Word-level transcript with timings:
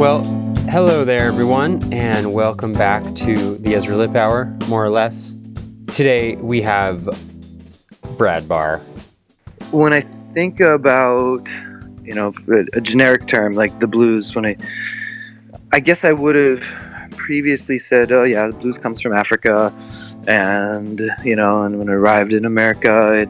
Well, 0.00 0.24
hello 0.70 1.04
there, 1.04 1.26
everyone, 1.26 1.92
and 1.92 2.32
welcome 2.32 2.72
back 2.72 3.04
to 3.16 3.58
the 3.58 3.74
Ezra 3.74 3.94
Lipp 3.94 4.16
Hour, 4.16 4.46
more 4.66 4.82
or 4.82 4.88
less. 4.88 5.34
Today 5.88 6.36
we 6.36 6.62
have 6.62 7.06
Brad 8.16 8.48
Barr. 8.48 8.78
When 9.72 9.92
I 9.92 10.00
think 10.00 10.58
about, 10.60 11.50
you 12.02 12.14
know, 12.14 12.32
a, 12.72 12.80
generic 12.80 13.26
term 13.26 13.52
like 13.52 13.78
the 13.78 13.86
blues, 13.86 14.34
when 14.34 14.46
I, 14.46 14.56
I 15.70 15.80
guess 15.80 16.02
I 16.02 16.14
would 16.14 16.34
have 16.34 16.62
previously 17.10 17.78
said, 17.78 18.10
oh 18.10 18.24
yeah, 18.24 18.46
the 18.46 18.54
blues 18.54 18.78
comes 18.78 19.02
from 19.02 19.12
Africa, 19.12 19.70
and 20.26 20.98
you 21.22 21.36
know, 21.36 21.60
and 21.60 21.78
when 21.78 21.90
it 21.90 21.92
arrived 21.92 22.32
in 22.32 22.46
America, 22.46 23.12
it 23.20 23.28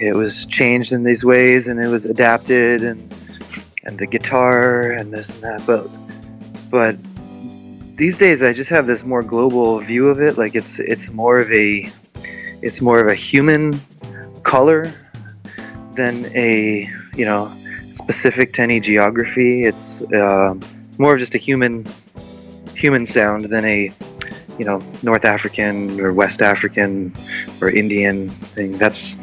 it 0.00 0.14
was 0.14 0.46
changed 0.46 0.92
in 0.92 1.02
these 1.02 1.24
ways, 1.24 1.66
and 1.66 1.80
it 1.80 1.88
was 1.88 2.04
adapted, 2.04 2.84
and 2.84 3.12
and 3.88 3.98
the 3.98 4.06
guitar 4.06 4.92
and 4.92 5.12
this 5.12 5.30
and 5.30 5.42
that, 5.42 5.66
but 5.66 5.88
but 6.70 6.96
these 7.96 8.18
days 8.18 8.42
I 8.42 8.52
just 8.52 8.70
have 8.70 8.86
this 8.86 9.02
more 9.02 9.22
global 9.22 9.80
view 9.80 10.08
of 10.08 10.20
it. 10.20 10.36
Like 10.36 10.54
it's 10.54 10.78
it's 10.78 11.10
more 11.10 11.38
of 11.38 11.50
a 11.50 11.90
it's 12.62 12.80
more 12.80 13.00
of 13.00 13.08
a 13.08 13.14
human 13.14 13.80
color 14.44 14.92
than 15.94 16.26
a 16.36 16.86
you 17.16 17.24
know 17.24 17.50
specific 17.90 18.52
to 18.54 18.62
any 18.62 18.78
geography. 18.78 19.64
It's 19.64 20.02
uh, 20.12 20.54
more 20.98 21.14
of 21.14 21.20
just 21.20 21.34
a 21.34 21.38
human 21.38 21.86
human 22.76 23.06
sound 23.06 23.46
than 23.46 23.64
a 23.64 23.90
you 24.58 24.64
know 24.66 24.82
North 25.02 25.24
African 25.24 25.98
or 25.98 26.12
West 26.12 26.42
African 26.42 27.14
or 27.62 27.70
Indian 27.70 28.28
thing. 28.28 28.76
That's 28.76 29.16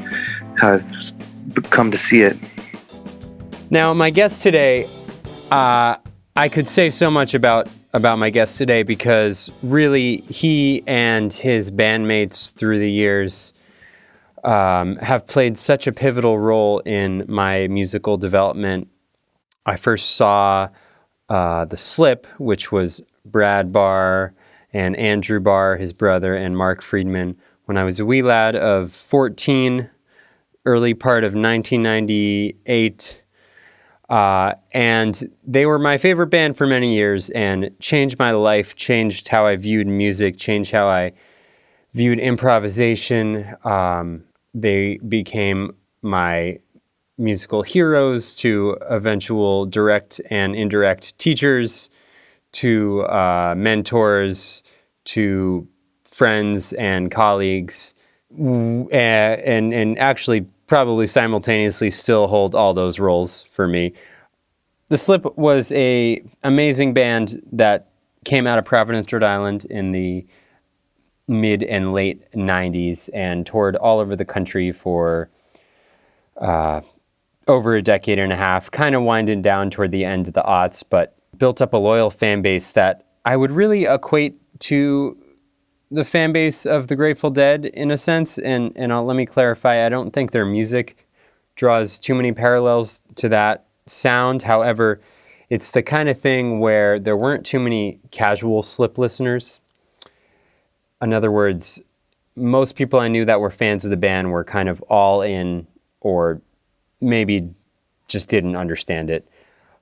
how 0.57 0.73
I've 0.73 1.69
come 1.69 1.91
to 1.91 1.99
see 1.99 2.21
it. 2.21 2.35
Now, 3.75 3.93
my 3.93 4.09
guest 4.09 4.39
today, 4.39 4.87
uh, 5.51 5.97
I 6.33 6.47
could 6.47 6.65
say 6.65 6.89
so 6.89 7.11
much 7.11 7.33
about 7.33 7.67
about 7.91 8.19
my 8.19 8.29
guest 8.29 8.57
today 8.57 8.83
because 8.83 9.51
really 9.61 10.19
he 10.29 10.81
and 10.87 11.33
his 11.33 11.71
bandmates 11.71 12.53
through 12.53 12.79
the 12.79 12.89
years 12.89 13.51
um, 14.45 14.95
have 14.99 15.27
played 15.27 15.57
such 15.57 15.87
a 15.87 15.91
pivotal 15.91 16.39
role 16.39 16.79
in 16.85 17.25
my 17.27 17.67
musical 17.67 18.15
development. 18.15 18.87
I 19.65 19.75
first 19.75 20.11
saw 20.15 20.69
uh, 21.27 21.65
the 21.65 21.75
Slip, 21.75 22.27
which 22.37 22.71
was 22.71 23.01
Brad 23.25 23.73
Barr 23.73 24.33
and 24.71 24.95
Andrew 24.95 25.41
Barr, 25.41 25.75
his 25.75 25.91
brother, 25.91 26.33
and 26.33 26.55
Marc 26.55 26.81
Friedman, 26.81 27.35
when 27.65 27.75
I 27.75 27.83
was 27.83 27.99
a 27.99 28.05
wee 28.05 28.21
lad 28.21 28.55
of 28.55 28.93
14, 28.93 29.89
early 30.65 30.93
part 30.93 31.25
of 31.25 31.33
1998. 31.33 33.21
Uh, 34.09 34.53
and 34.71 35.31
they 35.43 35.65
were 35.65 35.79
my 35.79 35.97
favorite 35.97 36.27
band 36.27 36.57
for 36.57 36.67
many 36.67 36.95
years 36.95 37.29
and 37.31 37.71
changed 37.79 38.19
my 38.19 38.31
life, 38.31 38.75
changed 38.75 39.27
how 39.29 39.45
I 39.45 39.55
viewed 39.55 39.87
music, 39.87 40.37
changed 40.37 40.71
how 40.71 40.87
I 40.87 41.13
viewed 41.93 42.19
improvisation. 42.19 43.55
Um, 43.63 44.23
they 44.53 44.97
became 45.07 45.75
my 46.01 46.59
musical 47.17 47.63
heroes 47.63 48.35
to 48.35 48.77
eventual 48.89 49.65
direct 49.65 50.21
and 50.29 50.55
indirect 50.55 51.17
teachers 51.17 51.89
to 52.51 53.03
uh, 53.03 53.53
mentors, 53.57 54.61
to 55.05 55.67
friends 56.09 56.73
and 56.73 57.11
colleagues, 57.11 57.93
and, 58.37 58.91
and, 58.91 59.73
and 59.73 59.97
actually 59.99 60.45
probably 60.67 61.07
simultaneously 61.07 61.91
still 61.91 62.27
hold 62.27 62.55
all 62.55 62.73
those 62.73 62.99
roles 62.99 63.43
for 63.49 63.67
me. 63.67 63.93
The 64.87 64.97
Slip 64.97 65.37
was 65.37 65.71
a 65.71 66.23
amazing 66.43 66.93
band 66.93 67.41
that 67.51 67.89
came 68.23 68.47
out 68.47 68.57
of 68.57 68.65
Providence, 68.65 69.11
Rhode 69.11 69.23
Island 69.23 69.65
in 69.65 69.91
the 69.91 70.25
mid 71.27 71.63
and 71.63 71.93
late 71.93 72.31
90s 72.33 73.09
and 73.13 73.45
toured 73.45 73.75
all 73.75 73.99
over 73.99 74.15
the 74.15 74.25
country 74.25 74.71
for 74.71 75.29
uh, 76.37 76.81
over 77.47 77.75
a 77.75 77.81
decade 77.81 78.19
and 78.19 78.33
a 78.33 78.35
half, 78.35 78.69
kind 78.71 78.95
of 78.95 79.03
winding 79.03 79.41
down 79.41 79.69
toward 79.69 79.91
the 79.91 80.05
end 80.05 80.27
of 80.27 80.33
the 80.33 80.43
aughts, 80.43 80.83
but 80.87 81.17
built 81.37 81.61
up 81.61 81.73
a 81.73 81.77
loyal 81.77 82.09
fan 82.09 82.41
base 82.41 82.71
that 82.71 83.05
I 83.25 83.35
would 83.37 83.51
really 83.51 83.85
equate 83.85 84.39
to 84.61 85.17
the 85.95 86.05
fan 86.05 86.31
base 86.31 86.65
of 86.65 86.87
the 86.87 86.95
Grateful 86.95 87.29
Dead 87.29 87.65
in 87.65 87.91
a 87.91 87.97
sense. 87.97 88.37
And, 88.37 88.73
and 88.75 88.93
I'll, 88.93 89.05
let 89.05 89.15
me 89.15 89.25
clarify 89.25 89.85
I 89.85 89.89
don't 89.89 90.11
think 90.11 90.31
their 90.31 90.45
music 90.45 91.07
draws 91.55 91.99
too 91.99 92.13
many 92.13 92.31
parallels 92.31 93.01
to 93.15 93.29
that 93.29 93.65
sound. 93.85 94.43
However, 94.43 95.01
it's 95.49 95.71
the 95.71 95.83
kind 95.83 96.09
of 96.09 96.19
thing 96.19 96.59
where 96.59 96.99
there 96.99 97.15
weren't 97.15 97.45
too 97.45 97.59
many 97.59 97.99
casual 98.11 98.61
slip 98.61 98.97
listeners. 98.97 99.61
In 101.01 101.13
other 101.13 101.31
words, 101.31 101.79
most 102.35 102.75
people 102.75 102.99
I 102.99 103.07
knew 103.07 103.25
that 103.25 103.39
were 103.39 103.51
fans 103.51 103.85
of 103.85 103.91
the 103.91 103.97
band 103.97 104.31
were 104.31 104.43
kind 104.43 104.67
of 104.67 104.81
all 104.83 105.21
in 105.21 105.67
or 106.01 106.41
maybe 106.99 107.49
just 108.07 108.27
didn't 108.27 108.55
understand 108.55 109.09
it 109.09 109.27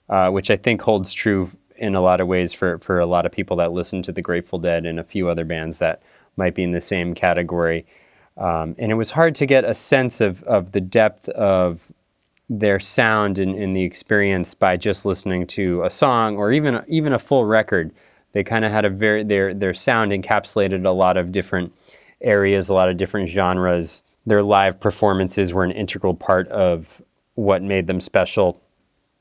uh, 0.09 0.29
which 0.29 0.51
I 0.51 0.57
think 0.57 0.81
holds 0.81 1.13
true 1.13 1.49
in 1.83 1.95
a 1.95 2.01
lot 2.01 2.21
of 2.21 2.27
ways 2.27 2.53
for, 2.53 2.79
for 2.79 2.99
a 2.99 3.05
lot 3.05 3.25
of 3.25 3.31
people 3.31 3.57
that 3.57 3.73
listen 3.73 4.01
to 4.03 4.11
the 4.11 4.21
Grateful 4.21 4.57
Dead 4.57 4.85
and 4.85 4.99
a 4.99 5.03
few 5.03 5.27
other 5.27 5.43
bands 5.43 5.79
that 5.79 6.01
might 6.37 6.55
be 6.55 6.63
in 6.63 6.71
the 6.71 6.81
same 6.81 7.13
category. 7.13 7.85
Um, 8.37 8.75
and 8.79 8.91
it 8.91 8.95
was 8.95 9.11
hard 9.11 9.35
to 9.35 9.45
get 9.45 9.65
a 9.65 9.73
sense 9.73 10.21
of, 10.21 10.41
of 10.43 10.71
the 10.71 10.81
depth 10.81 11.29
of 11.29 11.91
their 12.49 12.79
sound 12.79 13.37
and, 13.37 13.55
and 13.55 13.75
the 13.75 13.83
experience 13.83 14.53
by 14.53 14.77
just 14.77 15.05
listening 15.05 15.45
to 15.47 15.83
a 15.83 15.89
song 15.89 16.37
or 16.37 16.51
even 16.51 16.81
even 16.87 17.13
a 17.13 17.19
full 17.19 17.45
record. 17.45 17.91
They 18.31 18.43
kind 18.43 18.65
of 18.65 18.71
had 18.71 18.85
a 18.85 18.89
very 18.89 19.23
their 19.23 19.53
their 19.53 19.73
sound 19.73 20.11
encapsulated 20.11 20.85
a 20.85 20.89
lot 20.89 21.15
of 21.17 21.31
different 21.31 21.73
areas, 22.21 22.69
a 22.69 22.73
lot 22.73 22.89
of 22.89 22.97
different 22.97 23.29
genres. 23.29 24.03
Their 24.25 24.43
live 24.43 24.79
performances 24.79 25.53
were 25.53 25.63
an 25.63 25.71
integral 25.71 26.15
part 26.15 26.47
of 26.47 27.01
what 27.35 27.61
made 27.61 27.87
them 27.87 27.99
special 27.99 28.59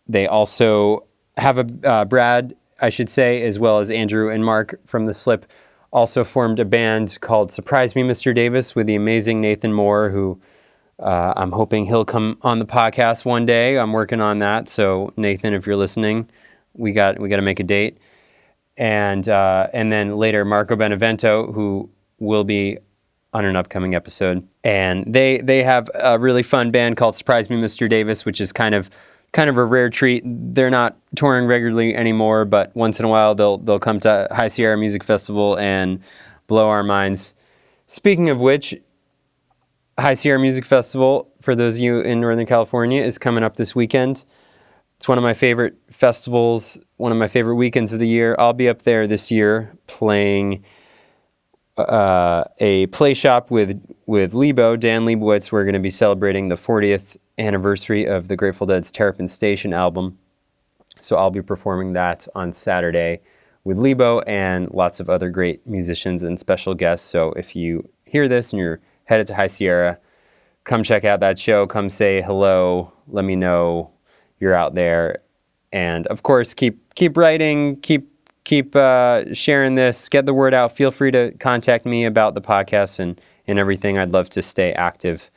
they 0.08 0.26
also 0.26 1.04
have 1.36 1.58
a 1.58 1.88
uh, 1.88 2.04
Brad, 2.04 2.54
I 2.80 2.88
should 2.88 3.08
say, 3.08 3.42
as 3.42 3.58
well 3.58 3.78
as 3.78 3.90
Andrew 3.90 4.30
and 4.30 4.44
Marc 4.44 4.78
from 4.86 5.06
the 5.06 5.14
Slip, 5.14 5.46
also 5.92 6.24
formed 6.24 6.58
a 6.58 6.64
band 6.64 7.18
called 7.20 7.52
Surprise 7.52 7.94
Me, 7.94 8.02
Mr. 8.02 8.34
Davis, 8.34 8.74
with 8.74 8.86
the 8.86 8.94
amazing 8.94 9.40
Nathan 9.40 9.72
Moore, 9.72 10.08
who 10.08 10.40
uh, 10.98 11.34
I'm 11.36 11.52
hoping 11.52 11.86
he'll 11.86 12.04
come 12.04 12.38
on 12.42 12.58
the 12.58 12.64
podcast 12.64 13.24
one 13.24 13.44
day. 13.46 13.78
I'm 13.78 13.92
working 13.92 14.20
on 14.20 14.38
that. 14.38 14.68
So 14.68 15.12
Nathan, 15.16 15.54
if 15.54 15.66
you're 15.66 15.76
listening, 15.76 16.28
we 16.74 16.92
got 16.92 17.18
we 17.18 17.28
got 17.28 17.36
to 17.36 17.42
make 17.42 17.60
a 17.60 17.64
date. 17.64 17.98
And 18.76 19.28
uh, 19.28 19.68
and 19.72 19.92
then 19.92 20.16
later 20.16 20.44
Marco 20.44 20.76
Benevento, 20.76 21.52
who 21.52 21.90
will 22.18 22.44
be 22.44 22.78
on 23.34 23.44
an 23.44 23.56
upcoming 23.56 23.94
episode. 23.94 24.46
And 24.64 25.12
they 25.12 25.38
they 25.38 25.62
have 25.62 25.90
a 25.94 26.18
really 26.18 26.42
fun 26.42 26.70
band 26.70 26.96
called 26.96 27.16
Surprise 27.16 27.50
Me, 27.50 27.56
Mr. 27.56 27.88
Davis, 27.88 28.24
which 28.24 28.40
is 28.40 28.52
kind 28.52 28.74
of 28.74 28.88
kind 29.32 29.48
of 29.48 29.56
a 29.56 29.64
rare 29.64 29.90
treat. 29.90 30.22
They're 30.26 30.70
not 30.70 30.96
touring 31.16 31.46
regularly 31.46 31.94
anymore, 31.94 32.44
but 32.44 32.74
once 32.76 32.98
in 32.98 33.04
a 33.04 33.08
while 33.08 33.34
they'll 33.34 33.58
they'll 33.58 33.78
come 33.78 34.00
to 34.00 34.28
High 34.30 34.48
Sierra 34.48 34.76
Music 34.76 35.02
Festival 35.02 35.58
and 35.58 36.00
blow 36.46 36.68
our 36.68 36.82
minds. 36.82 37.34
Speaking 37.86 38.30
of 38.30 38.38
which, 38.38 38.74
High 39.98 40.14
Sierra 40.14 40.38
Music 40.38 40.64
Festival, 40.64 41.30
for 41.40 41.54
those 41.54 41.76
of 41.76 41.82
you 41.82 42.00
in 42.00 42.20
Northern 42.20 42.46
California, 42.46 43.02
is 43.02 43.18
coming 43.18 43.44
up 43.44 43.56
this 43.56 43.74
weekend. 43.74 44.24
It's 44.96 45.08
one 45.08 45.18
of 45.18 45.24
my 45.24 45.34
favorite 45.34 45.74
festivals, 45.90 46.78
one 46.96 47.10
of 47.10 47.18
my 47.18 47.26
favorite 47.26 47.56
weekends 47.56 47.92
of 47.92 47.98
the 47.98 48.06
year. 48.06 48.36
I'll 48.38 48.52
be 48.52 48.68
up 48.68 48.82
there 48.82 49.06
this 49.06 49.30
year 49.30 49.76
playing 49.88 50.64
uh, 51.76 52.44
a 52.58 52.86
play 52.86 53.14
shop 53.14 53.50
with 53.50 53.82
with 54.06 54.34
Lebo, 54.34 54.76
Dan 54.76 55.04
Lebowitz. 55.04 55.50
We're 55.50 55.64
going 55.64 55.74
to 55.74 55.80
be 55.80 55.90
celebrating 55.90 56.48
the 56.48 56.54
40th 56.54 57.16
anniversary 57.42 58.06
of 58.06 58.28
the 58.28 58.36
Grateful 58.36 58.66
Dead's 58.66 58.90
Terrapin 58.90 59.28
Station 59.28 59.72
album. 59.72 60.18
So 61.00 61.16
I'll 61.16 61.30
be 61.30 61.42
performing 61.42 61.92
that 61.94 62.26
on 62.34 62.52
Saturday 62.52 63.20
with 63.64 63.78
Lebo 63.78 64.20
and 64.20 64.70
lots 64.72 65.00
of 65.00 65.10
other 65.10 65.30
great 65.30 65.66
musicians 65.66 66.22
and 66.22 66.38
special 66.38 66.74
guests. 66.74 67.08
So 67.08 67.32
if 67.32 67.54
you 67.56 67.88
hear 68.06 68.28
this 68.28 68.52
and 68.52 68.60
you're 68.60 68.80
headed 69.04 69.26
to 69.28 69.34
High 69.34 69.48
Sierra, 69.48 69.98
come 70.64 70.82
check 70.82 71.04
out 71.04 71.20
that 71.20 71.38
show. 71.38 71.66
Come 71.66 71.88
say 71.88 72.22
hello. 72.22 72.92
Let 73.08 73.24
me 73.24 73.36
know 73.36 73.90
you're 74.38 74.54
out 74.54 74.74
there. 74.74 75.22
And 75.72 76.06
of 76.08 76.22
course, 76.22 76.54
keep 76.54 76.94
keep 76.94 77.16
writing. 77.16 77.80
Keep 77.80 78.08
keep 78.44 78.76
uh, 78.76 79.32
sharing 79.34 79.74
this. 79.74 80.08
Get 80.08 80.26
the 80.26 80.34
word 80.34 80.54
out. 80.54 80.76
Feel 80.76 80.90
free 80.90 81.10
to 81.10 81.32
contact 81.38 81.86
me 81.86 82.04
about 82.04 82.34
the 82.34 82.42
podcast 82.42 82.98
and 82.98 83.20
and 83.46 83.58
everything. 83.58 83.98
I'd 83.98 84.12
love 84.12 84.28
to 84.30 84.42
stay 84.42 84.72
active 84.72 85.30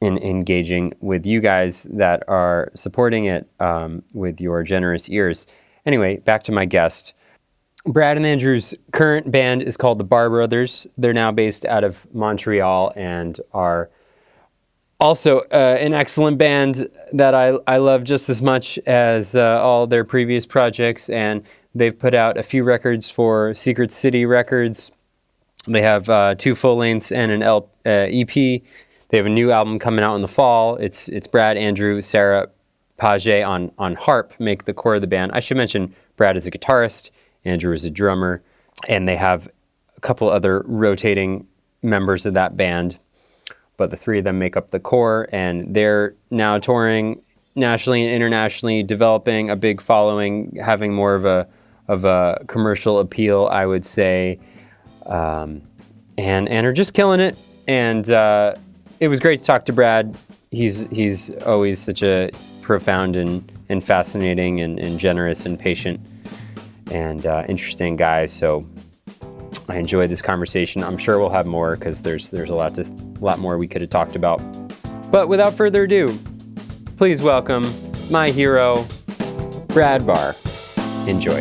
in 0.00 0.18
engaging 0.18 0.94
with 1.00 1.26
you 1.26 1.40
guys 1.40 1.84
that 1.90 2.22
are 2.28 2.70
supporting 2.74 3.24
it 3.24 3.48
um, 3.60 4.02
with 4.14 4.40
your 4.40 4.62
generous 4.62 5.08
ears. 5.08 5.46
Anyway, 5.86 6.18
back 6.18 6.42
to 6.44 6.52
my 6.52 6.64
guest. 6.64 7.14
Brad 7.84 8.16
and 8.16 8.26
Andrew's 8.26 8.74
current 8.92 9.30
band 9.30 9.62
is 9.62 9.76
called 9.76 9.98
the 9.98 10.04
Barr 10.04 10.28
Brothers. 10.28 10.86
They're 10.96 11.12
now 11.12 11.32
based 11.32 11.64
out 11.64 11.84
of 11.84 12.06
Montreal 12.14 12.92
and 12.94 13.40
are 13.52 13.90
also 15.00 15.40
uh, 15.52 15.76
an 15.80 15.94
excellent 15.94 16.38
band 16.38 16.88
that 17.12 17.34
I, 17.34 17.54
I 17.66 17.78
love 17.78 18.04
just 18.04 18.28
as 18.28 18.42
much 18.42 18.78
as 18.86 19.34
uh, 19.34 19.60
all 19.62 19.86
their 19.86 20.04
previous 20.04 20.44
projects 20.44 21.08
and 21.08 21.42
they've 21.74 21.96
put 21.96 22.14
out 22.14 22.36
a 22.36 22.42
few 22.42 22.64
records 22.64 23.08
for 23.08 23.54
secret 23.54 23.92
city 23.92 24.26
records 24.26 24.90
they 25.68 25.82
have 25.82 26.08
uh, 26.08 26.34
two 26.34 26.54
full 26.54 26.76
lengths 26.76 27.12
and 27.12 27.30
an 27.30 27.42
L, 27.42 27.68
uh, 27.84 28.08
ep 28.08 28.62
they 29.08 29.16
have 29.16 29.26
a 29.26 29.30
new 29.30 29.50
album 29.50 29.78
coming 29.78 30.04
out 30.04 30.14
in 30.16 30.22
the 30.22 30.28
fall. 30.28 30.76
It's 30.76 31.08
it's 31.08 31.26
brad 31.26 31.56
andrew 31.56 32.02
sarah 32.02 32.48
page 32.98 33.28
on, 33.28 33.70
on 33.78 33.94
harp 33.94 34.34
make 34.38 34.64
the 34.64 34.74
core 34.74 34.96
of 34.96 35.00
the 35.00 35.06
band. 35.06 35.32
I 35.32 35.40
should 35.40 35.56
mention 35.56 35.94
brad 36.16 36.36
is 36.36 36.46
a 36.46 36.50
guitarist 36.50 37.10
andrew 37.44 37.72
is 37.72 37.84
a 37.84 37.90
drummer 37.90 38.42
and 38.88 39.08
they 39.08 39.16
have 39.16 39.48
a 39.96 40.00
couple 40.00 40.28
other 40.28 40.62
rotating 40.66 41.46
members 41.82 42.26
of 42.26 42.34
that 42.34 42.56
band 42.56 42.98
but 43.78 43.90
the 43.90 43.96
three 43.96 44.18
of 44.18 44.24
them 44.24 44.38
make 44.38 44.56
up 44.58 44.70
the 44.70 44.80
core, 44.80 45.28
and 45.32 45.72
they're 45.74 46.14
now 46.30 46.58
touring 46.58 47.22
nationally 47.54 48.04
and 48.04 48.12
internationally, 48.12 48.82
developing 48.82 49.48
a 49.48 49.56
big 49.56 49.80
following, 49.80 50.54
having 50.62 50.92
more 50.92 51.14
of 51.14 51.24
a 51.24 51.48
of 51.86 52.04
a 52.04 52.44
commercial 52.48 52.98
appeal, 52.98 53.48
I 53.50 53.64
would 53.64 53.86
say, 53.86 54.38
um, 55.06 55.62
and 56.18 56.48
and 56.48 56.66
are 56.66 56.72
just 56.72 56.92
killing 56.92 57.20
it. 57.20 57.38
And 57.66 58.10
uh, 58.10 58.56
it 59.00 59.08
was 59.08 59.20
great 59.20 59.40
to 59.40 59.44
talk 59.44 59.64
to 59.66 59.72
Brad. 59.72 60.16
He's 60.50 60.86
he's 60.90 61.30
always 61.42 61.78
such 61.78 62.02
a 62.02 62.30
profound 62.62 63.16
and, 63.16 63.50
and 63.68 63.84
fascinating 63.84 64.60
and, 64.60 64.78
and 64.78 64.98
generous 64.98 65.46
and 65.46 65.58
patient 65.58 66.00
and 66.90 67.26
uh, 67.26 67.44
interesting 67.48 67.96
guy. 67.96 68.26
So 68.26 68.66
I 69.68 69.76
enjoyed 69.76 70.10
this 70.10 70.22
conversation. 70.22 70.82
I'm 70.82 70.98
sure 70.98 71.18
we'll 71.18 71.30
have 71.30 71.46
more 71.46 71.76
because 71.76 72.02
there's 72.02 72.30
there's 72.30 72.50
a 72.50 72.54
lot 72.54 72.74
to 72.76 72.82
a 72.82 73.24
lot 73.24 73.38
more 73.38 73.58
we 73.58 73.68
could 73.68 73.82
have 73.82 73.90
talked 73.90 74.16
about. 74.16 74.38
But 75.10 75.28
without 75.28 75.54
further 75.54 75.84
ado, 75.84 76.18
please 76.96 77.22
welcome 77.22 77.66
my 78.10 78.30
hero, 78.30 78.84
Brad 79.68 80.06
Barr. 80.06 80.34
Enjoy. 81.06 81.40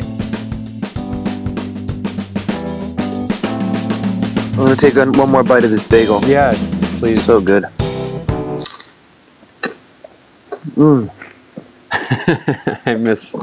I'm 4.51 4.63
gonna 4.63 4.75
take 4.75 4.95
one 4.95 5.13
one 5.13 5.29
more 5.29 5.43
bite 5.43 5.63
of 5.63 5.71
this 5.71 5.87
bagel. 5.87 6.23
Yeah, 6.25 6.53
please. 6.99 7.23
So 7.23 7.39
good. 7.39 7.63
Mm. 10.75 11.09
I 12.85 12.95
miss. 12.95 13.35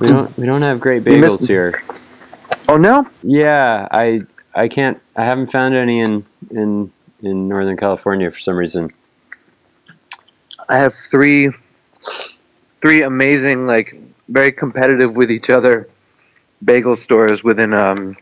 We 0.00 0.08
don't 0.08 0.36
we 0.38 0.46
don't 0.46 0.62
have 0.62 0.80
great 0.80 1.04
bagels 1.04 1.46
here. 1.46 1.82
Oh 2.68 2.76
no? 2.76 3.06
Yeah, 3.22 3.86
I 3.90 4.20
I 4.54 4.68
can't. 4.68 5.00
I 5.16 5.24
haven't 5.24 5.48
found 5.48 5.74
any 5.74 6.00
in 6.00 6.24
in 6.50 6.92
in 7.22 7.48
Northern 7.48 7.76
California 7.76 8.30
for 8.30 8.38
some 8.38 8.56
reason. 8.56 8.92
I 10.68 10.78
have 10.78 10.94
three, 10.94 11.50
three 12.82 13.02
amazing, 13.02 13.66
like 13.66 13.96
very 14.28 14.52
competitive 14.52 15.16
with 15.16 15.30
each 15.30 15.48
other, 15.48 15.88
bagel 16.62 16.94
stores 16.94 17.42
within 17.42 17.72
um, 17.72 18.16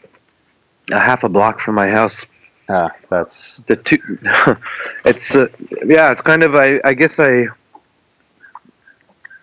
a 0.92 0.98
half 1.00 1.24
a 1.24 1.28
block 1.28 1.60
from 1.60 1.74
my 1.74 1.88
house. 1.88 2.26
Ah, 2.68 2.90
that's 3.08 3.58
The 3.68 3.76
two, 3.76 3.98
it's 5.04 5.36
uh, 5.36 5.46
yeah, 5.84 6.10
it's 6.12 6.20
kind 6.22 6.42
of 6.42 6.54
I 6.54 6.80
I 6.84 6.94
guess 6.94 7.18
I 7.20 7.46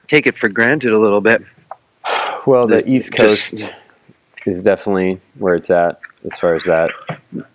take 0.07 0.27
it 0.27 0.37
for 0.37 0.49
granted 0.49 0.91
a 0.91 0.99
little 0.99 1.21
bit. 1.21 1.41
well, 2.45 2.67
the 2.67 2.77
The- 2.81 2.89
East 2.89 3.13
just- 3.13 3.51
Coast 3.61 3.73
is 4.45 4.61
definitely 4.61 5.19
where 5.39 5.55
it's 5.55 5.69
at 5.71 5.99
as 6.25 6.37
far 6.37 6.53
as 6.53 6.65
that 6.65 6.91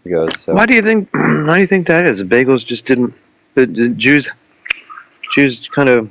goes. 0.09 0.41
So 0.41 0.55
Why 0.55 0.65
do 0.67 0.75
you 0.75 0.83
think? 0.83 1.09
Why 1.13 1.55
do 1.57 1.61
you 1.61 1.67
think 1.67 1.87
that 1.89 2.07
is? 2.07 2.19
The 2.19 2.25
bagels 2.25 2.65
just 2.65 2.87
didn't. 2.87 3.15
The, 3.55 3.67
the 3.67 3.89
Jews, 3.91 4.31
Jews 5.35 5.69
kind 5.69 5.89
of. 5.91 6.11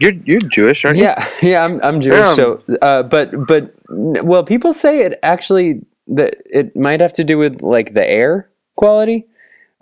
You're 0.00 0.14
you're 0.24 0.40
Jewish, 0.40 0.84
aren't 0.84 0.96
you? 0.96 1.04
yeah, 1.04 1.28
yeah, 1.42 1.64
I'm 1.64 1.80
I'm 1.82 2.00
Jewish. 2.00 2.16
Yeah. 2.16 2.34
So, 2.34 2.62
uh, 2.82 3.02
but 3.04 3.46
but 3.46 3.72
well, 3.88 4.42
people 4.42 4.72
say 4.72 5.02
it 5.02 5.18
actually 5.22 5.84
that 6.08 6.36
it 6.46 6.76
might 6.76 7.00
have 7.00 7.12
to 7.14 7.24
do 7.24 7.38
with 7.38 7.62
like 7.62 7.94
the 7.94 8.08
air 8.08 8.50
quality, 8.76 9.26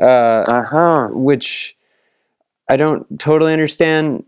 uh, 0.02 0.44
Uh 0.49 0.62
huh. 0.64 1.08
which 1.12 1.76
I 2.69 2.76
don't 2.76 3.19
totally 3.19 3.52
understand. 3.52 4.25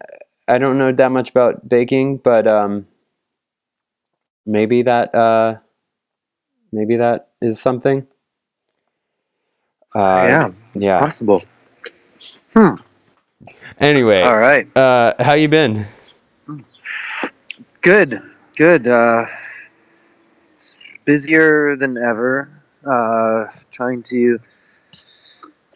I 0.48 0.58
don't 0.58 0.78
know 0.78 0.92
that 0.92 1.10
much 1.12 1.30
about 1.30 1.68
baking, 1.68 2.18
but 2.18 2.46
um, 2.46 2.86
maybe 4.46 4.82
that 4.82 5.14
uh, 5.14 5.56
maybe 6.72 6.96
that 6.96 7.28
is 7.42 7.60
something. 7.60 8.06
Uh, 9.94 10.24
yeah, 10.26 10.48
yeah. 10.74 10.98
possible. 10.98 11.42
Hmm. 12.54 12.74
Anyway, 13.80 14.22
All 14.22 14.36
right. 14.38 14.68
uh, 14.76 15.14
how 15.22 15.34
you 15.34 15.48
been? 15.48 15.86
Good. 17.80 18.20
Good. 18.56 18.86
Uh, 18.86 19.26
busier 21.08 21.74
than 21.74 21.96
ever. 21.96 22.50
Uh, 22.84 23.46
trying 23.72 24.02
to 24.02 24.38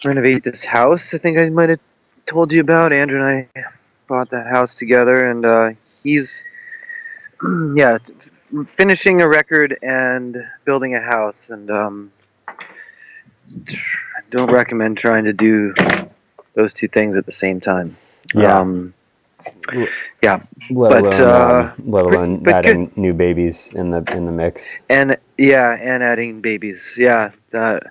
renovate 0.04 0.44
this 0.44 0.62
house. 0.62 1.14
I 1.14 1.18
think 1.18 1.38
I 1.38 1.48
might 1.48 1.70
have 1.70 1.80
told 2.26 2.52
you 2.52 2.60
about. 2.60 2.92
Andrew 2.92 3.18
and 3.24 3.48
I 3.56 3.64
bought 4.06 4.28
that 4.30 4.46
house 4.46 4.74
together, 4.74 5.30
and 5.30 5.44
uh, 5.46 5.70
he's 6.04 6.44
yeah 7.74 7.96
finishing 8.66 9.22
a 9.22 9.28
record 9.28 9.78
and 9.82 10.36
building 10.66 10.94
a 10.94 11.00
house. 11.00 11.48
And 11.48 11.70
um, 11.70 12.12
I 12.48 14.20
don't 14.30 14.50
recommend 14.50 14.98
trying 14.98 15.24
to 15.24 15.32
do 15.32 15.72
those 16.52 16.74
two 16.74 16.88
things 16.88 17.16
at 17.16 17.24
the 17.24 17.32
same 17.32 17.58
time. 17.58 17.96
Yeah. 18.34 18.60
Um, 18.60 18.92
Let 20.70 20.90
But, 20.90 21.02
alone, 21.02 21.20
uh, 21.20 21.72
um, 21.78 21.90
let 21.90 22.04
alone 22.04 22.36
but 22.42 22.54
adding 22.54 22.92
new 22.96 23.12
babies 23.12 23.72
in 23.74 23.90
the 23.90 24.04
in 24.16 24.26
the 24.26 24.32
mix. 24.32 24.78
and 24.88 25.16
yeah 25.38 25.76
and 25.80 26.02
adding 26.02 26.40
babies. 26.40 26.94
Yeah 26.96 27.30
that 27.50 27.84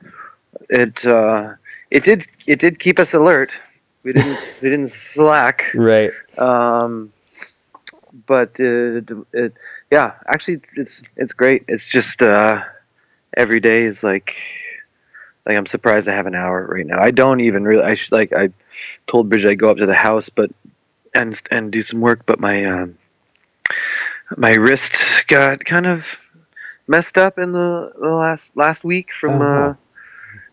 it 0.69 1.05
uh 1.05 1.55
it 1.89 2.03
did 2.03 2.27
it 2.47 2.59
did 2.59 2.79
keep 2.79 2.99
us 2.99 3.13
alert. 3.13 3.51
We 4.03 4.13
didn't 4.13 4.59
we 4.61 4.69
didn't 4.69 4.89
slack. 4.89 5.71
Right. 5.75 6.11
um 6.37 7.11
but 8.27 8.59
it, 8.59 9.09
it 9.33 9.53
yeah 9.91 10.13
actually 10.27 10.61
it's 10.75 11.01
it's 11.15 11.33
great. 11.33 11.65
It's 11.67 11.85
just 11.85 12.21
uh 12.21 12.63
every 13.35 13.59
day 13.59 13.83
is 13.83 14.03
like 14.03 14.35
like 15.45 15.57
i'm 15.57 15.65
surprised 15.65 16.07
i 16.07 16.13
have 16.13 16.27
an 16.27 16.35
hour 16.35 16.67
right 16.67 16.85
now. 16.85 16.99
I 16.99 17.11
don't 17.11 17.39
even 17.39 17.63
really 17.63 17.83
i 17.83 17.93
should 17.95 18.11
like 18.11 18.33
i 18.35 18.49
told 19.07 19.29
bridget 19.29 19.49
i'd 19.51 19.59
go 19.59 19.71
up 19.71 19.77
to 19.77 19.85
the 19.85 19.93
house 19.93 20.29
but 20.29 20.51
and 21.13 21.41
and 21.51 21.71
do 21.71 21.81
some 21.83 22.01
work 22.01 22.25
but 22.25 22.39
my 22.39 22.65
um 22.65 22.97
my 24.37 24.53
wrist 24.53 25.27
got 25.27 25.63
kind 25.65 25.85
of 25.85 26.05
messed 26.87 27.17
up 27.17 27.37
in 27.37 27.51
the, 27.51 27.91
the 27.99 28.09
last 28.09 28.55
last 28.55 28.83
week 28.83 29.11
from 29.13 29.41
Uh-huh. 29.41 29.69
uh 29.69 29.73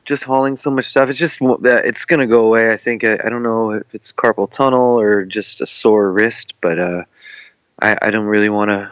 just 0.04 0.24
hauling 0.24 0.56
so 0.56 0.70
much 0.70 0.86
stuff. 0.86 1.10
It's 1.10 1.18
just 1.18 1.38
that 1.40 1.82
it's 1.84 2.06
gonna 2.06 2.26
go 2.26 2.46
away. 2.46 2.72
I 2.72 2.78
think. 2.78 3.04
I, 3.04 3.18
I 3.22 3.28
don't 3.28 3.42
know 3.42 3.72
if 3.72 3.94
it's 3.94 4.10
carpal 4.10 4.50
tunnel 4.50 4.98
or 4.98 5.26
just 5.26 5.60
a 5.60 5.66
sore 5.66 6.10
wrist, 6.10 6.54
but 6.62 6.78
uh, 6.78 7.04
I 7.78 7.98
I 8.00 8.10
don't 8.10 8.24
really 8.24 8.48
want 8.48 8.70
to 8.70 8.90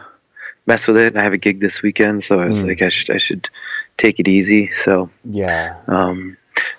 mess 0.67 0.87
with 0.87 0.99
it. 0.99 1.07
And 1.07 1.19
I 1.19 1.23
have 1.23 1.33
a 1.33 1.39
gig 1.39 1.59
this 1.59 1.81
weekend, 1.81 2.23
so 2.23 2.39
I 2.39 2.49
was 2.49 2.59
Mm. 2.61 2.69
like, 2.69 2.83
I 2.83 2.91
should 2.91 3.11
I 3.15 3.17
should 3.17 3.49
take 3.97 4.21
it 4.21 4.29
easy. 4.29 4.73
So, 4.75 5.09
Yeah. 5.25 5.77
um, 5.89 6.37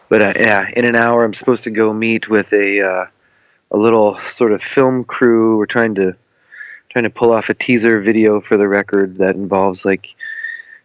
but 0.07 0.21
uh, 0.21 0.33
yeah, 0.39 0.69
in 0.75 0.85
an 0.85 0.95
hour 0.95 1.23
I'm 1.23 1.33
supposed 1.33 1.63
to 1.63 1.71
go 1.71 1.91
meet 1.91 2.29
with 2.29 2.53
a 2.53 2.81
uh, 2.81 3.05
a 3.71 3.77
little 3.77 4.17
sort 4.19 4.51
of 4.51 4.61
film 4.61 5.03
crew. 5.03 5.57
We're 5.57 5.65
trying 5.65 5.95
to 5.95 6.15
trying 6.89 7.03
to 7.03 7.09
pull 7.09 7.31
off 7.31 7.49
a 7.49 7.53
teaser 7.53 7.99
video 7.99 8.39
for 8.41 8.57
the 8.57 8.67
record 8.67 9.17
that 9.17 9.35
involves 9.35 9.85
like 9.85 10.15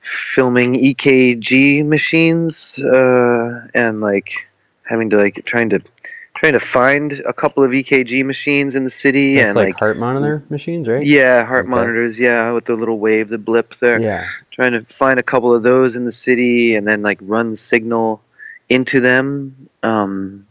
filming 0.02 0.74
EKG 0.74 1.86
machines 1.86 2.78
uh, 2.78 3.68
and 3.74 4.00
like 4.00 4.30
having 4.82 5.10
to 5.10 5.16
like 5.16 5.42
trying 5.44 5.70
to 5.70 5.80
trying 6.34 6.54
to 6.54 6.60
find 6.60 7.12
a 7.24 7.32
couple 7.32 7.62
of 7.62 7.70
EKG 7.70 8.24
machines 8.24 8.74
in 8.74 8.82
the 8.82 8.90
city 8.90 9.36
That's 9.36 9.50
and 9.50 9.56
like, 9.56 9.66
like, 9.68 9.78
heart 9.78 9.96
monitor 9.96 10.42
machines, 10.48 10.88
right? 10.88 11.04
yeah 11.06 11.44
heart 11.44 11.66
Okay. 11.66 11.70
monitors 11.70 12.18
yeah 12.18 12.50
with 12.52 12.64
the 12.64 12.74
little 12.74 12.98
wave 12.98 13.28
the 13.28 13.38
blip 13.38 13.74
there 13.76 14.00
Yeah. 14.00 14.26
trying 14.50 14.72
to 14.72 14.82
find 14.86 15.20
a 15.20 15.22
couple 15.22 15.54
of 15.54 15.62
those 15.62 15.94
in 15.94 16.04
the 16.04 16.12
city 16.12 16.74
and 16.74 16.86
then 16.86 17.02
like 17.02 17.18
run 17.22 17.54
signal 17.54 18.22
into 18.68 19.00
them 19.00 19.68
um 19.84 20.46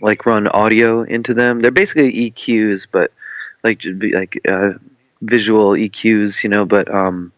like 0.00 0.26
run 0.26 0.46
audio 0.48 1.02
into 1.02 1.34
them 1.34 1.60
they're 1.60 1.70
basically 1.70 2.12
eqs 2.12 2.86
but 2.90 3.12
like 3.64 3.82
like 4.12 4.40
uh 4.48 4.72
visual 5.22 5.72
eqs 5.72 6.42
you 6.42 6.48
know 6.48 6.64
but 6.64 6.92
um 6.92 7.32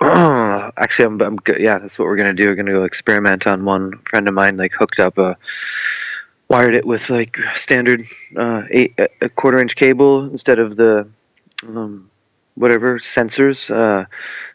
actually 0.00 1.06
I'm, 1.06 1.20
I'm 1.22 1.38
yeah 1.58 1.78
that's 1.78 1.98
what 1.98 2.06
we're 2.06 2.16
gonna 2.16 2.34
do 2.34 2.46
we're 2.46 2.54
gonna 2.54 2.72
go 2.72 2.84
experiment 2.84 3.46
on 3.46 3.64
one 3.64 3.98
friend 4.00 4.28
of 4.28 4.34
mine 4.34 4.56
like 4.56 4.72
hooked 4.72 5.00
up 5.00 5.18
a 5.18 5.36
wired 6.48 6.74
it 6.74 6.86
with 6.86 7.08
like 7.10 7.38
standard 7.54 8.06
uh 8.36 8.64
eight 8.70 8.98
a 9.20 9.28
quarter 9.28 9.58
inch 9.58 9.76
cable 9.76 10.24
instead 10.24 10.58
of 10.58 10.76
the 10.76 11.08
um 11.68 12.10
whatever 12.54 12.98
sensors 12.98 13.70
uh 13.74 14.04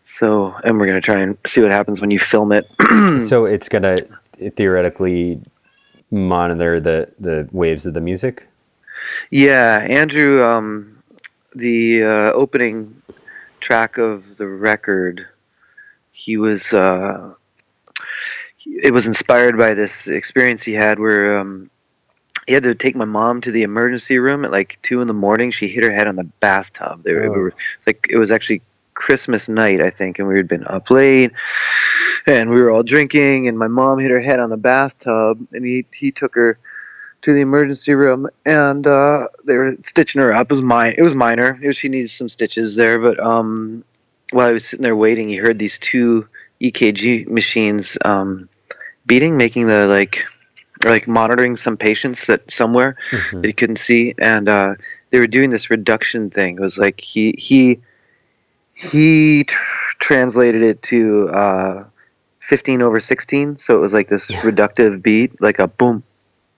so, 0.10 0.56
and 0.64 0.80
we're 0.80 0.88
gonna 0.88 1.02
try 1.02 1.20
and 1.20 1.38
see 1.46 1.62
what 1.62 1.70
happens 1.70 2.02
when 2.02 2.10
you 2.10 2.20
film 2.20 2.52
it. 2.52 2.70
So 3.22 3.46
it's 3.46 3.70
gonna 3.70 3.98
theoretically 4.56 5.40
monitor 6.12 6.80
the 6.80 7.12
the 7.20 7.48
waves 7.52 7.86
of 7.86 7.94
the 7.94 8.02
music? 8.02 8.48
Yeah, 9.30 9.86
Andrew. 9.88 10.44
Um, 10.44 11.02
the 11.56 12.04
uh, 12.04 12.32
opening 12.34 13.02
track 13.60 13.98
of 13.98 14.38
the 14.38 14.48
record, 14.48 15.28
he 16.12 16.38
was. 16.38 16.74
Uh, 16.74 17.34
it 18.66 18.92
was 18.92 19.08
inspired 19.08 19.58
by 19.58 19.74
this 19.74 20.08
experience 20.08 20.62
he 20.62 20.74
had 20.74 21.00
where 21.00 21.40
um, 21.40 21.70
he 22.46 22.54
had 22.54 22.64
to 22.64 22.76
take 22.76 22.96
my 22.96 23.06
mom 23.06 23.42
to 23.42 23.52
the 23.52 23.64
emergency 23.64 24.20
room 24.20 24.44
at 24.46 24.52
like 24.52 24.78
two 24.82 25.02
in 25.02 25.08
the 25.08 25.14
morning. 25.14 25.50
She 25.52 25.68
hit 25.68 25.84
her 25.84 25.92
head 25.92 26.08
on 26.08 26.16
the 26.16 26.26
bathtub. 26.26 27.04
They 27.04 27.14
were, 27.14 27.24
Oh. 27.24 27.34
it 27.34 27.38
were 27.38 27.54
like 27.88 28.08
it 28.10 28.18
was 28.18 28.32
actually 28.32 28.62
Christmas 29.00 29.48
night, 29.48 29.80
I 29.82 29.90
think, 29.90 30.20
and 30.20 30.28
we 30.28 30.36
had 30.36 30.48
been 30.50 30.68
up 30.68 30.92
late, 30.92 31.32
and 32.28 32.50
we 32.50 32.62
were 32.62 32.70
all 32.70 32.84
drinking, 32.84 33.48
and 33.48 33.58
my 33.58 33.68
mom 33.68 33.98
hit 33.98 34.12
her 34.12 34.20
head 34.20 34.40
on 34.42 34.50
the 34.50 34.58
bathtub, 34.58 35.40
and 35.54 35.66
he 35.66 35.86
he 35.94 36.12
took 36.12 36.36
her 36.36 36.60
to 37.22 37.34
the 37.34 37.40
emergency 37.40 37.94
room, 37.96 38.28
and 38.46 38.86
uh, 38.86 39.28
they 39.46 39.56
were 39.56 39.78
stitching 39.84 40.22
her 40.22 40.34
up. 40.34 40.48
It 40.48 40.52
was 40.52 40.62
mine. 40.62 40.96
It 40.98 41.02
was 41.02 41.16
minor. 41.16 41.58
It 41.62 41.68
was, 41.68 41.78
she 41.78 41.88
needed 41.88 42.10
some 42.12 42.28
stitches 42.28 42.76
there, 42.76 43.00
but 43.00 43.18
um, 43.22 43.86
while 44.32 44.50
I 44.50 44.52
was 44.52 44.68
sitting 44.68 44.84
there 44.84 44.96
waiting, 44.98 45.30
he 45.30 45.38
heard 45.38 45.58
these 45.58 45.80
two 45.80 46.28
EKG 46.62 47.28
machines 47.28 47.98
um, 48.04 48.50
beating, 49.06 49.38
making 49.38 49.68
the 49.68 49.88
like 49.88 50.26
like 50.84 51.08
monitoring 51.08 51.56
some 51.58 51.78
patients 51.78 52.26
that 52.28 52.52
somewhere 52.52 52.96
Mhm. 53.12 53.42
that 53.42 53.48
he 53.48 53.54
couldn't 53.54 53.80
see, 53.80 54.14
and 54.18 54.50
uh, 54.50 54.76
they 55.10 55.20
were 55.20 55.28
doing 55.28 55.52
this 55.52 55.70
reduction 55.70 56.30
thing. 56.30 56.56
It 56.58 56.62
was 56.62 56.78
like 56.78 57.00
he 57.00 57.34
he 57.38 57.80
he 58.80 59.44
tr- 59.44 59.96
translated 60.00 60.62
it 60.62 60.82
to 60.84 61.28
uh, 61.30 61.84
15 62.40 62.82
over 62.82 63.00
16, 63.00 63.58
so 63.58 63.76
it 63.76 63.80
was 63.80 63.94
like 63.94 64.08
this 64.08 64.30
Yeah. 64.30 64.42
reductive 64.42 65.02
beat, 65.02 65.42
like 65.42 65.60
a 65.60 65.68
boom, 65.68 66.04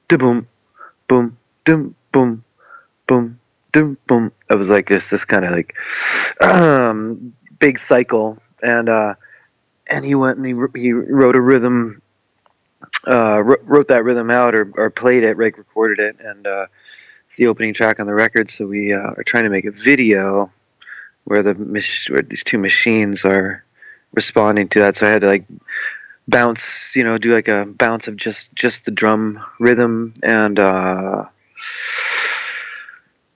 da 0.07 0.17
boom, 0.17 0.47
boom, 1.07 1.37
dum, 1.65 1.95
boom, 2.11 2.43
boom, 3.07 3.39
dum, 3.71 3.97
boom. 4.07 4.31
It 4.49 4.55
was 4.55 4.69
like 4.69 4.87
this 4.87 5.09
this 5.09 5.25
kind 5.25 5.45
of 5.45 5.51
like 5.51 5.75
um, 6.41 7.33
big 7.57 7.79
cycle, 7.79 8.37
and 8.61 8.87
uh, 8.87 9.15
and 9.87 10.05
he 10.05 10.13
went 10.13 10.37
and 10.37 10.45
he 10.45 10.53
he 10.79 10.93
wrote 10.93 11.35
a 11.35 11.41
rhythm 11.41 12.01
uh, 13.07 13.41
wrote 13.41 13.87
that 13.87 14.03
rhythm 14.03 14.29
out 14.29 14.53
or, 14.53 14.71
or 14.75 14.89
played 14.91 15.23
it, 15.23 15.39
like 15.39 15.57
recorded 15.57 15.99
it, 15.99 16.17
and 16.19 16.45
uh, 16.45 16.67
it's 17.25 17.35
the 17.35 17.47
opening 17.47 17.73
track 17.73 17.99
on 17.99 18.05
the 18.05 18.13
record. 18.13 18.49
So 18.49 18.67
we 18.67 18.93
uh, 18.93 18.99
are 19.17 19.23
trying 19.23 19.45
to 19.45 19.49
make 19.49 19.65
a 19.65 19.71
video 19.71 20.51
where 21.23 21.43
the 21.43 21.55
mach- 21.55 22.09
where 22.09 22.21
these 22.21 22.43
two 22.43 22.57
machines 22.57 23.25
are 23.25 23.63
responding 24.13 24.69
to 24.69 24.79
that. 24.79 24.97
So 24.97 25.07
I 25.07 25.11
had 25.11 25.21
to 25.21 25.27
like 25.27 25.45
bounce, 26.27 26.95
you 26.95 27.03
know, 27.03 27.17
do 27.17 27.33
like 27.33 27.47
a 27.47 27.65
bounce 27.65 28.07
of 28.07 28.15
just 28.15 28.53
just 28.55 28.85
the 28.85 28.91
drum 28.91 29.43
rhythm 29.59 30.13
and 30.23 30.59
uh, 30.59 31.25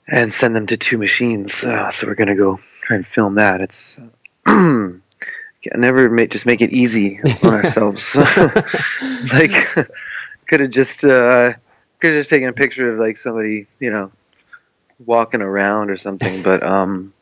and 0.07 0.33
send 0.33 0.55
them 0.55 0.67
to 0.67 0.77
two 0.77 0.97
machines. 0.97 1.63
Uh, 1.63 1.89
so 1.91 2.07
we're 2.07 2.15
gonna 2.15 2.35
go 2.35 2.59
try 2.81 2.95
and 2.95 3.07
film 3.07 3.35
that. 3.35 3.61
It's 3.61 3.99
never 4.45 6.09
make, 6.09 6.29
just 6.29 6.45
make 6.45 6.61
it 6.61 6.71
easy 6.71 7.19
on 7.43 7.53
ourselves. 7.65 8.15
Like 9.33 9.51
could 10.47 10.59
have 10.59 10.69
just 10.69 11.03
uh, 11.03 11.53
could 11.99 12.13
have 12.13 12.19
just 12.19 12.29
taken 12.29 12.49
a 12.49 12.53
picture 12.53 12.91
of 12.91 12.99
like 12.99 13.17
somebody 13.17 13.67
you 13.79 13.91
know 13.91 14.11
walking 15.05 15.41
around 15.41 15.89
or 15.89 15.97
something 15.97 16.41
but 16.41 16.63
um 16.63 17.13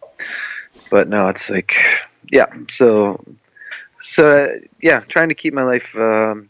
but 0.90 1.08
no 1.08 1.28
it's 1.28 1.50
like 1.50 1.76
yeah 2.32 2.46
so 2.70 3.24
so 4.02 4.26
uh, 4.26 4.48
yeah 4.82 5.00
trying 5.02 5.30
to 5.30 5.36
keep 5.36 5.54
my 5.54 5.64
life 5.64 5.96
um, 5.96 6.50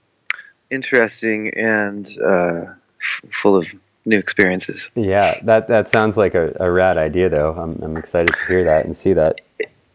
interesting 0.70 1.54
and 1.56 2.10
uh, 2.24 2.66
f- 3.00 3.22
full 3.32 3.56
of 3.56 3.68
new 4.06 4.18
experiences 4.18 4.90
Yeah, 4.96 5.40
that 5.44 5.68
that 5.68 5.90
sounds 5.90 6.18
like 6.18 6.36
a, 6.36 6.56
a 6.60 6.70
rad 6.70 6.98
idea, 6.98 7.30
though. 7.30 7.54
I'm 7.54 7.82
I'm 7.82 7.98
excited 7.98 8.34
to 8.34 8.46
hear 8.48 8.64
that 8.66 8.86
and 8.86 8.98
see 8.98 9.14
that. 9.14 9.40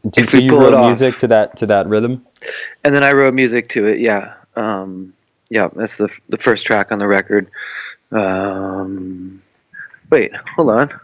Did, 0.08 0.28
so 0.28 0.38
you 0.38 0.58
wrote 0.58 0.74
off. 0.74 0.86
music 0.86 1.18
to 1.18 1.26
that 1.26 1.56
to 1.58 1.66
that 1.66 1.86
rhythm? 1.88 2.24
and 2.84 2.94
then 2.94 3.02
I 3.04 3.12
wrote 3.12 3.34
music 3.34 3.68
to 3.70 3.86
it 3.86 3.98
yeah 3.98 4.34
um, 4.56 5.12
yeah 5.50 5.68
that's 5.74 5.96
the 5.96 6.08
the 6.28 6.38
first 6.38 6.66
track 6.66 6.92
on 6.92 6.98
the 6.98 7.06
record 7.06 7.50
um, 8.12 9.42
wait 10.10 10.34
hold 10.54 10.70
on 10.70 11.00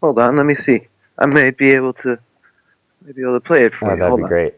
hold 0.00 0.18
on 0.18 0.36
let 0.36 0.46
me 0.46 0.54
see 0.54 0.88
I 1.18 1.26
might 1.26 1.56
be 1.56 1.72
able 1.72 1.92
to 1.94 2.18
might 3.08 3.16
be 3.16 3.22
able 3.22 3.34
to 3.34 3.40
play 3.40 3.64
it 3.64 3.74
for 3.74 3.90
Oh, 3.90 3.96
you 3.96 4.02
that'd 4.02 4.10
hold 4.10 4.16
be 4.16 4.22
on 4.22 4.28
great. 4.28 4.54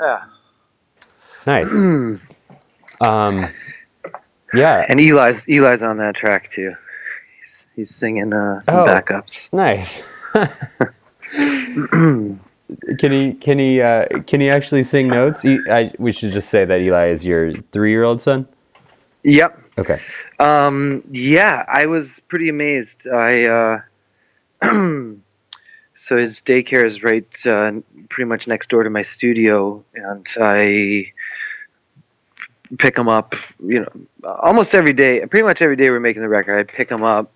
yeah 0.00 0.24
Nice. 1.46 1.90
Um, 3.00 3.44
yeah, 4.54 4.86
And 4.88 5.00
Eli's 5.00 5.46
Eli's 5.48 5.82
on 5.82 5.96
that 5.98 6.14
track 6.14 6.50
too. 6.50 6.74
He's, 7.76 7.94
singing 7.94 8.32
uh, 8.32 8.60
some 8.62 8.76
Oh. 8.76 8.86
backups. 8.86 9.48
nice. 9.52 10.02
can 12.98 13.12
he 13.12 13.34
can 13.34 13.58
he 13.58 13.80
uh, 13.80 14.06
can 14.26 14.40
he 14.40 14.50
actually 14.50 14.82
sing 14.82 15.08
notes? 15.08 15.42
He, 15.42 15.58
I, 15.70 15.92
we 15.98 16.12
should 16.12 16.32
just 16.32 16.48
say 16.48 16.64
that 16.64 16.80
Eli 16.80 17.08
is 17.08 17.24
your 17.24 17.52
three 17.72 17.90
year 17.90 18.04
old 18.04 18.20
son. 18.20 18.46
yep. 19.24 19.58
Okay. 19.78 19.98
Um, 20.38 21.02
yeah, 21.10 21.64
I 21.66 21.86
was 21.86 22.20
pretty 22.28 22.50
amazed. 22.50 23.06
I 23.08 23.44
uh, 23.44 23.80
so 25.94 26.16
his 26.18 26.42
daycare 26.42 26.84
is 26.84 27.02
right 27.02 27.26
uh, 27.46 27.72
pretty 28.10 28.28
much 28.28 28.46
next 28.46 28.68
door 28.68 28.82
to 28.84 28.90
my 28.90 29.00
studio, 29.02 29.82
and 29.94 30.26
I 30.38 31.06
pick 32.78 32.96
him 32.98 33.08
up. 33.08 33.34
You 33.64 33.80
know, 33.80 34.32
almost 34.42 34.74
every 34.74 34.92
day. 34.92 35.24
Pretty 35.26 35.44
much 35.44 35.62
every 35.62 35.76
day 35.76 35.88
we're 35.90 36.00
making 36.00 36.20
the 36.22 36.28
record. 36.28 36.58
I 36.58 36.64
pick 36.64 36.90
him 36.90 37.02
up, 37.02 37.32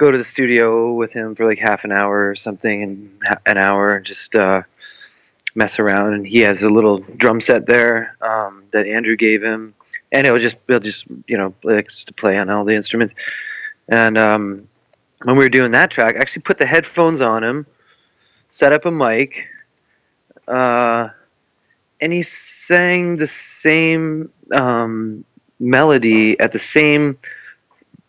go 0.00 0.10
to 0.10 0.18
the 0.18 0.24
studio 0.24 0.94
with 0.94 1.12
him 1.12 1.34
for 1.34 1.44
like 1.44 1.58
half 1.58 1.84
an 1.84 1.92
hour 1.92 2.30
or 2.30 2.34
something, 2.34 2.82
and 2.82 3.22
an 3.44 3.58
hour, 3.58 3.94
and 3.96 4.06
just 4.06 4.34
uh, 4.34 4.62
mess 5.54 5.78
around. 5.78 6.14
And 6.14 6.26
he 6.26 6.40
has 6.40 6.62
a 6.62 6.70
little 6.70 6.98
drum 6.98 7.40
set 7.40 7.66
there 7.66 8.16
um, 8.22 8.64
that 8.72 8.86
Andrew 8.86 9.16
gave 9.16 9.42
him 9.42 9.74
and 10.12 10.26
it 10.26 10.32
was 10.32 10.42
just 10.42 10.56
he'll 10.66 10.80
just 10.80 11.04
you 11.26 11.36
know 11.36 11.54
likes 11.62 12.04
to 12.04 12.14
play 12.14 12.38
on 12.38 12.50
all 12.50 12.64
the 12.64 12.74
instruments. 12.74 13.14
And 13.88 14.16
um, 14.18 14.68
when 15.22 15.36
we 15.36 15.44
were 15.44 15.50
doing 15.50 15.72
that 15.72 15.90
track, 15.90 16.16
I 16.16 16.20
actually 16.20 16.42
put 16.42 16.58
the 16.58 16.66
headphones 16.66 17.20
on 17.20 17.42
him, 17.42 17.66
set 18.48 18.72
up 18.72 18.84
a 18.84 18.90
mic, 18.90 19.48
uh, 20.46 21.08
and 22.00 22.12
he 22.12 22.22
sang 22.22 23.16
the 23.16 23.26
same 23.26 24.30
um, 24.52 25.24
melody 25.58 26.38
at 26.38 26.52
the 26.52 26.58
same 26.58 27.18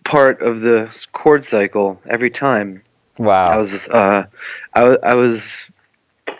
part 0.03 0.41
of 0.41 0.61
the 0.61 0.95
chord 1.11 1.43
cycle 1.43 2.01
every 2.09 2.29
time. 2.29 2.83
Wow. 3.17 3.47
I 3.47 3.57
was 3.57 3.87
uh, 3.87 4.25
I, 4.73 4.81
I 4.81 5.13
was 5.15 5.69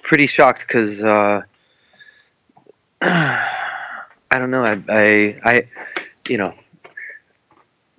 pretty 0.04 0.28
shocked 0.28 0.66
because 0.68 1.04
uh, 1.04 1.42
I 3.02 4.40
don't 4.40 4.52
know 4.52 4.64
I, 4.64 4.82
I 4.90 5.40
I 5.44 5.70
you 6.28 6.38
know 6.38 6.54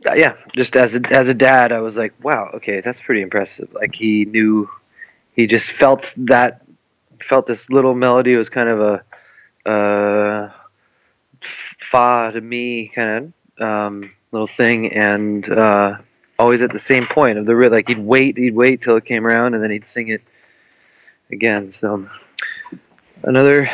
uh, 0.08 0.14
yeah 0.14 0.34
just 0.54 0.76
as 0.76 0.94
a 0.94 1.00
as 1.12 1.28
a 1.28 1.34
dad 1.34 1.72
I 1.72 1.80
was 1.80 1.96
like 1.96 2.14
wow 2.22 2.50
okay 2.54 2.80
that's 2.80 3.00
pretty 3.00 3.22
impressive 3.22 3.72
like 3.72 3.94
he 3.94 4.24
knew 4.24 4.68
he 5.34 5.46
just 5.46 5.70
felt 5.70 6.14
that 6.16 6.62
felt 7.20 7.46
this 7.46 7.70
little 7.70 7.94
melody 7.94 8.36
was 8.36 8.48
kind 8.48 8.68
of 8.68 8.80
a 8.80 9.04
uh, 9.68 10.50
fa 11.40 12.30
to 12.32 12.40
me 12.40 12.88
kind 12.88 13.32
of 13.58 13.62
um, 13.62 14.12
little 14.32 14.46
thing 14.46 14.92
and 14.92 15.48
uh, 15.48 15.98
always 16.38 16.62
at 16.62 16.70
the 16.70 16.78
same 16.78 17.04
point 17.04 17.38
of 17.38 17.46
the 17.46 17.54
rhythm. 17.54 17.74
like 17.74 17.88
he'd 17.88 17.98
wait 17.98 18.36
he'd 18.38 18.54
wait 18.54 18.80
till 18.82 18.96
it 18.96 19.04
came 19.04 19.26
around 19.26 19.54
and 19.54 19.62
then 19.62 19.70
he'd 19.70 19.84
sing 19.84 20.08
it 20.08 20.22
again 21.30 21.70
so 21.70 22.08
another 23.22 23.70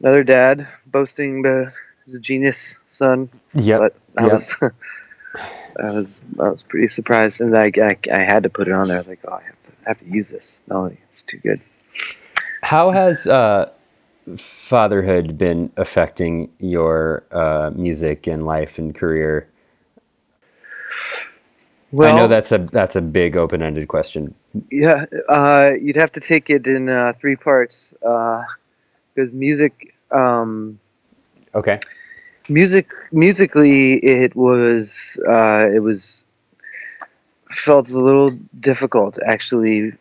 another 0.00 0.22
dad 0.22 0.68
boasting 0.86 1.42
the 1.42 1.72
he's 2.04 2.14
a 2.14 2.20
genius 2.20 2.76
son 2.86 3.28
Yeah, 3.54 3.78
but 3.78 3.96
I 4.18 4.22
yep. 4.24 4.32
was 4.32 4.54
I 4.62 4.70
was 5.82 6.22
I 6.38 6.48
was 6.50 6.62
pretty 6.62 6.88
surprised 6.88 7.40
and 7.40 7.56
I, 7.56 7.72
I, 7.76 7.96
I 8.12 8.18
had 8.18 8.42
to 8.42 8.50
put 8.50 8.68
it 8.68 8.72
on 8.72 8.88
there 8.88 8.96
I 8.98 9.00
was 9.00 9.08
like 9.08 9.20
oh 9.26 9.32
I 9.32 9.42
have 9.42 9.62
to 9.64 9.70
I 9.86 9.88
have 9.88 9.98
to 10.00 10.06
use 10.06 10.28
this 10.28 10.60
melody 10.66 10.98
it's 11.08 11.22
too 11.22 11.38
good 11.38 11.60
How 12.62 12.90
has 12.90 13.26
uh, 13.26 13.70
fatherhood 14.36 15.38
been 15.38 15.72
affecting 15.76 16.50
your 16.58 17.24
uh, 17.32 17.70
music 17.74 18.26
and 18.26 18.44
life 18.44 18.78
and 18.78 18.94
career? 18.94 19.48
well 21.92 22.08
I 22.08 22.12
know 22.12 22.28
that's 22.28 22.52
a 22.52 22.58
that's 22.58 22.96
a 22.96 23.00
big 23.02 23.36
open 23.36 23.62
ended 23.62 23.88
question. 23.88 24.34
Yeah, 24.70 25.04
uh, 25.28 25.72
you'd 25.80 25.96
have 25.96 26.12
to 26.12 26.20
take 26.20 26.50
it 26.50 26.66
in 26.66 26.88
uh, 26.88 27.12
three 27.20 27.36
parts 27.36 27.94
because 28.00 29.32
music 29.32 29.94
Um, 30.12 30.80
Okay. 31.54 31.80
music 32.48 32.90
musically 33.12 33.94
it 33.96 34.34
was 34.36 35.18
uh, 35.28 35.66
it 35.72 35.80
was 35.80 36.24
felt 37.50 37.90
a 37.90 37.98
little 37.98 38.30
difficult 38.60 39.18
actually 39.26 39.92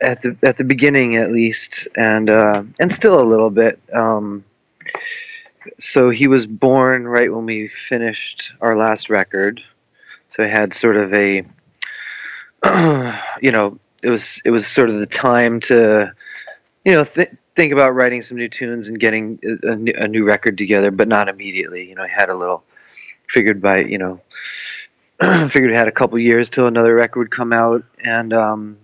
at 0.00 0.22
the 0.22 0.36
at 0.42 0.56
the 0.56 0.64
beginning 0.64 1.16
at 1.16 1.30
least 1.30 1.88
and 1.96 2.30
uh, 2.30 2.62
and 2.80 2.92
still 2.92 3.20
a 3.20 3.22
little 3.22 3.50
bit 3.50 3.80
um, 3.92 4.44
so 5.78 6.10
he 6.10 6.26
was 6.26 6.46
born 6.46 7.06
right 7.06 7.32
when 7.32 7.46
we 7.46 7.68
finished 7.68 8.52
our 8.60 8.76
last 8.76 9.10
record 9.10 9.62
so 10.28 10.44
I 10.44 10.46
had 10.46 10.74
sort 10.74 10.96
of 10.96 11.12
a 11.14 11.44
you 13.40 13.52
know 13.52 13.78
it 14.02 14.10
was 14.10 14.40
it 14.44 14.50
was 14.50 14.66
sort 14.66 14.90
of 14.90 14.96
the 14.96 15.06
time 15.06 15.60
to 15.60 16.12
you 16.84 16.92
know 16.92 17.04
th- 17.04 17.30
think 17.58 17.72
about 17.72 17.94
writing 17.94 18.22
some 18.22 18.36
new 18.36 18.48
tunes 18.48 18.86
and 18.86 19.00
getting 19.00 19.40
a, 19.42 19.74
new, 19.74 19.92
a 19.96 20.06
new 20.06 20.24
record 20.24 20.56
together, 20.56 20.92
but 20.92 21.08
not 21.08 21.28
immediately. 21.28 21.88
You 21.88 21.96
know, 21.96 22.04
I 22.04 22.08
had 22.08 22.28
a 22.28 22.36
little 22.36 22.62
figured 23.28 23.60
by 23.60 23.78
you 23.78 23.98
know 23.98 24.20
figured 25.48 25.72
I 25.72 25.76
had 25.76 25.88
a 25.88 25.92
couple 25.92 26.18
years 26.20 26.50
till 26.50 26.66
another 26.66 26.94
record 26.94 27.18
would 27.18 27.30
come 27.30 27.52
out, 27.52 27.84
and 28.04 28.32
um, 28.32 28.78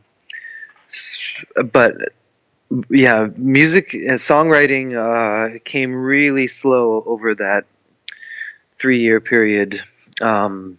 but 1.73 1.97
yeah, 2.91 3.29
music 3.37 3.95
and 3.95 4.19
songwriting 4.19 4.95
uh, 4.97 5.59
came 5.65 5.95
really 5.95 6.49
slow 6.49 7.03
over 7.05 7.35
that 7.37 7.67
three 8.79 9.01
year 9.01 9.21
period. 9.21 9.83
Um, 10.21 10.79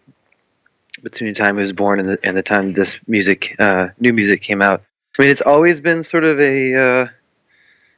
between 1.02 1.34
the 1.34 1.40
time 1.40 1.58
I 1.58 1.62
was 1.62 1.74
born 1.74 2.00
and 2.00 2.10
the, 2.10 2.20
and 2.24 2.36
the 2.36 2.42
time 2.42 2.74
this 2.74 2.98
music, 3.06 3.56
uh, 3.60 3.90
new 4.00 4.12
music 4.14 4.42
came 4.42 4.62
out. 4.62 4.82
I 5.18 5.22
mean, 5.22 5.32
it's 5.32 5.42
always 5.42 5.80
been 5.80 6.04
sort 6.04 6.24
of 6.24 6.40
a 6.40 6.76
uh, 6.76 7.08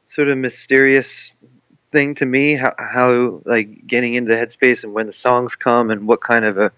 sort 0.07 0.29
of 0.29 0.37
mysterious 0.37 1.31
thing 1.91 2.15
to 2.15 2.25
me 2.25 2.55
how, 2.55 2.73
how 2.77 3.41
like 3.45 3.87
getting 3.87 4.13
into 4.13 4.29
the 4.29 4.35
headspace 4.35 4.83
and 4.83 4.93
when 4.93 5.05
the 5.05 5.13
songs 5.13 5.55
come 5.55 5.89
and 5.89 6.07
what 6.07 6.19
kind 6.19 6.43
of 6.43 6.57
a 6.57 6.71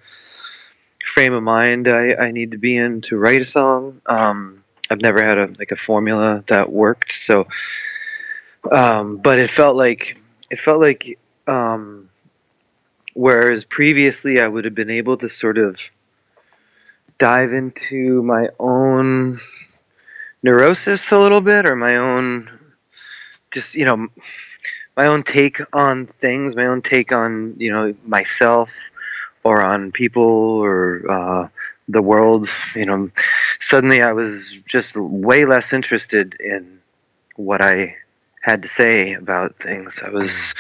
frame 1.04 1.34
of 1.34 1.42
mind 1.42 1.88
I, 1.88 2.14
I 2.14 2.32
need 2.32 2.52
to 2.52 2.58
be 2.58 2.78
in 2.78 3.02
to 3.02 3.18
write 3.18 3.42
a 3.42 3.46
song. 3.46 4.02
Um, 4.06 4.59
I've 4.90 5.02
never 5.02 5.22
had 5.22 5.38
a 5.38 5.48
like 5.58 5.72
a 5.72 5.76
formula 5.76 6.44
that 6.48 6.72
worked, 6.72 7.12
so 7.12 7.48
um, 8.72 9.18
but 9.18 9.40
it 9.40 9.50
felt 9.50 9.76
like 9.76 10.18
it 10.50 10.60
felt 10.60 10.80
like 10.80 11.20
um, 11.48 12.10
whereas 13.14 13.64
previously 13.64 14.40
I 14.40 14.48
would 14.48 14.66
have 14.66 14.76
been 14.76 14.90
able 14.90 15.18
to 15.18 15.30
sort 15.30 15.58
of 15.58 15.80
dive 17.18 17.52
into 17.54 18.24
my 18.24 18.50
own 18.60 19.42
neurosis 20.42 21.12
a 21.12 21.20
little 21.20 21.42
bit 21.42 21.66
or 21.66 21.76
my 21.76 21.98
own 21.98 22.50
just 23.52 23.76
you 23.76 23.86
know 23.86 24.08
my 24.96 25.08
own 25.08 25.24
take 25.24 25.60
on 25.74 26.06
things 26.08 26.56
my 26.56 26.66
own 26.66 26.82
take 26.82 27.12
on 27.12 27.56
you 27.58 27.72
know 27.72 27.94
myself 28.06 28.74
or 29.44 29.62
on 29.62 29.92
people 29.92 30.24
or 30.24 31.04
uh, 31.10 31.48
the 31.90 32.02
world 32.02 32.48
you 32.76 32.86
know 32.86 33.10
suddenly 33.60 34.02
i 34.02 34.14
was 34.14 34.58
just 34.66 34.96
way 34.98 35.46
less 35.46 35.74
interested 35.74 36.36
in 36.40 36.80
what 37.36 37.62
i 37.62 37.96
had 38.42 38.62
to 38.62 38.70
say 38.70 39.14
about 39.14 39.58
things. 39.58 40.02
I 40.04 40.10
was 40.10 40.54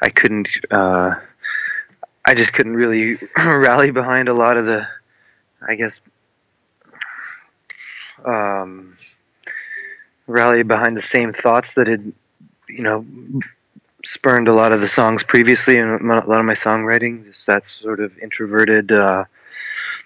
i 0.00 0.10
couldn't 0.10 0.48
uh, 0.70 1.14
i 2.24 2.34
just 2.34 2.52
couldn't 2.52 2.74
really 2.74 3.18
rally 3.36 3.90
behind 3.90 4.28
a 4.28 4.34
lot 4.34 4.56
of 4.56 4.66
the 4.66 4.86
i 5.66 5.76
guess 5.76 6.00
um, 8.24 8.96
rally 10.26 10.62
behind 10.62 10.96
the 10.96 11.02
same 11.02 11.32
thoughts 11.32 11.74
that 11.74 11.86
had 11.86 12.12
you 12.68 12.82
know 12.82 13.06
spurned 14.04 14.48
a 14.48 14.52
lot 14.52 14.72
of 14.72 14.80
the 14.80 14.88
songs 14.88 15.22
previously 15.22 15.78
and 15.78 16.00
a 16.00 16.04
lot 16.04 16.40
of 16.40 16.44
my 16.44 16.54
songwriting. 16.54 17.26
Just 17.26 17.46
that 17.46 17.66
sort 17.66 18.00
of 18.00 18.18
introverted 18.18 18.90
uh, 18.92 19.24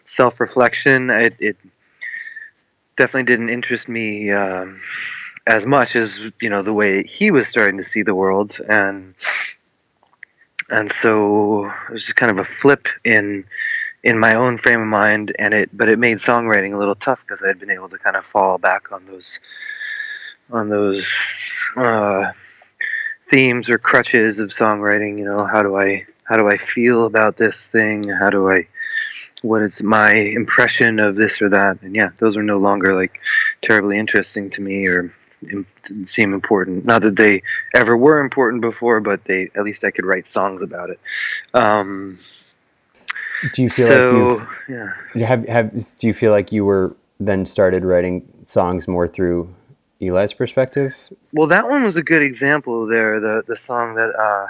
self-reflection. 0.04 1.10
It, 1.10 1.36
it 1.38 1.56
definitely 2.96 3.24
didn't 3.24 3.50
interest 3.50 3.88
me 3.88 4.30
um, 4.30 4.80
as 5.46 5.64
much 5.66 5.96
as 5.96 6.18
you 6.40 6.50
know 6.50 6.62
the 6.62 6.72
way 6.72 7.04
he 7.04 7.30
was 7.30 7.48
starting 7.48 7.76
to 7.78 7.84
see 7.84 8.02
the 8.02 8.14
world 8.14 8.58
and 8.68 9.14
and 10.68 10.90
so 10.90 11.66
it 11.66 11.92
was 11.92 12.04
just 12.04 12.16
kind 12.16 12.30
of 12.30 12.38
a 12.38 12.44
flip 12.44 12.88
in 13.04 13.44
in 14.02 14.18
my 14.18 14.34
own 14.34 14.58
frame 14.58 14.80
of 14.80 14.86
mind 14.86 15.34
and 15.38 15.54
it 15.54 15.70
but 15.72 15.88
it 15.88 15.98
made 15.98 16.16
songwriting 16.16 16.74
a 16.74 16.76
little 16.76 16.94
tough 16.94 17.20
because 17.20 17.42
I'd 17.42 17.58
been 17.58 17.70
able 17.70 17.88
to 17.88 17.98
kind 17.98 18.16
of 18.16 18.24
fall 18.24 18.58
back 18.58 18.92
on 18.92 19.06
those 19.06 19.40
on 20.50 20.68
those 20.68 21.10
uh, 21.76 22.32
themes 23.28 23.68
or 23.68 23.78
crutches 23.78 24.38
of 24.38 24.50
songwriting. 24.50 25.18
You 25.18 25.24
know, 25.24 25.44
how 25.44 25.62
do 25.62 25.76
I 25.76 26.06
how 26.24 26.36
do 26.36 26.48
I 26.48 26.56
feel 26.56 27.06
about 27.06 27.36
this 27.36 27.66
thing? 27.66 28.08
How 28.08 28.30
do 28.30 28.48
I 28.50 28.68
what 29.42 29.62
is 29.62 29.82
my 29.82 30.12
impression 30.12 30.98
of 30.98 31.16
this 31.16 31.40
or 31.42 31.50
that? 31.50 31.82
And 31.82 31.94
yeah, 31.94 32.10
those 32.18 32.36
are 32.36 32.42
no 32.42 32.58
longer 32.58 32.94
like 32.94 33.20
terribly 33.62 33.98
interesting 33.98 34.50
to 34.50 34.62
me 34.62 34.86
or 34.86 35.12
seem 36.04 36.32
important. 36.32 36.84
Not 36.84 37.02
that 37.02 37.16
they 37.16 37.42
ever 37.74 37.96
were 37.96 38.20
important 38.20 38.62
before, 38.62 39.00
but 39.00 39.24
they 39.24 39.50
at 39.54 39.62
least 39.62 39.84
I 39.84 39.90
could 39.90 40.06
write 40.06 40.26
songs 40.26 40.62
about 40.62 40.90
it. 40.90 41.00
Um, 41.54 42.18
Do 43.52 43.62
you 43.62 43.68
feel 43.68 43.86
so 43.86 44.38
like 44.38 44.48
yeah. 44.68 44.92
you've 45.14 45.28
have 45.28 45.46
have 45.46 45.96
do 45.98 46.06
you 46.06 46.14
feel 46.14 46.32
like 46.32 46.52
you 46.52 46.64
were 46.64 46.96
then 47.20 47.46
started 47.46 47.84
writing 47.84 48.26
songs 48.46 48.88
more 48.88 49.06
through 49.06 49.54
Eli's 50.00 50.32
perspective? 50.32 50.94
Well, 51.32 51.48
that 51.48 51.68
one 51.68 51.84
was 51.84 51.96
a 51.96 52.02
good 52.02 52.22
example 52.22 52.86
there. 52.86 53.20
The 53.20 53.42
the 53.46 53.56
song 53.56 53.94
that 53.94 54.10
uh, 54.18 54.46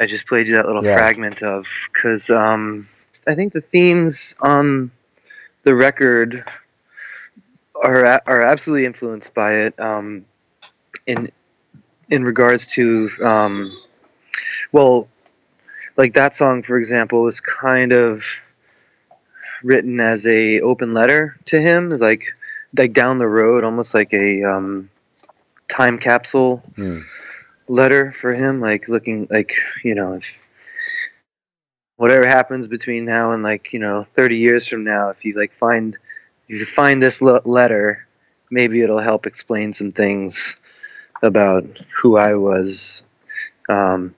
I 0.00 0.06
just 0.06 0.26
played 0.26 0.48
you 0.48 0.54
that 0.54 0.66
little 0.66 0.84
Yeah. 0.84 0.94
fragment 0.94 1.42
of, 1.42 1.66
because 1.92 2.28
um, 2.30 2.88
I 3.26 3.34
think 3.34 3.52
the 3.52 3.60
themes 3.60 4.34
on 4.40 4.90
the 5.64 5.74
record 5.74 6.44
are 7.82 8.04
are 8.26 8.42
absolutely 8.42 8.86
influenced 8.86 9.34
by 9.34 9.54
it. 9.66 9.78
Um, 9.80 10.26
in 11.06 11.30
in 12.08 12.24
regards 12.24 12.68
to 12.68 13.10
um, 13.22 13.76
well, 14.72 15.08
like 15.96 16.14
that 16.14 16.34
song, 16.36 16.62
for 16.62 16.78
example, 16.78 17.22
was 17.22 17.40
kind 17.40 17.92
of 17.92 18.24
written 19.62 20.00
as 20.00 20.26
a 20.26 20.60
open 20.60 20.92
letter 20.92 21.36
to 21.46 21.60
him, 21.60 21.90
like 21.90 22.24
like 22.76 22.92
down 22.92 23.18
the 23.18 23.26
road, 23.28 23.64
almost 23.64 23.94
like 23.94 24.12
a 24.12 24.44
um, 24.44 24.90
time 25.68 25.98
capsule 25.98 26.62
Hmm. 26.76 27.00
letter 27.68 28.12
for 28.12 28.32
him, 28.34 28.60
like 28.60 28.88
looking 28.88 29.26
like 29.30 29.52
you 29.82 29.94
know, 29.94 30.14
if 30.14 30.24
whatever 31.96 32.26
happens 32.26 32.68
between 32.68 33.04
now 33.04 33.32
and 33.32 33.42
like 33.42 33.72
you 33.72 33.78
know, 33.78 34.04
thirty 34.04 34.36
years 34.36 34.66
from 34.66 34.84
now, 34.84 35.10
if 35.10 35.24
you 35.24 35.34
like 35.38 35.52
find 35.54 35.96
if 36.48 36.58
you 36.58 36.64
find 36.64 37.02
this 37.02 37.20
le- 37.20 37.42
letter, 37.44 38.06
maybe 38.50 38.82
it'll 38.82 39.00
help 39.00 39.26
explain 39.26 39.72
some 39.72 39.90
things 39.90 40.56
about 41.22 41.64
who 42.00 42.16
I 42.16 42.34
was. 42.34 43.02
Um, 43.68 44.14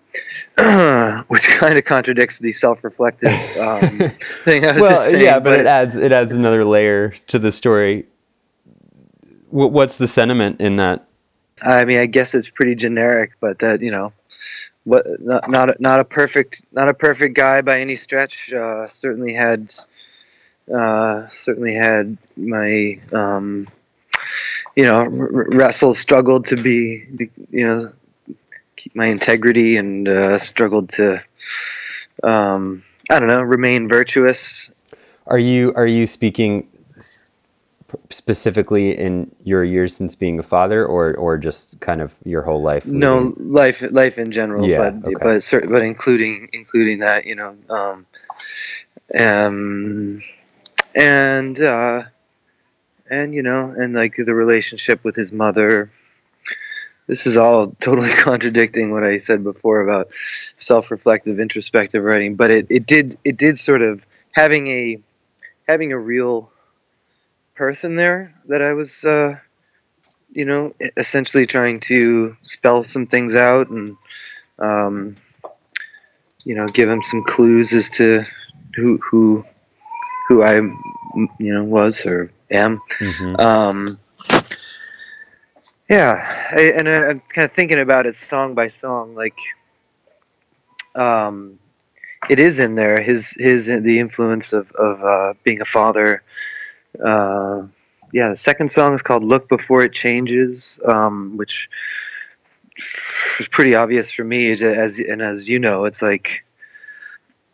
which 1.28 1.46
kind 1.46 1.78
of 1.78 1.84
contradicts 1.84 2.38
the 2.38 2.52
self-reflective 2.52 3.32
um, 3.56 3.98
thing 4.44 4.66
I 4.66 4.72
was 4.72 4.82
well, 4.82 4.90
just 4.90 5.10
saying. 5.10 5.22
yeah, 5.22 5.38
but, 5.38 5.60
it 5.60 5.66
adds 5.66 5.96
it 5.96 6.12
adds 6.12 6.34
another 6.34 6.64
layer 6.64 7.10
to 7.28 7.38
the 7.38 7.50
story. 7.50 8.06
Wh- 9.50 9.72
What's 9.72 9.96
the 9.96 10.06
sentiment 10.06 10.60
in 10.60 10.76
that? 10.76 11.08
I 11.62 11.84
mean, 11.84 11.98
I 11.98 12.06
guess 12.06 12.34
it's 12.34 12.50
pretty 12.50 12.74
generic, 12.74 13.32
but 13.40 13.60
that 13.60 13.80
you 13.80 13.90
know, 13.90 14.12
what 14.88 15.20
not 15.20 15.50
not 15.50 15.68
a, 15.70 15.76
not 15.78 16.00
a 16.00 16.04
perfect 16.04 16.62
not 16.72 16.88
a 16.88 16.94
perfect 16.94 17.36
guy 17.36 17.60
by 17.60 17.80
any 17.80 17.94
stretch. 17.96 18.52
Uh, 18.52 18.88
certainly 18.88 19.34
had 19.34 19.74
uh, 20.74 21.28
certainly 21.28 21.74
had 21.74 22.16
my 22.36 22.98
um, 23.12 23.68
you 24.74 24.84
know 24.84 25.00
r- 25.00 25.48
wrestled, 25.50 25.98
struggled 25.98 26.46
to 26.46 26.56
be 26.56 27.06
you 27.50 27.66
know 27.66 27.92
keep 28.76 28.96
my 28.96 29.06
integrity 29.06 29.76
and 29.76 30.08
uh, 30.08 30.38
struggled 30.38 30.88
to 30.88 31.22
um, 32.22 32.82
I 33.10 33.18
don't 33.18 33.28
know 33.28 33.42
remain 33.42 33.88
virtuous. 33.88 34.70
Are 35.26 35.38
you 35.38 35.74
are 35.74 35.86
you 35.86 36.06
speaking 36.06 36.66
specifically 38.10 38.96
in 38.96 39.34
your 39.44 39.64
years 39.64 39.94
since 39.94 40.14
being 40.14 40.38
a 40.38 40.42
father, 40.42 40.84
or 40.84 41.14
or 41.14 41.38
just 41.38 41.80
kind 41.80 42.00
of 42.00 42.14
your 42.24 42.42
whole 42.42 42.62
life? 42.62 42.86
No, 42.86 43.34
life 43.36 43.82
life 43.90 44.18
in 44.18 44.30
general, 44.32 44.68
Yeah, 44.68 44.90
but 44.90 45.04
okay. 45.04 45.14
but 45.22 45.42
cer- 45.42 45.66
but 45.68 45.82
including 45.82 46.48
including 46.52 47.00
that, 47.00 47.26
you 47.26 47.34
know, 47.34 47.56
um, 47.70 48.06
um, 49.18 50.20
and 50.94 51.60
uh, 51.60 52.02
and 53.10 53.34
you 53.34 53.42
know, 53.42 53.74
and 53.76 53.94
like 53.94 54.16
the 54.16 54.34
relationship 54.34 55.04
with 55.04 55.16
his 55.16 55.32
mother. 55.32 55.90
This 57.06 57.26
is 57.26 57.38
all 57.38 57.68
totally 57.80 58.12
contradicting 58.12 58.92
what 58.92 59.02
I 59.02 59.16
said 59.16 59.42
before 59.42 59.80
about 59.80 60.10
self-reflective, 60.58 61.40
introspective 61.40 62.04
writing, 62.04 62.34
but 62.34 62.50
it, 62.50 62.66
it 62.68 62.86
did 62.86 63.18
it 63.24 63.38
did 63.38 63.58
sort 63.58 63.80
of 63.80 64.04
having 64.32 64.68
a 64.68 64.98
having 65.66 65.92
a 65.92 65.98
real 65.98 66.50
person 67.58 67.96
there 67.96 68.34
that 68.46 68.62
I 68.62 68.72
was 68.72 69.04
uh, 69.04 69.38
you 70.30 70.44
know, 70.44 70.74
essentially 70.96 71.46
trying 71.46 71.80
to 71.80 72.36
spell 72.42 72.84
some 72.84 73.06
things 73.06 73.34
out 73.34 73.70
and, 73.70 73.96
um, 74.58 75.16
you 76.44 76.54
know, 76.54 76.66
give 76.66 76.88
him 76.88 77.02
some 77.02 77.24
clues 77.24 77.72
as 77.72 77.90
to 77.90 78.24
who 78.76 78.98
who 78.98 79.44
who 80.28 80.42
I, 80.42 80.56
you 80.56 81.54
know, 81.54 81.64
was 81.64 82.04
or 82.06 82.30
am. 82.50 82.80
Mhm. 82.98 83.40
Um, 83.40 83.98
yeah, 85.88 86.48
I, 86.52 86.60
and 86.76 86.88
I, 86.88 87.06
I'm 87.08 87.20
kind 87.20 87.46
of 87.46 87.52
thinking 87.52 87.80
about 87.80 88.06
it 88.06 88.16
song 88.16 88.54
by 88.54 88.68
song. 88.68 89.14
Like, 89.14 89.38
um, 90.94 91.58
it 92.28 92.38
is 92.38 92.58
in 92.58 92.74
there. 92.74 93.00
His 93.00 93.30
his 93.30 93.66
the 93.66 93.98
influence 93.98 94.52
of 94.52 94.70
of 94.72 95.02
uh, 95.02 95.34
being 95.42 95.60
a 95.62 95.66
father. 95.66 96.22
Uh, 97.02 97.66
yeah, 98.12 98.30
the 98.30 98.36
second 98.36 98.70
song 98.70 98.94
is 98.94 99.02
called 99.02 99.24
"Look 99.24 99.48
Before 99.48 99.82
It 99.82 99.92
Changes," 99.92 100.78
um, 100.84 101.36
which 101.36 101.68
is 103.40 103.48
pretty 103.48 103.74
obvious 103.74 104.10
for 104.10 104.24
me. 104.24 104.50
As 104.50 104.98
and 104.98 105.22
as 105.22 105.48
you 105.48 105.58
know, 105.58 105.84
it's 105.84 106.02
like 106.02 106.44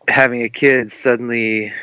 having 0.07 0.43
a 0.43 0.49
kid 0.49 0.91
suddenly 0.91 1.73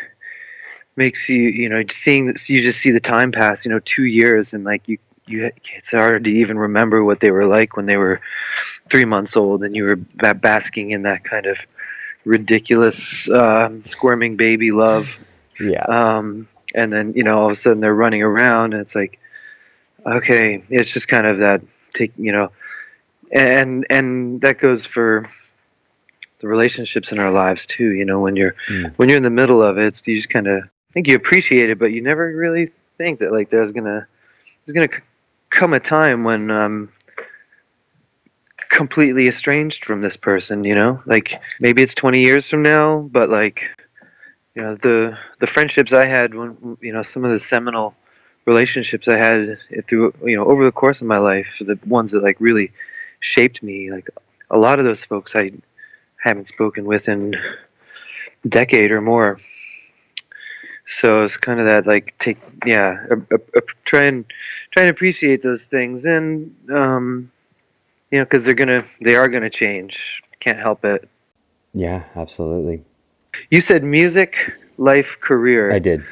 makes 0.97 1.29
you 1.29 1.43
you 1.43 1.69
know 1.69 1.83
seeing 1.91 2.27
this 2.27 2.51
you 2.51 2.61
just 2.61 2.79
see 2.81 2.91
the 2.91 3.01
time 3.01 3.33
pass 3.33 3.65
you 3.65 3.71
know 3.71 3.81
two 3.81 4.05
years 4.05 4.53
and 4.53 4.63
like 4.65 4.87
you 4.89 4.99
you 5.27 5.51
it's 5.75 5.91
hard 5.91 6.25
to 6.25 6.31
even 6.31 6.59
remember 6.59 7.03
what 7.03 7.19
they 7.21 7.31
were 7.31 7.47
like 7.47 7.77
when 7.77 7.87
they 7.87 7.97
were 7.97 8.21
three 8.91 9.05
months 9.05 9.37
old 9.37 9.65
and 9.65 9.75
you 9.75 9.85
were 9.85 9.97
basking 9.97 10.91
in 10.91 11.03
that 11.03 11.25
kind 11.25 11.47
of 11.47 11.59
ridiculous 12.25 13.29
um 13.31 13.83
squirming 13.85 14.37
baby 14.37 14.71
love 14.71 15.19
Yeah. 15.59 15.83
um, 15.85 16.49
and 16.75 16.91
then 16.93 17.13
you 17.15 17.23
know 17.23 17.39
all 17.39 17.47
of 17.47 17.53
a 17.53 17.57
sudden 17.57 17.81
they're 17.81 17.95
running 17.95 18.23
around 18.23 18.73
and 18.73 18.81
it's 18.81 18.95
like 18.95 19.19
okay 20.07 20.63
it's 20.69 20.91
just 20.91 21.09
kind 21.09 21.27
of 21.27 21.39
that 21.39 21.63
take 21.93 22.13
you 22.17 22.33
know 22.33 22.51
and 23.33 23.87
and 23.91 24.41
that 24.41 24.59
goes 24.59 24.85
for 24.87 25.29
the 26.41 26.49
relationships 26.49 27.13
in 27.13 27.19
our 27.19 27.31
lives 27.31 27.67
too 27.67 27.93
you 27.93 28.05
know 28.05 28.21
when 28.21 28.37
you're 28.37 28.55
Mm. 28.69 28.93
when 28.97 29.09
you're 29.09 29.17
in 29.19 29.23
the 29.23 29.31
middle 29.31 29.63
of 29.63 29.79
it 29.79 29.85
it's, 29.87 30.07
you 30.07 30.17
just 30.17 30.31
kind 30.31 30.47
of 30.49 30.65
think 30.93 31.07
you 31.09 31.15
appreciate 31.17 31.71
it 31.71 31.79
but 31.79 31.93
you 31.93 32.03
never 32.03 32.35
really 32.35 32.71
think 32.99 33.21
that 33.21 33.33
like 33.33 33.49
there's 33.49 33.73
gonna 33.73 34.07
there's 34.67 34.75
gonna 34.75 34.89
c- 34.99 35.03
come 35.51 35.73
a 35.73 35.81
time 35.81 36.25
when 36.25 36.51
um 36.51 36.89
completely 38.69 39.29
estranged 39.29 39.85
from 39.85 40.01
this 40.01 40.17
person 40.17 40.65
you 40.65 40.75
know 40.75 41.03
like 41.05 41.41
maybe 41.61 41.83
it's 41.83 41.95
20 41.95 42.21
years 42.21 42.49
from 42.49 42.63
now 42.63 42.99
but 42.99 43.29
like 43.29 43.63
you 44.55 44.63
know 44.63 44.75
the 44.75 45.19
the 45.39 45.47
friendships 45.47 45.93
I 45.93 46.05
had 46.05 46.35
when 46.35 46.79
you 46.81 46.93
know 46.93 47.03
some 47.03 47.25
of 47.25 47.31
the 47.31 47.41
seminal 47.41 47.95
relationships 48.45 49.09
I 49.09 49.17
had 49.17 49.59
through 49.89 50.15
you 50.25 50.37
know 50.37 50.45
over 50.45 50.65
the 50.65 50.73
course 50.73 51.01
of 51.01 51.07
my 51.07 51.19
life 51.19 51.57
the 51.61 51.79
ones 51.87 52.11
that 52.13 52.23
like 52.23 52.37
really 52.41 52.73
shaped 53.21 53.63
me 53.63 53.91
like 53.91 54.11
a 54.51 54.59
lot 54.59 54.79
of 54.79 54.85
those 54.85 55.05
folks 55.05 55.35
I 55.35 55.53
haven't 56.23 56.47
spoken 56.47 56.85
with 56.85 57.09
in 57.09 57.35
a 57.35 58.49
decade 58.49 58.93
or 58.93 59.01
more. 59.01 59.41
So 60.85 61.25
it's 61.25 61.37
kind 61.37 61.59
of 61.59 61.67
that 61.67 61.87
like 61.87 62.15
take 62.19 62.39
yeah 62.67 63.07
a, 63.11 63.17
a, 63.17 63.39
a, 63.57 63.63
try 63.85 64.05
and 64.05 64.25
try 64.71 64.83
and 64.83 64.91
appreciate 64.91 65.43
those 65.43 65.65
things. 65.65 66.05
And 66.05 66.55
um 66.71 67.33
you 68.11 68.19
know 68.19 68.25
because 68.25 68.45
they're 68.45 68.55
gonna 68.55 68.85
they 69.01 69.17
are 69.17 69.29
gonna 69.29 69.51
change. 69.51 70.23
Can't 70.41 70.59
help 70.59 70.85
it. 70.85 71.09
Yeah, 71.73 72.05
absolutely. 72.15 72.85
You 73.51 73.61
said 73.61 73.85
music 73.85 74.53
life 74.77 75.21
career 75.21 75.73
I 75.73 75.79
did. 75.79 76.05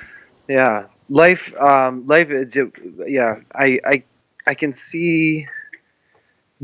Yeah, 0.48 0.86
life. 1.08 1.56
Um, 1.56 2.06
life. 2.06 2.30
uh, 2.30 2.66
Yeah, 3.06 3.40
I, 3.54 3.80
I, 3.84 4.02
I 4.46 4.54
can 4.54 4.72
see. 4.72 5.46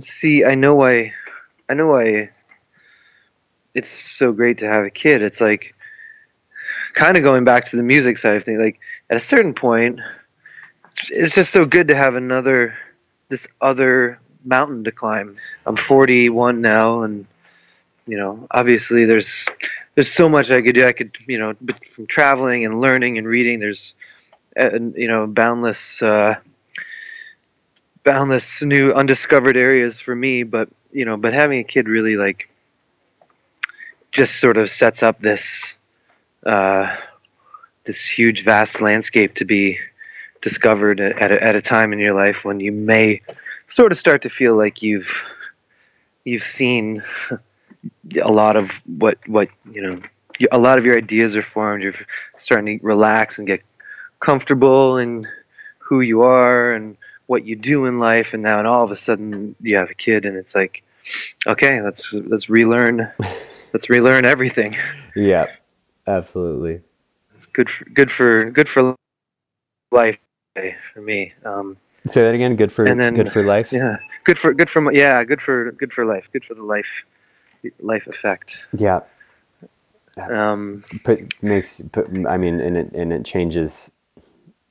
See, 0.01 0.45
I 0.45 0.55
know 0.55 0.75
why. 0.75 1.15
I 1.69 1.75
know 1.75 1.89
why. 1.89 2.31
It's 3.75 3.91
so 3.91 4.33
great 4.33 4.59
to 4.59 4.69
have 4.69 4.85
a 4.85 4.91
kid. 4.91 5.23
It's 5.23 5.41
like, 5.41 5.75
kind 6.95 7.17
of 7.17 7.23
going 7.23 7.45
back 7.45 7.67
to 7.67 7.77
the 7.77 7.83
music 7.83 8.19
side 8.19 8.37
of 8.37 8.45
things. 8.45 8.59
Like 8.59 8.81
at 9.09 9.17
a 9.17 9.21
certain 9.21 9.55
point, 9.55 10.01
it's 11.11 11.35
just 11.35 11.53
so 11.53 11.65
good 11.65 11.89
to 11.89 11.95
have 11.95 12.17
another, 12.17 12.75
this 13.29 13.47
other 13.61 14.19
mountain 14.45 14.85
to 14.85 14.93
climb. 14.93 15.37
I'm 15.67 15.77
41 15.77 16.61
now, 16.61 17.03
and 17.03 17.27
you 18.07 18.17
know, 18.17 18.47
obviously 18.51 19.05
there's 19.05 19.47
there's 19.97 20.13
so 20.13 20.29
much 20.29 20.51
I 20.51 20.63
could 20.63 20.75
do. 20.75 20.87
I 20.87 20.93
could, 20.93 21.17
you 21.27 21.39
know, 21.39 21.55
from 21.91 22.07
traveling 22.07 22.65
and 22.65 22.81
learning 22.81 23.19
and 23.19 23.27
reading, 23.27 23.59
there's, 23.61 23.95
uh, 24.57 24.79
you 24.95 25.09
know, 25.09 25.27
boundless, 25.27 26.01
uh, 26.03 26.37
boundless 28.05 28.63
new 28.63 28.93
undiscovered 28.93 29.57
areas 29.57 29.99
for 29.99 30.15
me. 30.15 30.43
But 30.45 30.69
you 30.93 31.07
know, 31.07 31.17
but 31.17 31.33
having 31.33 31.59
a 31.61 31.65
kid 31.65 31.89
really 31.89 32.17
like 32.17 32.51
just 34.13 34.39
sort 34.39 34.59
of 34.59 34.71
sets 34.71 35.03
up 35.03 35.21
this, 35.21 35.75
uh, 36.45 36.95
this 37.85 38.07
huge, 38.07 38.45
vast 38.45 38.81
landscape 38.81 39.35
to 39.37 39.45
be 39.47 39.79
discovered 40.43 41.01
at 41.01 41.33
a, 41.33 41.43
at 41.43 41.57
a 41.57 41.63
time 41.63 41.93
in 41.95 41.99
your 41.99 42.15
life 42.15 42.45
when 42.45 42.61
you 42.61 42.71
may 42.71 43.23
sort 43.67 43.93
of 43.93 43.99
start 43.99 44.23
to 44.23 44.29
feel 44.29 44.55
like 44.57 44.83
you've 44.83 45.25
you've 46.25 46.43
seen 46.43 47.03
a 48.23 48.31
lot 48.31 48.57
of 48.57 48.71
what 48.99 49.19
what 49.27 49.49
you 49.71 49.83
know 49.83 49.97
a 50.53 50.59
lot 50.59 50.79
of 50.79 50.85
your 50.87 50.97
ideas 50.97 51.35
are 51.37 51.43
formed 51.43 51.83
you're 51.83 51.95
starting 52.39 52.79
to 52.79 52.85
relax 52.87 53.39
and 53.39 53.47
get 53.47 53.63
comfortable 54.21 54.99
in 54.99 55.27
who 55.79 56.01
you 56.01 56.23
are 56.23 56.73
and 56.73 56.97
what 57.27 57.45
you 57.45 57.57
do 57.57 57.87
in 57.87 57.99
life 57.99 58.35
and 58.35 58.43
now 58.43 58.59
and 58.59 58.67
all 58.69 58.85
of 58.85 58.91
a 58.91 58.97
sudden 58.97 59.55
you 59.61 59.77
have 59.77 59.91
a 59.91 59.95
kid 59.95 60.25
and 60.27 60.37
it's 60.37 60.55
like 60.55 60.83
okay 61.47 61.81
let's 61.81 62.13
let's 62.13 62.49
relearn 62.49 63.11
let's 63.73 63.89
relearn 63.91 64.25
everything 64.25 64.77
Yeah, 65.15 65.47
absolutely. 66.07 66.83
it's 67.35 67.47
good 67.47 67.69
for 67.71 67.85
good 67.87 68.11
for 68.11 68.51
good 68.51 68.69
for 68.69 68.95
life 69.93 70.19
eh, 70.57 70.73
for 70.93 71.01
me 71.01 71.33
um 71.45 71.77
Say 72.07 72.23
that 72.23 72.37
again. 72.37 72.55
Good 72.55 72.71
for 72.71 72.85
And 72.87 73.01
then- 73.01 73.15
good 73.15 73.33
for 73.33 73.43
life. 73.43 73.73
yeah 73.73 73.97
good 74.25 74.39
for 74.39 74.55
good 74.55 74.71
for 74.71 74.93
yeah 74.93 75.25
good 75.25 75.43
for 75.43 75.73
good 75.73 75.93
for 75.93 76.05
life 76.05 76.31
good 76.33 76.45
for 76.45 76.55
the 76.55 76.63
life 76.63 77.05
life 77.81 78.07
effect 78.09 78.69
Yeah. 78.77 79.01
um 80.29 80.85
Put 81.05 81.43
makes 81.43 81.83
put. 81.93 82.09
I 82.29 82.37
mean, 82.39 82.61
and 82.61 82.77
it 82.77 82.93
and 82.95 83.13
it 83.13 83.25
changes. 83.25 83.93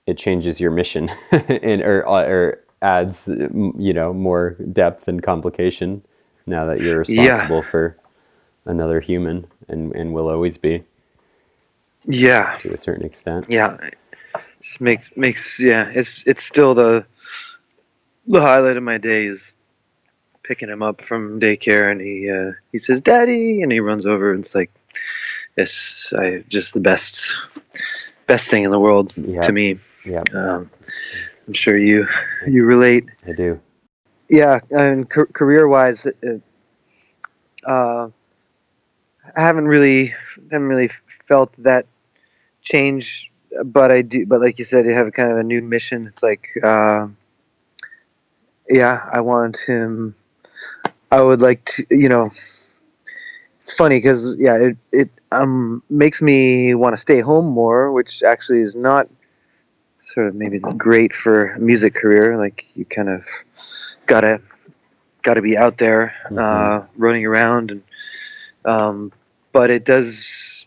It 0.07 0.17
changes 0.17 0.59
your 0.61 0.71
mission, 0.71 1.09
and 1.31 1.81
or 1.81 2.07
or 2.07 2.61
adds 2.81 3.27
you 3.29 3.93
know 3.93 4.13
more 4.13 4.51
depth 4.73 5.07
and 5.07 5.23
complication 5.23 6.03
now 6.47 6.65
that 6.67 6.81
you're 6.81 6.97
Yeah. 7.07 7.51
responsible 7.51 7.63
for 7.63 7.97
another 8.65 9.01
human 9.01 9.47
and 9.69 9.93
and 9.95 10.13
will 10.13 10.29
always 10.29 10.57
be 10.57 10.85
yeah 12.05 12.59
to 12.59 12.73
a 12.73 12.77
certain 12.77 13.05
extent. 13.05 13.47
yeah 13.49 13.77
just 14.63 14.81
makes 14.81 15.17
makes 15.17 15.59
yeah 15.59 15.91
it's 15.93 16.23
it's 16.27 16.43
still 16.43 16.75
the 16.75 17.07
the 18.27 18.41
highlight 18.41 18.77
of 18.77 18.83
my 18.83 18.99
day 18.99 19.25
is 19.27 19.54
picking 20.47 20.69
him 20.69 20.81
up 20.83 21.01
from 21.01 21.39
daycare 21.39 21.91
and 21.91 21.99
he 22.01 22.29
uh, 22.29 22.51
he 22.71 22.77
says 22.79 23.01
daddy 23.01 23.61
and 23.61 23.71
he 23.71 23.79
runs 23.79 24.05
over 24.05 24.31
and 24.31 24.43
it's 24.45 24.53
like 24.55 24.71
it's 25.57 26.13
I, 26.13 26.43
just 26.47 26.73
the 26.73 26.81
best 26.81 27.33
best 28.27 28.49
thing 28.49 28.63
in 28.63 28.71
the 28.71 28.79
world 28.79 29.13
Yeah. 29.15 29.41
to 29.41 29.51
me 29.51 29.79
Yeah, 30.05 30.23
um, 30.33 30.69
i'm 31.47 31.53
sure 31.53 31.77
you 31.77 32.07
you 32.47 32.65
relate 32.65 33.05
I 33.27 33.31
do. 33.33 33.59
yeah 34.29 34.59
and 34.71 35.09
ca- 35.09 35.31
career 35.33 35.67
wise 35.67 36.05
uh, 37.65 38.09
i 39.35 39.41
haven't 39.41 39.65
really 39.67 40.13
haven't 40.51 40.67
really 40.67 40.91
felt 41.27 41.51
that 41.57 41.85
change 42.61 43.31
but 43.65 43.91
i 43.91 44.01
do 44.01 44.25
but 44.25 44.39
like 44.41 44.59
you 44.59 44.65
said 44.65 44.85
you 44.85 44.91
have 44.93 45.11
kind 45.13 45.31
of 45.31 45.37
a 45.37 45.43
new 45.43 45.61
mission 45.61 46.07
it's 46.07 46.21
like 46.21 46.49
uh, 46.63 47.07
yeah 48.69 49.07
i 49.11 49.19
want 49.21 49.57
him 49.67 50.13
i 51.11 51.21
would 51.21 51.41
like 51.41 51.63
to 51.65 51.85
you 51.91 52.09
know 52.09 52.29
it's 53.61 53.73
funny 53.73 53.97
because 53.97 54.35
yeah 54.39 54.57
it, 54.57 54.77
it 54.91 55.09
um 55.31 55.81
makes 55.89 56.21
me 56.21 56.75
want 56.75 56.93
to 56.93 56.97
stay 56.97 57.19
home 57.19 57.45
more 57.45 57.91
which 57.91 58.23
actually 58.23 58.61
is 58.61 58.75
not 58.75 59.07
sort 60.15 60.27
of 60.27 60.35
maybe 60.35 60.59
great 60.59 61.13
for 61.13 61.51
a 61.51 61.59
music 61.59 61.93
career. 61.93 62.37
Like 62.37 62.65
you 62.73 62.85
kind 62.85 63.09
of 63.09 63.27
gotta 64.07 64.41
gotta 65.21 65.41
be 65.41 65.57
out 65.57 65.77
there 65.77 66.15
uh, 66.35 66.85
running 66.95 67.25
around 67.25 67.71
and 67.71 67.83
um, 68.63 69.11
but 69.51 69.69
it 69.69 69.85
does 69.85 70.65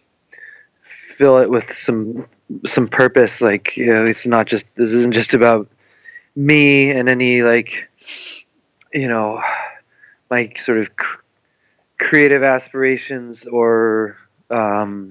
fill 0.83 1.39
it 1.39 1.51
with 1.51 1.73
some 1.73 2.27
some 2.67 2.89
purpose. 2.89 3.41
Like 3.41 3.77
you 3.77 3.87
know 3.87 4.05
it's 4.05 4.27
not 4.27 4.47
just 4.47 4.67
this 4.77 4.93
isn't 4.93 5.15
just 5.15 5.35
about 5.35 5.69
me 6.37 6.91
and 6.91 7.09
any 7.09 7.43
like 7.43 7.89
you 8.93 9.09
know 9.09 9.43
my 10.31 10.53
sort 10.57 10.79
of 10.79 10.87
c- 10.87 11.19
creative 11.99 12.43
aspirations 12.43 13.47
or 13.47 14.17
um, 14.51 15.11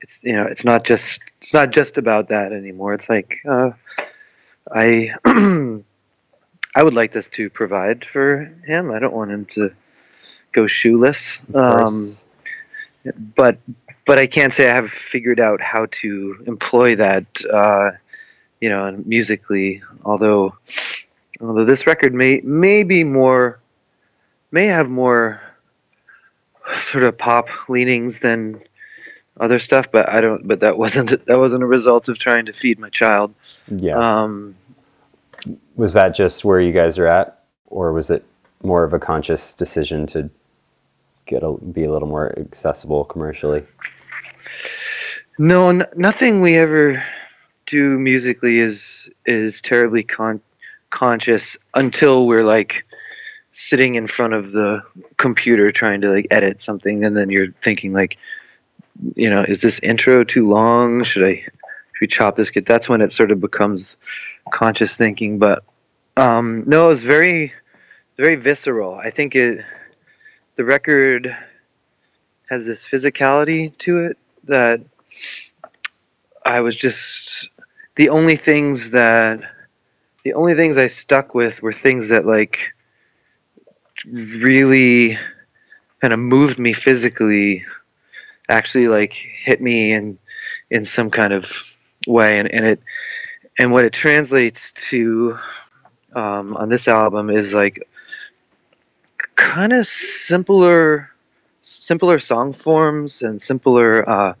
it's 0.00 0.22
you 0.22 0.34
know 0.36 0.44
it's 0.44 0.64
not 0.64 0.84
just 0.84 1.20
it's 1.42 1.54
not 1.54 1.70
just 1.70 1.98
about 1.98 2.28
that 2.28 2.52
anymore 2.52 2.94
it's 2.94 3.08
like 3.08 3.36
uh, 3.48 3.70
i 4.72 5.12
I 6.76 6.82
would 6.82 6.92
like 6.92 7.10
this 7.10 7.30
to 7.30 7.48
provide 7.48 8.04
for 8.04 8.52
him. 8.66 8.90
I 8.90 8.98
don't 8.98 9.14
want 9.14 9.30
him 9.30 9.46
to 9.46 9.70
go 10.52 10.66
shoeless. 10.66 11.40
Um, 11.54 12.18
but 13.34 13.56
but 14.04 14.18
I 14.18 14.26
can't 14.26 14.52
say 14.52 14.68
I 14.68 14.74
have 14.74 14.90
figured 14.90 15.40
out 15.40 15.62
how 15.62 15.86
to 16.02 16.44
employ 16.46 16.96
that, 16.96 17.26
uh, 17.50 17.92
you 18.60 18.68
know, 18.68 19.02
musically. 19.06 19.82
Although 20.04 20.54
although 21.40 21.64
this 21.64 21.86
record 21.86 22.12
may 22.12 22.42
may 22.44 22.82
be 22.82 23.04
more 23.04 23.58
may 24.50 24.66
have 24.66 24.88
more 24.88 25.40
sort 26.74 27.04
of 27.04 27.16
pop 27.16 27.48
leanings 27.68 28.20
than 28.20 28.60
other 29.38 29.58
stuff, 29.58 29.90
but 29.90 30.08
I 30.08 30.20
don't. 30.20 30.46
But 30.46 30.60
that 30.60 30.78
wasn't 30.78 31.26
that 31.26 31.38
wasn't 31.38 31.62
a 31.62 31.66
result 31.66 32.08
of 32.08 32.18
trying 32.18 32.46
to 32.46 32.52
feed 32.52 32.78
my 32.78 32.90
child. 32.90 33.34
Yeah. 33.68 33.98
Um, 33.98 34.56
was 35.76 35.92
that 35.92 36.14
just 36.14 36.44
where 36.44 36.60
you 36.60 36.72
guys 36.72 36.98
are 36.98 37.06
at, 37.06 37.42
or 37.66 37.92
was 37.92 38.10
it 38.10 38.24
more 38.62 38.84
of 38.84 38.92
a 38.92 38.98
conscious 38.98 39.52
decision 39.52 40.06
to 40.06 40.30
get 41.26 41.42
a, 41.42 41.52
be 41.52 41.84
a 41.84 41.92
little 41.92 42.08
more 42.08 42.36
accessible 42.38 43.04
commercially? 43.04 43.64
No, 45.38 45.68
n- 45.68 45.84
nothing 45.94 46.40
we 46.40 46.56
ever 46.56 47.04
do 47.66 47.98
musically 47.98 48.58
is 48.58 49.10
is 49.26 49.60
terribly 49.60 50.02
con- 50.02 50.40
conscious 50.90 51.56
until 51.74 52.26
we're 52.26 52.44
like 52.44 52.85
sitting 53.56 53.94
in 53.94 54.06
front 54.06 54.34
of 54.34 54.52
the 54.52 54.82
computer 55.16 55.72
trying 55.72 56.02
to 56.02 56.10
like 56.10 56.26
edit 56.30 56.60
something, 56.60 57.06
and 57.06 57.16
then 57.16 57.30
you're 57.30 57.52
thinking 57.52 57.94
like, 57.94 58.18
you 59.14 59.30
know, 59.30 59.42
is 59.42 59.62
this 59.62 59.78
intro 59.78 60.24
too 60.24 60.46
long? 60.46 61.04
Should 61.04 61.24
I 61.24 61.36
should 61.36 62.00
we 62.02 62.06
chop 62.06 62.36
this? 62.36 62.50
Get 62.50 62.66
that's 62.66 62.86
when 62.86 63.00
it 63.00 63.12
sort 63.12 63.30
of 63.30 63.40
becomes 63.40 63.96
conscious 64.52 64.98
thinking. 64.98 65.38
But 65.38 65.64
um, 66.18 66.64
no, 66.66 66.90
it's 66.90 67.00
very 67.00 67.54
very 68.18 68.34
visceral. 68.34 68.94
I 68.94 69.08
think 69.08 69.34
it 69.34 69.64
the 70.56 70.64
record 70.64 71.34
has 72.50 72.66
this 72.66 72.84
physicality 72.84 73.76
to 73.78 74.04
it 74.04 74.18
that 74.44 74.82
I 76.44 76.60
was 76.60 76.76
just 76.76 77.48
the 77.94 78.10
only 78.10 78.36
things 78.36 78.90
that 78.90 79.40
the 80.24 80.34
only 80.34 80.54
things 80.54 80.76
I 80.76 80.88
stuck 80.88 81.34
with 81.34 81.62
were 81.62 81.72
things 81.72 82.10
that 82.10 82.26
like 82.26 82.74
really 84.10 85.18
kind 86.00 86.12
of 86.12 86.18
moved 86.18 86.58
me 86.58 86.72
physically 86.72 87.64
actually 88.48 88.88
like 88.88 89.12
hit 89.12 89.60
me 89.60 89.92
in 89.92 90.18
in 90.70 90.84
some 90.84 91.10
kind 91.10 91.32
of 91.32 91.46
way. 92.06 92.38
And, 92.38 92.52
and 92.52 92.64
it 92.64 92.80
and 93.58 93.72
what 93.72 93.84
it 93.84 93.92
translates 93.92 94.72
to 94.90 95.38
um, 96.14 96.56
on 96.56 96.68
this 96.68 96.88
album 96.88 97.30
is 97.30 97.52
like 97.52 97.88
kind 99.34 99.72
of 99.72 99.86
simpler 99.86 101.10
simpler 101.60 102.18
song 102.18 102.52
forms 102.52 103.22
and 103.22 103.40
simpler 103.40 104.08
uh, 104.08 104.34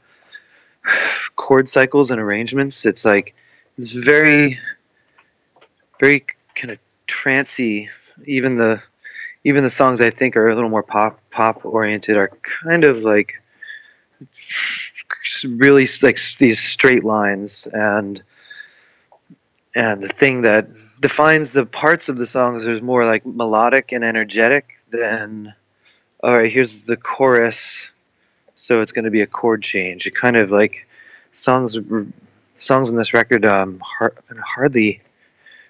chord 1.36 1.68
cycles 1.68 2.10
and 2.10 2.20
arrangements. 2.20 2.84
It's 2.84 3.04
like 3.04 3.34
it's 3.76 3.90
very 3.90 4.60
very 5.98 6.24
kind 6.54 6.72
of 6.72 6.78
trancy 7.06 7.90
even 8.24 8.56
the 8.56 8.82
even 9.46 9.64
the 9.64 9.70
songs 9.70 10.00
i 10.00 10.10
think 10.10 10.36
are 10.36 10.48
a 10.48 10.54
little 10.54 10.70
more 10.70 10.82
pop 10.82 11.18
pop 11.30 11.64
oriented 11.64 12.16
are 12.16 12.30
kind 12.64 12.84
of 12.84 12.98
like 12.98 13.34
really 15.44 15.88
like 16.02 16.18
these 16.38 16.60
straight 16.60 17.04
lines 17.04 17.66
and 17.66 18.22
and 19.74 20.02
the 20.02 20.08
thing 20.08 20.42
that 20.42 20.68
defines 21.00 21.50
the 21.50 21.66
parts 21.66 22.08
of 22.08 22.16
the 22.16 22.26
songs 22.26 22.64
is 22.64 22.80
more 22.80 23.04
like 23.04 23.24
melodic 23.26 23.92
and 23.92 24.04
energetic 24.04 24.78
than 24.90 25.54
all 26.22 26.34
right 26.34 26.50
here's 26.50 26.84
the 26.84 26.96
chorus 26.96 27.88
so 28.56 28.80
it's 28.80 28.92
going 28.92 29.04
to 29.04 29.10
be 29.10 29.20
a 29.20 29.26
chord 29.26 29.62
change. 29.62 30.06
It 30.06 30.14
kind 30.14 30.36
of 30.36 30.50
like 30.50 30.88
songs 31.30 31.76
songs 32.56 32.88
in 32.88 32.96
this 32.96 33.12
record 33.12 33.44
um 33.44 33.80
hardly 33.80 35.02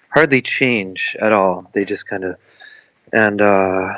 hardly 0.09 0.41
change 0.41 1.15
at 1.19 1.33
all. 1.33 1.69
They 1.73 1.85
just 1.85 2.07
kind 2.07 2.23
of 2.23 2.37
and 3.13 3.41
uh 3.41 3.93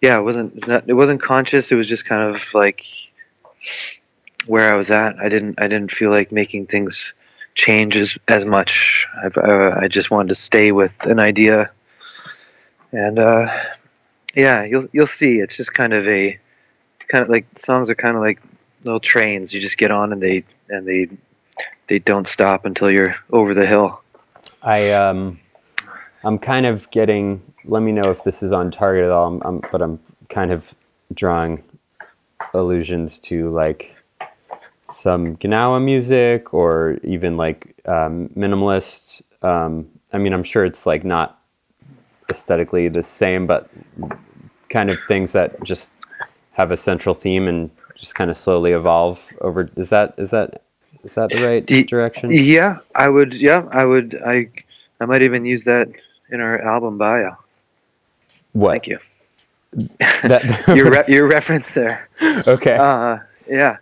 yeah 0.00 0.18
it 0.18 0.22
wasn't 0.22 0.66
it 0.86 0.94
wasn't 0.94 1.22
conscious. 1.22 1.70
It 1.72 1.76
was 1.76 1.88
just 1.88 2.04
kind 2.04 2.34
of 2.34 2.40
like 2.52 2.84
where 4.46 4.72
i 4.72 4.76
was 4.76 4.90
at. 4.90 5.18
I 5.18 5.28
didn't 5.28 5.60
i 5.60 5.68
didn't 5.68 5.92
feel 5.92 6.10
like 6.10 6.30
making 6.30 6.66
things 6.66 7.14
change 7.54 7.96
as, 7.96 8.18
as 8.28 8.44
much. 8.44 9.06
I, 9.22 9.26
uh, 9.26 9.78
I 9.82 9.88
just 9.88 10.10
wanted 10.10 10.28
to 10.28 10.34
stay 10.34 10.72
with 10.72 10.92
an 11.00 11.18
idea. 11.20 11.70
And 12.92 13.18
uh 13.18 13.46
yeah 14.34 14.64
you'll 14.64 14.88
you'll 14.92 15.06
see. 15.06 15.38
It's 15.38 15.56
just 15.56 15.72
kind 15.72 15.92
of 15.92 16.06
a 16.06 16.38
it's 16.96 17.06
kind 17.06 17.22
of 17.22 17.28
like 17.28 17.46
songs 17.56 17.90
are 17.90 17.94
kind 17.94 18.16
of 18.16 18.22
like 18.22 18.40
little 18.84 19.00
trains. 19.00 19.52
You 19.52 19.60
just 19.60 19.78
get 19.78 19.90
on 19.90 20.12
and 20.12 20.22
they 20.22 20.44
and 20.68 20.86
they 20.86 21.08
they 21.86 21.98
don't 21.98 22.26
stop 22.26 22.64
until 22.64 22.90
you're 22.90 23.16
over 23.30 23.54
the 23.54 23.66
hill. 23.66 24.00
I 24.62 24.92
um, 24.92 25.40
I'm 26.24 26.38
kind 26.38 26.66
of 26.66 26.90
getting. 26.90 27.42
Let 27.64 27.82
me 27.82 27.92
know 27.92 28.10
if 28.10 28.24
this 28.24 28.42
is 28.42 28.52
on 28.52 28.70
target 28.70 29.04
at 29.04 29.10
all. 29.10 29.28
I'm, 29.28 29.42
I'm, 29.44 29.62
but 29.72 29.82
I'm 29.82 30.00
kind 30.28 30.52
of 30.52 30.74
drawing 31.12 31.62
allusions 32.52 33.18
to 33.18 33.50
like 33.50 33.96
some 34.88 35.36
Gnawa 35.36 35.82
music 35.82 36.52
or 36.54 36.98
even 37.02 37.36
like 37.36 37.74
um, 37.86 38.28
minimalist. 38.36 39.22
Um, 39.42 39.88
I 40.12 40.18
mean, 40.18 40.32
I'm 40.32 40.44
sure 40.44 40.64
it's 40.64 40.86
like 40.86 41.04
not 41.04 41.40
aesthetically 42.30 42.88
the 42.88 43.02
same, 43.02 43.46
but 43.46 43.68
kind 44.68 44.90
of 44.90 44.98
things 45.06 45.32
that 45.32 45.62
just 45.62 45.92
have 46.52 46.72
a 46.72 46.76
central 46.76 47.14
theme 47.14 47.48
and 47.48 47.70
just 47.96 48.14
kind 48.14 48.30
of 48.30 48.36
slowly 48.36 48.72
evolve 48.72 49.26
over. 49.40 49.70
Is 49.76 49.90
that 49.90 50.14
is 50.18 50.30
that 50.30 50.62
is 51.02 51.14
that 51.14 51.30
the 51.30 51.42
right 51.42 51.86
direction? 51.86 52.30
Yeah, 52.32 52.78
I 52.94 53.08
would. 53.08 53.34
Yeah, 53.34 53.68
I 53.72 53.84
would. 53.84 54.20
I 54.24 54.48
I 55.00 55.06
might 55.06 55.22
even 55.22 55.44
use 55.44 55.64
that 55.64 55.88
in 56.34 56.40
our 56.40 56.60
album 56.60 56.98
bio. 56.98 57.36
What? 58.52 58.72
Thank 58.72 58.88
you. 58.88 58.98
That, 60.22 60.64
your 60.76 60.90
re- 60.90 61.04
your 61.08 61.26
reference 61.26 61.70
there. 61.72 62.08
Okay. 62.46 62.76
Uh, 62.76 63.18
yeah, 63.48 63.78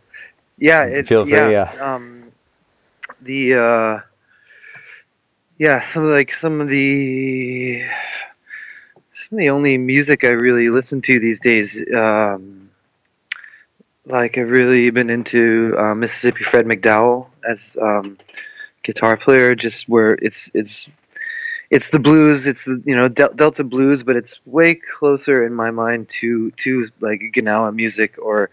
yeah. 0.59 0.85
It, 0.85 1.07
Feel 1.07 1.25
free. 1.25 1.35
yeah. 1.35 1.73
Yeah. 1.75 1.95
Um, 1.95 2.33
the 3.21 3.55
uh, 3.55 4.01
yeah, 5.59 5.81
some 5.83 6.05
of 6.05 6.11
like 6.11 6.33
some 6.33 6.61
of 6.61 6.69
the 6.69 7.85
some 9.15 9.39
of 9.39 9.41
the 9.41 9.51
only 9.51 9.79
music 9.79 10.25
I 10.25 10.31
really 10.31 10.71
listen 10.71 11.03
to 11.03 11.19
these 11.21 11.41
days. 11.41 11.93
Um, 11.95 12.71
like 14.07 14.39
I've 14.39 14.51
really 14.51 14.91
been 14.91 15.11
into 15.11 15.75
uh, 15.79 15.95
Mississippi 15.95 16.45
Fred 16.45 16.67
McDowell 16.67 17.29
as 17.49 17.77
um, 17.81 18.19
guitar 18.83 19.17
player, 19.17 19.55
just 19.55 19.89
where 19.89 20.13
it's 20.15 20.51
it's 20.55 20.89
it's 21.73 21.89
the 21.89 21.99
blues, 21.99 22.45
it's 22.45 22.67
you 22.67 22.95
know 22.95 23.09
Del- 23.09 23.33
Delta 23.33 23.65
blues, 23.65 24.03
but 24.03 24.15
it's 24.15 24.39
way 24.45 24.75
closer 24.75 25.47
in 25.47 25.55
my 25.55 25.71
mind 25.71 26.11
to 26.21 26.51
to 26.51 26.91
like 27.01 27.23
Gnawa 27.35 27.75
music 27.75 28.17
or 28.21 28.51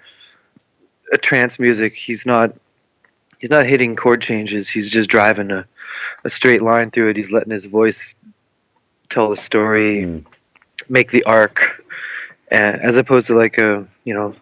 a 1.12 1.18
trance 1.18 1.60
music. 1.60 1.98
He's 1.98 2.26
not 2.26 2.56
he's 3.38 3.50
not 3.50 3.66
hitting 3.66 3.98
chord 3.98 4.22
changes. 4.22 4.70
He's 4.70 4.90
just 4.90 5.10
driving 5.10 5.52
a, 5.52 5.68
a 6.24 6.30
straight 6.30 6.62
line 6.62 6.92
through 6.92 7.10
it. 7.10 7.18
He's 7.18 7.30
letting 7.30 7.52
his 7.52 7.66
voice 7.66 8.16
tell 9.10 9.30
the 9.30 9.38
story, 9.38 10.04
Mm. 10.04 10.26
make 10.88 11.12
the 11.12 11.26
arc, 11.26 11.84
and, 12.50 12.80
as 12.82 12.96
opposed 12.96 13.28
to 13.28 13.36
like 13.36 13.58
a 13.58 13.86
you 14.06 14.14
know 14.14 14.34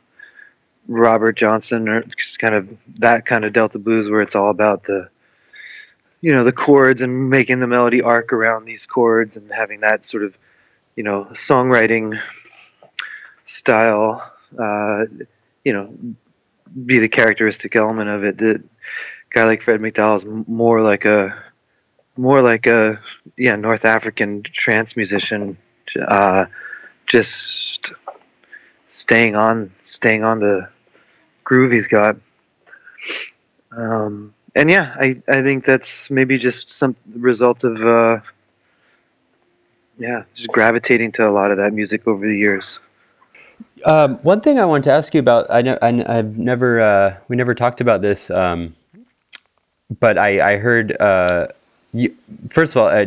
Robert 0.88 1.36
Johnson 1.36 1.90
or 1.90 2.04
just 2.04 2.38
kind 2.38 2.54
of 2.54 2.78
that 3.00 3.26
kind 3.26 3.44
of 3.44 3.54
Delta 3.54 3.80
blues 3.80 4.08
where 4.08 4.22
it's 4.22 4.36
all 4.36 4.52
about 4.52 4.84
the 4.84 5.10
you 6.22 6.34
know 6.34 6.44
the 6.44 6.52
chords 6.52 7.02
and 7.02 7.30
making 7.30 7.60
the 7.60 7.68
melody 7.68 8.02
arc 8.02 8.34
around 8.34 8.66
these 8.66 8.86
chords 8.86 9.38
and 9.38 9.52
having 9.52 9.82
that 9.82 10.06
sort 10.06 10.24
of 10.24 10.38
you 10.96 11.04
know 11.04 11.26
songwriting 11.32 12.20
style 13.46 14.34
uh, 14.58 15.06
you 15.64 15.74
know 15.74 15.94
be 16.86 17.00
the 17.00 17.10
characteristic 17.10 17.76
element 17.76 18.10
of 18.10 18.24
it. 18.24 18.38
That 18.38 18.64
guy 19.30 19.46
like 19.46 19.62
Fred 19.62 19.80
McDowell 19.80 20.18
is 20.18 20.48
more 20.48 20.82
like 20.82 21.06
a 21.06 21.44
more 22.16 22.42
like 22.42 22.68
a 22.68 23.00
yeah 23.38 23.56
North 23.56 23.86
African 23.86 24.44
trance 24.44 24.96
musician 24.96 25.58
uh, 26.00 26.46
just 27.06 27.94
staying 28.88 29.36
on 29.36 29.72
staying 29.82 30.24
on 30.24 30.40
the 30.40 30.70
groove 31.44 31.72
he's 31.72 31.88
got. 31.88 32.18
Um, 33.72 34.34
and 34.58 34.70
yeah 34.70 34.94
I, 35.00 35.16
I 35.30 35.42
think 35.42 35.64
that's 35.64 36.10
maybe 36.10 36.38
just 36.38 36.70
some 36.70 36.96
result 37.16 37.64
of 37.64 37.78
uh, 37.82 38.20
yeah 39.98 40.24
just 40.36 40.50
gravitating 40.50 41.12
to 41.14 41.28
a 41.28 41.32
lot 41.32 41.52
of 41.52 41.58
that 41.58 41.72
music 41.74 42.08
over 42.08 42.28
the 42.28 42.38
years 42.38 42.80
Um, 43.86 44.18
one 44.22 44.42
thing 44.42 44.60
I 44.60 44.66
wanted 44.66 44.84
to 44.90 44.94
ask 44.94 45.14
you 45.16 45.20
about, 45.20 45.50
I 45.50 45.62
know, 45.62 45.78
I, 45.82 45.92
have 46.22 46.38
never, 46.38 46.80
uh, 46.82 47.18
we 47.28 47.36
never 47.36 47.56
talked 47.56 47.82
about 47.82 48.02
this, 48.02 48.30
um, 48.30 48.76
but 50.00 50.18
I, 50.18 50.54
I 50.54 50.58
heard, 50.58 50.94
uh, 51.00 51.48
you, 51.94 52.14
first 52.50 52.74
of 52.74 52.78
all, 52.82 52.88
uh, 52.90 53.06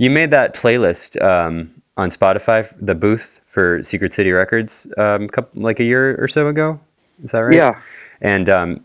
You 0.00 0.08
made 0.08 0.30
that 0.30 0.54
playlist 0.54 1.20
um, 1.20 1.68
on 1.98 2.08
Spotify, 2.08 2.72
the 2.80 2.94
booth 2.94 3.42
for 3.48 3.84
Secret 3.84 4.14
City 4.14 4.32
Records, 4.32 4.86
um, 4.96 5.28
couple, 5.28 5.60
like 5.60 5.78
a 5.78 5.84
year 5.84 6.16
or 6.16 6.26
so 6.26 6.48
ago. 6.48 6.80
Is 7.22 7.32
that 7.32 7.40
right? 7.40 7.54
Yeah. 7.54 7.78
And 8.22 8.48
um, 8.48 8.84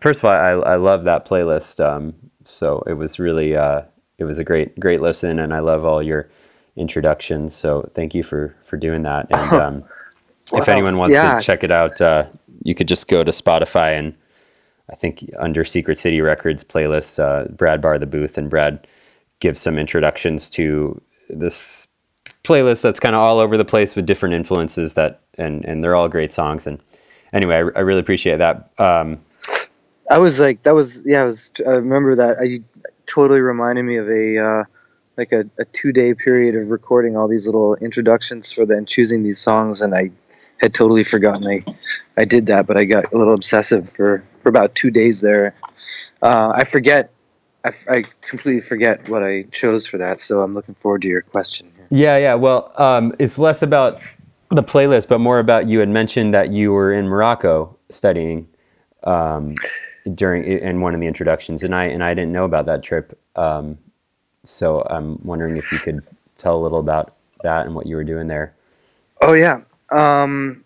first 0.00 0.20
of 0.20 0.24
all, 0.26 0.32
I, 0.32 0.72
I 0.72 0.76
love 0.76 1.04
that 1.04 1.26
playlist. 1.26 1.84
Um, 1.84 2.14
so 2.44 2.82
it 2.86 2.94
was 2.94 3.18
really 3.18 3.56
uh, 3.56 3.82
it 4.18 4.24
was 4.24 4.38
a 4.38 4.44
great 4.44 4.78
great 4.78 5.00
listen, 5.00 5.38
and 5.38 5.54
I 5.54 5.60
love 5.60 5.84
all 5.84 6.02
your 6.02 6.28
introductions. 6.76 7.54
So 7.54 7.90
thank 7.94 8.14
you 8.14 8.22
for 8.22 8.54
for 8.64 8.76
doing 8.76 9.02
that. 9.02 9.26
And 9.30 9.52
um, 9.60 9.84
if 10.52 10.68
anyone 10.68 10.98
wants 10.98 11.14
yeah. 11.14 11.38
to 11.38 11.44
check 11.44 11.64
it 11.64 11.70
out, 11.70 12.00
uh, 12.00 12.26
you 12.62 12.74
could 12.74 12.88
just 12.88 13.08
go 13.08 13.24
to 13.24 13.30
Spotify 13.30 13.98
and 13.98 14.14
I 14.90 14.96
think 14.96 15.30
under 15.38 15.64
Secret 15.64 15.96
City 15.96 16.20
Records 16.20 16.62
playlist, 16.62 17.18
uh, 17.18 17.48
Brad 17.48 17.80
Barr 17.80 17.98
the 17.98 18.06
booth, 18.06 18.36
and 18.36 18.50
Brad 18.50 18.86
gives 19.40 19.60
some 19.60 19.78
introductions 19.78 20.50
to 20.50 21.00
this 21.30 21.88
playlist 22.42 22.82
that's 22.82 23.00
kind 23.00 23.14
of 23.14 23.22
all 23.22 23.38
over 23.38 23.56
the 23.56 23.64
place 23.64 23.96
with 23.96 24.06
different 24.06 24.34
influences 24.34 24.94
that 24.94 25.22
and 25.38 25.64
and 25.64 25.82
they're 25.82 25.94
all 25.94 26.08
great 26.08 26.32
songs. 26.32 26.66
And 26.66 26.80
anyway, 27.32 27.56
I, 27.56 27.58
I 27.58 27.80
really 27.80 28.00
appreciate 28.00 28.38
that. 28.38 28.70
Um, 28.78 29.20
I 30.10 30.18
was 30.18 30.38
like, 30.38 30.62
that 30.64 30.74
was 30.74 31.02
yeah. 31.04 31.22
I 31.22 31.24
was. 31.24 31.52
I 31.66 31.70
remember 31.70 32.16
that. 32.16 32.36
I 32.40 32.60
totally 33.06 33.40
reminded 33.40 33.84
me 33.84 33.96
of 33.96 34.08
a 34.08 34.38
uh, 34.38 34.64
like 35.16 35.32
a, 35.32 35.44
a 35.58 35.64
two 35.66 35.92
day 35.92 36.14
period 36.14 36.54
of 36.56 36.68
recording 36.68 37.16
all 37.16 37.28
these 37.28 37.46
little 37.46 37.74
introductions 37.76 38.52
for 38.52 38.66
them, 38.66 38.84
choosing 38.84 39.22
these 39.22 39.38
songs, 39.38 39.80
and 39.80 39.94
I 39.94 40.10
had 40.58 40.74
totally 40.74 41.04
forgotten 41.04 41.46
I 41.46 41.64
I 42.16 42.24
did 42.24 42.46
that, 42.46 42.66
but 42.66 42.76
I 42.76 42.84
got 42.84 43.12
a 43.12 43.18
little 43.18 43.34
obsessive 43.34 43.90
for 43.90 44.24
for 44.40 44.48
about 44.48 44.74
two 44.74 44.90
days 44.90 45.20
there. 45.20 45.54
Uh, 46.22 46.52
I 46.54 46.64
forget. 46.64 47.10
I, 47.66 47.72
I 47.88 48.04
completely 48.20 48.60
forget 48.60 49.08
what 49.08 49.22
I 49.22 49.44
chose 49.44 49.86
for 49.86 49.96
that, 49.96 50.20
so 50.20 50.42
I'm 50.42 50.52
looking 50.52 50.74
forward 50.74 51.00
to 51.00 51.08
your 51.08 51.22
question. 51.22 51.72
Here. 51.74 51.86
Yeah, 51.88 52.18
yeah. 52.18 52.34
Well, 52.34 52.70
um, 52.76 53.14
it's 53.18 53.38
less 53.38 53.62
about 53.62 54.02
the 54.50 54.62
playlist, 54.62 55.08
but 55.08 55.18
more 55.18 55.38
about 55.38 55.66
you 55.66 55.78
had 55.78 55.88
mentioned 55.88 56.34
that 56.34 56.52
you 56.52 56.72
were 56.72 56.92
in 56.92 57.08
Morocco 57.08 57.74
studying. 57.90 58.48
Um, 59.04 59.54
during 60.14 60.44
in 60.44 60.80
one 60.80 60.94
of 60.94 61.00
the 61.00 61.06
introductions, 61.06 61.62
and 61.62 61.74
I 61.74 61.84
and 61.84 62.02
I 62.02 62.14
didn't 62.14 62.32
know 62.32 62.44
about 62.44 62.66
that 62.66 62.82
trip. 62.82 63.18
Um, 63.36 63.78
so 64.44 64.82
I'm 64.82 65.18
wondering 65.24 65.56
if 65.56 65.70
you 65.72 65.78
could 65.78 66.02
tell 66.36 66.56
a 66.56 66.62
little 66.62 66.80
about 66.80 67.14
that 67.42 67.66
and 67.66 67.74
what 67.74 67.86
you 67.86 67.96
were 67.96 68.04
doing 68.04 68.26
there. 68.26 68.54
Oh 69.20 69.32
yeah. 69.32 69.62
Um, 69.90 70.64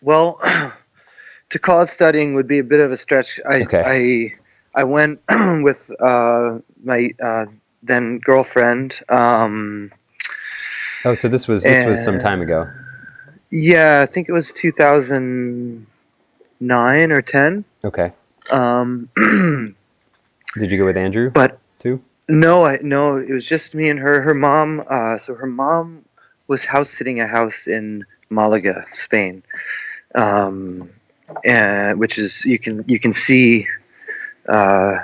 well, 0.00 0.38
to 1.50 1.58
call 1.58 1.82
it 1.82 1.88
studying 1.88 2.34
would 2.34 2.46
be 2.46 2.58
a 2.58 2.64
bit 2.64 2.80
of 2.80 2.92
a 2.92 2.96
stretch. 2.96 3.40
I 3.48 3.62
okay. 3.62 4.34
I 4.74 4.80
I 4.80 4.84
went 4.84 5.20
with 5.62 5.90
uh, 6.00 6.58
my 6.82 7.10
uh, 7.22 7.46
then 7.82 8.18
girlfriend. 8.18 9.00
Um, 9.08 9.92
oh, 11.04 11.14
so 11.14 11.28
this 11.28 11.48
was 11.48 11.62
this 11.62 11.86
was 11.86 12.04
some 12.04 12.20
time 12.20 12.42
ago. 12.42 12.68
Yeah, 13.54 14.00
I 14.02 14.06
think 14.06 14.30
it 14.30 14.32
was 14.32 14.50
2009 14.54 17.12
or 17.12 17.22
10. 17.22 17.64
Okay. 17.84 18.12
Um, 18.52 19.08
Did 20.58 20.70
you 20.70 20.78
go 20.78 20.84
with 20.84 20.96
Andrew? 20.96 21.30
But 21.30 21.58
too? 21.78 22.02
No, 22.28 22.64
I 22.64 22.78
no. 22.82 23.16
It 23.16 23.30
was 23.30 23.46
just 23.46 23.74
me 23.74 23.88
and 23.88 23.98
her. 23.98 24.20
Her 24.20 24.34
mom. 24.34 24.84
Uh, 24.86 25.18
so 25.18 25.34
her 25.34 25.46
mom 25.46 26.04
was 26.46 26.64
house 26.64 26.90
sitting 26.90 27.20
a 27.20 27.26
house 27.26 27.66
in 27.66 28.04
Malaga, 28.28 28.84
Spain, 28.92 29.42
um, 30.14 30.90
and 31.44 31.98
which 31.98 32.18
is 32.18 32.44
you 32.44 32.58
can 32.58 32.84
you 32.86 33.00
can 33.00 33.12
see. 33.12 33.66
Uh, 34.48 34.98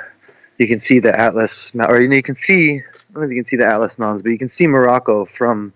you 0.58 0.66
can 0.66 0.80
see 0.80 0.98
the 0.98 1.16
Atlas, 1.16 1.72
or 1.74 2.00
you 2.00 2.22
can 2.22 2.34
see. 2.34 2.74
I 2.74 2.82
don't 3.12 3.22
know 3.22 3.22
if 3.22 3.30
you 3.30 3.36
can 3.36 3.44
see 3.44 3.56
the 3.56 3.66
Atlas 3.66 3.98
Mountains, 3.98 4.22
but 4.22 4.30
you 4.30 4.38
can 4.38 4.48
see 4.48 4.66
Morocco 4.66 5.24
from 5.24 5.72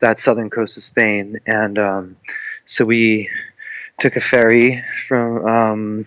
that 0.00 0.18
southern 0.18 0.50
coast 0.50 0.76
of 0.76 0.82
Spain. 0.82 1.40
And 1.46 1.78
um, 1.78 2.16
so 2.66 2.84
we 2.84 3.30
took 3.98 4.16
a 4.16 4.20
ferry 4.20 4.84
from 5.08 5.46
um, 5.46 6.06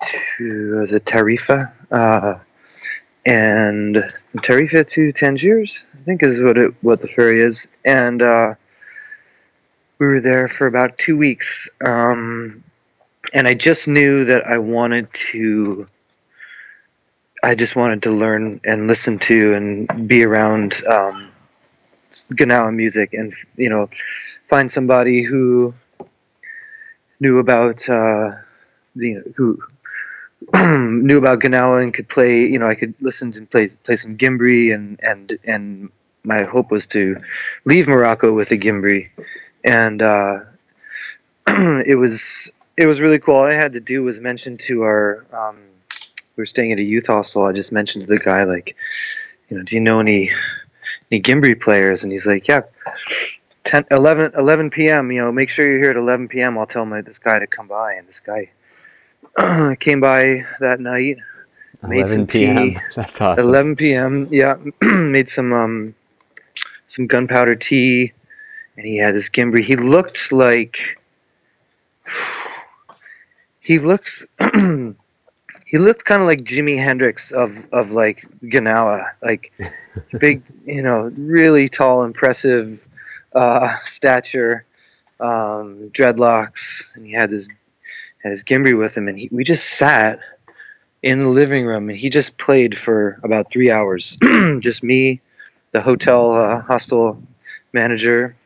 to 0.00 0.86
it 0.90 1.04
Tarifa, 1.04 1.72
uh, 1.90 2.38
and 3.26 3.96
Tarifa 4.36 4.86
to 4.88 5.12
Tangiers, 5.12 5.84
I 5.94 6.02
think 6.04 6.22
is 6.22 6.40
what 6.40 6.58
it 6.58 6.74
what 6.80 7.00
the 7.00 7.08
ferry 7.08 7.40
is, 7.40 7.68
and 7.84 8.22
uh, 8.22 8.54
we 9.98 10.06
were 10.06 10.20
there 10.20 10.48
for 10.48 10.66
about 10.66 10.98
two 10.98 11.16
weeks, 11.16 11.68
um, 11.84 12.62
and 13.34 13.48
I 13.48 13.54
just 13.54 13.88
knew 13.88 14.26
that 14.26 14.46
I 14.46 14.58
wanted 14.58 15.12
to. 15.32 15.86
I 17.42 17.54
just 17.54 17.76
wanted 17.76 18.02
to 18.02 18.10
learn 18.10 18.60
and 18.64 18.88
listen 18.88 19.18
to 19.20 19.54
and 19.54 20.08
be 20.08 20.24
around 20.24 20.82
um, 20.86 21.30
Gnawa 22.32 22.74
music, 22.74 23.14
and 23.14 23.34
you 23.56 23.70
know, 23.70 23.90
find 24.48 24.70
somebody 24.70 25.22
who 25.22 25.74
knew 27.20 27.38
about 27.38 27.88
uh, 27.88 28.30
who 28.94 29.62
knew 30.54 31.18
about 31.18 31.40
Gnawa 31.40 31.82
and 31.82 31.92
could 31.92 32.08
play. 32.08 32.46
You 32.46 32.58
know, 32.58 32.66
I 32.66 32.74
could 32.74 32.94
listen 33.00 33.32
and 33.36 33.50
play 33.50 33.68
play 33.84 33.96
some 33.96 34.16
Gimbri, 34.16 34.74
and 34.74 34.98
and 35.02 35.38
and 35.44 35.90
my 36.24 36.44
hope 36.44 36.70
was 36.70 36.86
to 36.88 37.16
leave 37.64 37.88
Morocco 37.88 38.32
with 38.32 38.50
a 38.52 38.56
Gimbri, 38.56 39.10
and 39.64 40.00
uh, 40.00 40.40
it 41.48 41.98
was 41.98 42.50
it 42.76 42.86
was 42.86 43.00
really 43.00 43.18
cool. 43.18 43.34
All 43.34 43.44
I 43.44 43.54
had 43.54 43.72
to 43.72 43.80
do 43.80 44.04
was 44.04 44.20
mention 44.20 44.56
to 44.58 44.82
our 44.82 45.26
um, 45.32 45.56
we 46.36 46.42
were 46.42 46.46
staying 46.46 46.72
at 46.72 46.78
a 46.78 46.82
youth 46.84 47.08
hostel. 47.08 47.44
I 47.44 47.52
just 47.52 47.72
mentioned 47.72 48.06
to 48.06 48.12
the 48.12 48.20
guy 48.20 48.44
like, 48.44 48.76
you 49.48 49.56
know, 49.56 49.64
do 49.64 49.74
you 49.74 49.80
know 49.80 49.98
any 49.98 50.30
any 51.10 51.20
Gimbri 51.20 51.60
players? 51.60 52.04
And 52.04 52.12
he's 52.12 52.26
like, 52.26 52.48
yeah. 52.48 52.62
10, 53.64 53.84
11, 53.90 54.32
11 54.34 54.70
p.m. 54.70 55.12
You 55.12 55.20
know, 55.20 55.30
make 55.30 55.50
sure 55.50 55.68
you're 55.68 55.78
here 55.78 55.90
at 55.90 55.96
11 55.96 56.28
p.m. 56.28 56.56
I'll 56.56 56.66
tell 56.66 56.86
my 56.86 57.02
this 57.02 57.18
guy 57.18 57.38
to 57.38 57.46
come 57.46 57.68
by, 57.68 57.94
and 57.94 58.08
this 58.08 58.20
guy 58.20 58.50
came 59.80 60.00
by 60.00 60.42
that 60.60 60.80
night. 60.80 61.18
Made 61.82 62.00
11 62.00 62.26
p.m. 62.26 62.56
Tea. 62.56 62.80
That's 62.96 63.20
awesome. 63.20 63.48
11 63.48 63.76
p.m. 63.76 64.28
Yeah, 64.30 64.56
made 64.82 65.28
some 65.28 65.52
um, 65.52 65.94
some 66.88 67.06
gunpowder 67.06 67.54
tea, 67.54 68.12
and 68.76 68.86
he 68.86 68.96
had 68.96 69.14
this 69.14 69.30
Gimbri. 69.30 69.62
He 69.62 69.76
looked 69.76 70.32
like 70.32 71.00
he 73.60 73.78
looked 73.78 74.24
he 75.66 75.78
looked 75.78 76.04
kind 76.04 76.22
of 76.22 76.26
like 76.26 76.40
Jimi 76.40 76.78
Hendrix 76.82 77.30
of 77.30 77.64
of 77.72 77.92
like 77.92 78.22
Gnawa, 78.42 79.12
like 79.22 79.52
big, 80.18 80.42
you 80.64 80.82
know, 80.82 81.12
really 81.16 81.68
tall, 81.68 82.02
impressive 82.02 82.88
uh, 83.34 83.76
stature, 83.84 84.64
um, 85.20 85.90
dreadlocks, 85.90 86.84
and 86.94 87.06
he 87.06 87.12
had 87.12 87.30
this 87.30 87.48
had 88.28 88.32
his 88.32 88.44
Gimbri 88.44 88.76
with 88.76 88.96
him, 88.96 89.08
and 89.08 89.18
he, 89.18 89.28
we 89.32 89.44
just 89.44 89.64
sat 89.64 90.20
in 91.02 91.22
the 91.22 91.28
living 91.28 91.64
room, 91.64 91.88
and 91.88 91.98
he 91.98 92.10
just 92.10 92.36
played 92.36 92.76
for 92.76 93.18
about 93.22 93.50
three 93.50 93.70
hours. 93.70 94.18
just 94.60 94.82
me, 94.82 95.20
the 95.72 95.80
hotel 95.80 96.34
uh, 96.34 96.60
hostel 96.60 97.22
manager, 97.72 98.36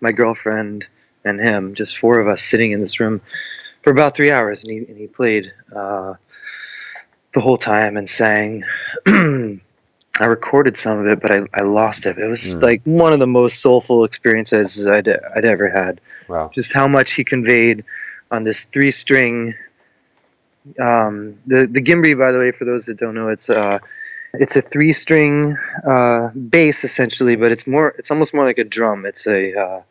my 0.00 0.12
girlfriend, 0.12 0.86
and 1.24 1.40
him. 1.40 1.74
Just 1.74 1.96
four 1.96 2.18
of 2.18 2.28
us 2.28 2.42
sitting 2.42 2.72
in 2.72 2.80
this 2.80 2.98
room 3.00 3.20
for 3.82 3.90
about 3.90 4.16
three 4.16 4.30
hours, 4.30 4.64
and 4.64 4.72
he 4.72 4.78
and 4.78 4.98
he 4.98 5.06
played 5.06 5.52
uh, 5.74 6.14
the 7.32 7.40
whole 7.40 7.56
time 7.56 7.96
and 7.96 8.08
sang. 8.08 8.64
I 9.06 10.26
recorded 10.26 10.76
some 10.76 10.98
of 10.98 11.06
it, 11.06 11.20
but 11.20 11.32
I, 11.32 11.42
I 11.52 11.62
lost 11.62 12.06
it. 12.06 12.18
It 12.18 12.28
was 12.28 12.56
mm. 12.56 12.62
like 12.62 12.82
one 12.84 13.12
of 13.12 13.18
the 13.18 13.26
most 13.26 13.60
soulful 13.60 14.04
experiences 14.04 14.86
I'd, 14.86 15.08
I'd 15.08 15.44
ever 15.44 15.68
had. 15.68 16.00
Wow. 16.28 16.52
Just 16.54 16.72
how 16.72 16.86
much 16.86 17.14
he 17.14 17.24
conveyed 17.24 17.84
on 18.30 18.42
this 18.42 18.64
three 18.64 18.90
string. 18.90 19.54
Um, 20.78 21.38
the 21.46 21.66
the 21.70 21.82
Gimbri, 21.82 22.18
by 22.18 22.32
the 22.32 22.38
way, 22.38 22.52
for 22.52 22.64
those 22.64 22.86
that 22.86 22.96
don't 22.96 23.14
know, 23.14 23.28
it's 23.28 23.50
uh, 23.50 23.78
it's 24.34 24.56
a 24.56 24.62
three 24.62 24.92
string 24.92 25.56
uh, 25.86 26.28
bass 26.28 26.84
essentially, 26.84 27.36
but 27.36 27.52
it's 27.52 27.66
more 27.66 27.94
it's 27.98 28.10
almost 28.10 28.34
more 28.34 28.44
like 28.44 28.58
a 28.58 28.64
drum. 28.64 29.04
It's 29.06 29.26
a 29.26 29.54
uh, 29.54 29.82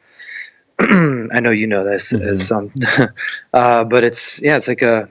I 0.79 1.39
know 1.39 1.51
you 1.51 1.67
know 1.67 1.83
this 1.83 2.11
mm-hmm. 2.11 2.23
as 2.23 2.47
some, 2.47 2.71
uh, 3.53 3.83
but 3.83 4.03
it's 4.03 4.41
yeah, 4.41 4.57
it's 4.57 4.67
like 4.67 4.81
a 4.81 5.09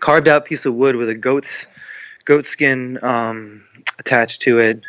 carved 0.00 0.28
out 0.28 0.44
piece 0.44 0.66
of 0.66 0.74
wood 0.74 0.96
with 0.96 1.08
a 1.08 1.14
goat 1.14 1.46
goat 2.24 2.44
skin 2.44 2.98
um, 3.02 3.64
attached 3.98 4.42
to 4.42 4.58
it. 4.58 4.82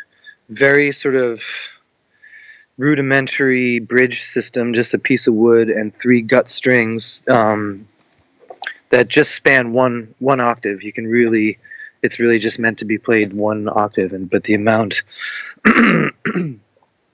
Very 0.48 0.92
sort 0.92 1.16
of 1.16 1.42
rudimentary 2.76 3.78
bridge 3.78 4.22
system, 4.22 4.72
just 4.72 4.94
a 4.94 4.98
piece 4.98 5.26
of 5.26 5.34
wood 5.34 5.70
and 5.70 5.94
three 5.94 6.22
gut 6.22 6.48
strings 6.48 7.22
um, 7.28 7.86
that 8.90 9.08
just 9.08 9.34
span 9.34 9.72
one 9.72 10.14
one 10.18 10.40
octave. 10.40 10.82
You 10.82 10.92
can 10.92 11.06
really, 11.06 11.58
it's 12.02 12.18
really 12.18 12.38
just 12.38 12.58
meant 12.58 12.78
to 12.78 12.84
be 12.84 12.98
played 12.98 13.32
one 13.32 13.68
octave, 13.68 14.12
and 14.12 14.28
but 14.28 14.44
the 14.44 14.54
amount, 14.54 15.02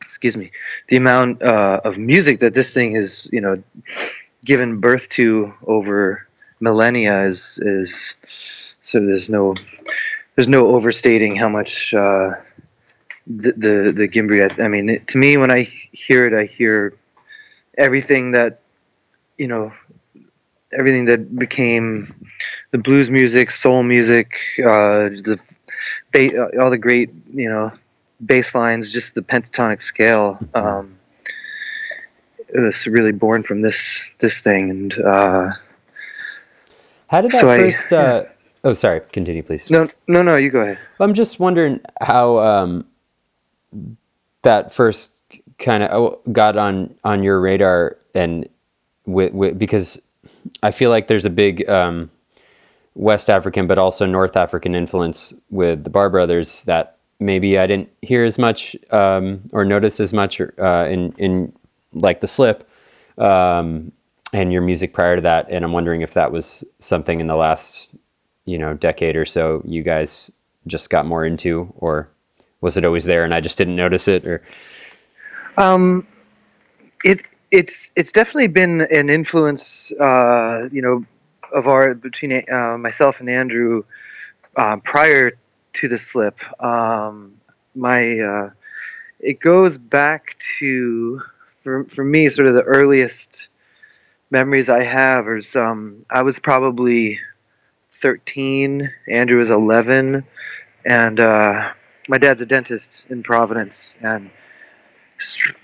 excuse 0.02 0.36
me, 0.36 0.52
the 0.88 0.96
amount 0.96 1.42
uh, 1.42 1.80
of 1.84 1.98
music 1.98 2.40
that 2.40 2.54
this 2.54 2.72
thing 2.72 2.96
is, 2.96 3.28
you 3.32 3.40
know, 3.40 3.62
given 4.44 4.80
birth 4.80 5.08
to 5.10 5.54
over 5.66 6.26
millennia 6.58 7.24
is 7.24 7.58
is 7.62 8.14
so 8.82 8.98
there's 9.00 9.28
no 9.28 9.54
there's 10.36 10.48
no 10.48 10.68
overstating 10.68 11.36
how 11.36 11.48
much. 11.48 11.92
Uh, 11.92 12.32
the 13.26 13.52
the, 13.52 13.92
the 13.94 14.08
Gimbri. 14.08 14.40
I, 14.60 14.64
I 14.64 14.68
mean, 14.68 14.88
it, 14.88 15.08
to 15.08 15.18
me, 15.18 15.36
when 15.36 15.50
I 15.50 15.62
hear 15.62 16.26
it, 16.26 16.34
I 16.34 16.44
hear 16.44 16.94
everything 17.78 18.32
that 18.32 18.60
you 19.38 19.48
know, 19.48 19.72
everything 20.76 21.06
that 21.06 21.34
became 21.38 22.14
the 22.72 22.78
blues 22.78 23.10
music, 23.10 23.50
soul 23.50 23.82
music, 23.82 24.32
uh, 24.60 25.08
the 25.08 25.38
ba- 26.12 26.60
all 26.60 26.70
the 26.70 26.78
great 26.78 27.10
you 27.32 27.48
know 27.48 27.72
bass 28.24 28.54
lines, 28.54 28.90
just 28.90 29.14
the 29.14 29.22
pentatonic 29.22 29.80
scale. 29.80 30.38
Um, 30.54 30.98
it 32.52 32.58
was 32.60 32.86
really 32.86 33.12
born 33.12 33.42
from 33.42 33.62
this 33.62 34.12
this 34.18 34.40
thing, 34.40 34.70
and 34.70 34.98
uh, 34.98 35.50
How 37.08 37.20
did 37.20 37.30
that 37.32 37.40
So 37.40 37.48
I- 37.50 37.56
first? 37.70 37.92
uh, 37.92 38.24
oh, 38.64 38.72
sorry. 38.74 39.00
Continue, 39.12 39.42
please. 39.42 39.70
no, 39.70 39.88
no, 40.08 40.22
no, 40.22 40.36
you 40.36 40.50
go 40.50 40.60
ahead. 40.60 40.78
I'm 40.98 41.14
just 41.14 41.38
wondering 41.40 41.80
how 42.00 42.38
um, 42.38 42.84
that 44.42 44.72
first 44.72 45.16
kind 45.58 45.82
of 45.82 46.18
got 46.32 46.56
on 46.56 46.94
on 47.04 47.22
your 47.22 47.40
radar, 47.40 47.96
and 48.14 48.48
with, 49.06 49.32
with, 49.32 49.58
because 49.58 50.00
I 50.62 50.70
feel 50.70 50.90
like 50.90 51.06
there's 51.08 51.24
a 51.24 51.30
big 51.30 51.68
um, 51.68 52.10
West 52.94 53.30
African, 53.30 53.66
but 53.66 53.78
also 53.78 54.06
North 54.06 54.36
African 54.36 54.74
influence 54.74 55.34
with 55.50 55.84
the 55.84 55.90
Barr 55.90 56.10
Brothers 56.10 56.64
that 56.64 56.98
maybe 57.18 57.58
I 57.58 57.66
didn't 57.66 57.90
hear 58.02 58.24
as 58.24 58.38
much 58.38 58.74
um, 58.90 59.42
or 59.52 59.64
notice 59.64 60.00
as 60.00 60.12
much 60.12 60.40
uh, 60.40 60.86
in 60.88 61.12
in 61.18 61.52
like 61.92 62.20
the 62.20 62.28
Slip. 62.28 62.68
Um, 63.18 63.92
and 64.32 64.52
your 64.52 64.62
music 64.62 64.92
prior 64.92 65.16
to 65.16 65.22
that, 65.22 65.48
and 65.50 65.64
I'm 65.64 65.72
wondering 65.72 66.02
if 66.02 66.14
that 66.14 66.30
was 66.30 66.64
something 66.78 67.20
in 67.20 67.26
the 67.26 67.34
last, 67.34 67.94
you 68.44 68.56
know, 68.56 68.74
decade 68.74 69.16
or 69.16 69.24
so 69.24 69.60
you 69.64 69.82
guys 69.82 70.30
just 70.66 70.88
got 70.88 71.04
more 71.04 71.24
into, 71.24 71.72
or 71.76 72.08
was 72.60 72.76
it 72.76 72.84
always 72.84 73.04
there 73.04 73.24
and 73.24 73.34
I 73.34 73.40
just 73.40 73.58
didn't 73.58 73.76
notice 73.76 74.08
it? 74.08 74.26
Or 74.26 74.42
Um, 75.56 76.06
it 77.04 77.26
it's 77.50 77.92
it's 77.96 78.12
definitely 78.12 78.48
been 78.48 78.82
an 78.82 79.10
influence, 79.10 79.92
uh, 79.92 80.68
you 80.72 80.82
know, 80.82 81.04
of 81.52 81.66
our 81.66 81.94
between 81.94 82.44
uh, 82.50 82.78
myself 82.78 83.20
and 83.20 83.28
Andrew 83.28 83.84
uh, 84.56 84.76
prior 84.78 85.32
to 85.74 85.88
the 85.88 85.98
slip. 85.98 86.38
Um, 86.62 87.40
my 87.74 88.20
uh, 88.20 88.50
it 89.18 89.40
goes 89.40 89.78
back 89.78 90.36
to 90.58 91.22
for 91.62 91.84
for 91.84 92.04
me 92.04 92.28
sort 92.28 92.48
of 92.48 92.54
the 92.54 92.62
earliest 92.62 93.48
memories 94.30 94.68
I 94.68 94.84
have 94.84 95.28
is 95.28 95.56
um, 95.56 96.04
I 96.08 96.22
was 96.22 96.38
probably 96.38 97.18
13, 97.94 98.90
Andrew 99.08 99.38
was 99.38 99.50
11, 99.50 100.24
and 100.86 101.20
uh, 101.20 101.72
my 102.10 102.18
dad's 102.18 102.40
a 102.40 102.46
dentist 102.46 103.06
in 103.08 103.22
Providence, 103.22 103.96
and 104.02 104.30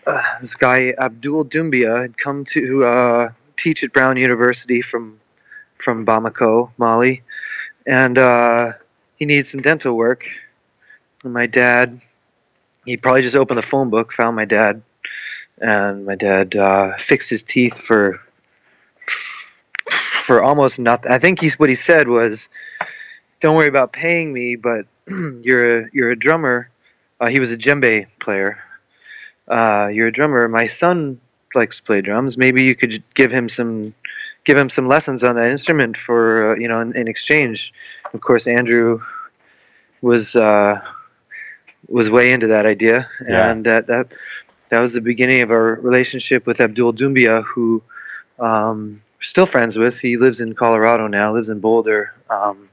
uh, 0.06 0.22
this 0.40 0.54
guy 0.54 0.94
Abdul 0.96 1.46
Doumbia 1.46 2.02
had 2.02 2.16
come 2.16 2.44
to 2.44 2.84
uh, 2.84 3.28
teach 3.56 3.82
at 3.82 3.92
Brown 3.92 4.16
University 4.16 4.80
from 4.80 5.18
from 5.76 6.06
Bamako, 6.06 6.70
Mali, 6.78 7.24
and 7.84 8.16
uh, 8.16 8.74
he 9.16 9.26
needed 9.26 9.48
some 9.48 9.60
dental 9.60 9.96
work. 9.96 10.24
And 11.24 11.32
my 11.32 11.46
dad, 11.46 12.00
he 12.84 12.96
probably 12.96 13.22
just 13.22 13.34
opened 13.34 13.58
the 13.58 13.62
phone 13.62 13.90
book, 13.90 14.12
found 14.12 14.36
my 14.36 14.44
dad, 14.44 14.82
and 15.58 16.06
my 16.06 16.14
dad 16.14 16.54
uh, 16.54 16.96
fixed 16.96 17.28
his 17.28 17.42
teeth 17.42 17.76
for 17.82 18.20
for 19.90 20.44
almost 20.44 20.78
nothing. 20.78 21.10
I 21.10 21.18
think 21.18 21.40
he's 21.40 21.58
what 21.58 21.70
he 21.70 21.74
said 21.74 22.06
was, 22.06 22.48
"Don't 23.46 23.54
worry 23.54 23.68
about 23.68 23.92
paying 23.92 24.32
me, 24.32 24.56
but 24.56 24.86
you're 25.06 25.78
a 25.78 25.88
you're 25.92 26.10
a 26.10 26.18
drummer." 26.18 26.68
Uh, 27.20 27.26
he 27.26 27.38
was 27.38 27.52
a 27.52 27.56
djembe 27.56 28.06
player. 28.18 28.58
Uh, 29.46 29.88
you're 29.92 30.08
a 30.08 30.12
drummer. 30.12 30.48
My 30.48 30.66
son 30.66 31.20
likes 31.54 31.76
to 31.76 31.84
play 31.84 32.00
drums. 32.00 32.36
Maybe 32.36 32.64
you 32.64 32.74
could 32.74 33.04
give 33.14 33.30
him 33.30 33.48
some 33.48 33.94
give 34.42 34.58
him 34.58 34.68
some 34.68 34.88
lessons 34.88 35.22
on 35.22 35.36
that 35.36 35.52
instrument 35.52 35.96
for 35.96 36.16
uh, 36.50 36.56
you 36.56 36.66
know 36.66 36.80
in, 36.80 36.96
in 36.96 37.06
exchange. 37.06 37.72
Of 38.12 38.20
course, 38.20 38.48
Andrew 38.48 39.02
was 40.02 40.34
uh, 40.34 40.80
was 41.86 42.10
way 42.10 42.32
into 42.32 42.48
that 42.48 42.66
idea, 42.66 43.08
Yeah. 43.28 43.48
and 43.48 43.64
that 43.66 43.86
that 43.86 44.08
that 44.70 44.80
was 44.80 44.92
the 44.92 45.00
beginning 45.00 45.42
of 45.42 45.52
our 45.52 45.76
relationship 45.76 46.46
with 46.46 46.60
Abdul 46.60 46.94
Doumbia, 46.94 47.44
who 47.44 47.80
um, 48.40 49.02
we're 49.18 49.22
still 49.22 49.46
friends 49.46 49.76
with. 49.78 50.00
He 50.00 50.16
lives 50.16 50.40
in 50.40 50.56
Colorado 50.56 51.06
now, 51.06 51.32
lives 51.32 51.48
in 51.48 51.60
Boulder. 51.60 52.12
Um, 52.28 52.68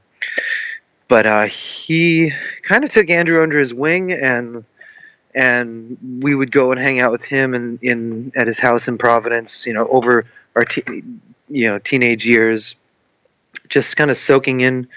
but 1.14 1.26
uh, 1.26 1.44
he 1.44 2.32
kind 2.64 2.82
of 2.82 2.90
took 2.90 3.08
Andrew 3.08 3.40
under 3.40 3.60
his 3.60 3.72
wing, 3.72 4.10
and 4.10 4.64
and 5.32 5.96
we 6.20 6.34
would 6.34 6.50
go 6.50 6.72
and 6.72 6.80
hang 6.80 6.98
out 6.98 7.12
with 7.12 7.22
him 7.22 7.54
in, 7.54 7.78
in 7.82 8.32
at 8.34 8.48
his 8.48 8.58
house 8.58 8.88
in 8.88 8.98
Providence. 8.98 9.64
You 9.64 9.74
know, 9.74 9.86
over 9.86 10.24
our 10.56 10.64
te- 10.64 11.04
you 11.48 11.68
know 11.68 11.78
teenage 11.78 12.26
years, 12.26 12.74
just 13.68 13.96
kind 13.96 14.10
of 14.10 14.18
soaking 14.18 14.60
in. 14.60 14.88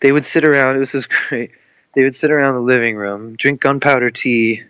They 0.00 0.10
would 0.10 0.24
sit 0.24 0.46
around. 0.46 0.76
It 0.76 0.78
was 0.78 0.92
just 0.92 1.10
great. 1.10 1.50
They 1.94 2.04
would 2.04 2.14
sit 2.14 2.30
around 2.30 2.54
the 2.54 2.60
living 2.62 2.96
room, 2.96 3.36
drink 3.36 3.60
gunpowder 3.60 4.10
tea, 4.10 4.62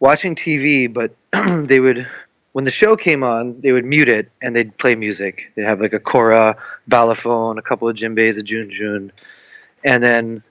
watching 0.00 0.34
TV. 0.34 0.92
But 0.92 1.16
they 1.66 1.80
would, 1.80 2.06
when 2.52 2.66
the 2.66 2.70
show 2.70 2.94
came 2.94 3.24
on, 3.24 3.62
they 3.62 3.72
would 3.72 3.86
mute 3.86 4.10
it 4.10 4.30
and 4.42 4.54
they'd 4.54 4.76
play 4.76 4.96
music. 4.96 5.50
They'd 5.54 5.64
have 5.64 5.80
like 5.80 5.94
a 5.94 5.98
kora, 5.98 6.58
balafon, 6.90 7.56
a 7.56 7.62
couple 7.62 7.88
of 7.88 7.96
djembes, 7.96 8.36
a 8.36 8.42
jun 8.42 8.70
jun, 8.70 9.12
and 9.84 10.02
then 10.02 10.42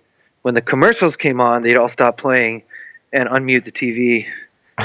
when 0.41 0.55
the 0.55 0.61
commercials 0.61 1.15
came 1.15 1.41
on, 1.41 1.63
they'd 1.63 1.77
all 1.77 1.89
stop 1.89 2.17
playing 2.17 2.63
and 3.11 3.27
unmute 3.30 3.65
the 3.65 3.71
TV 3.71 4.27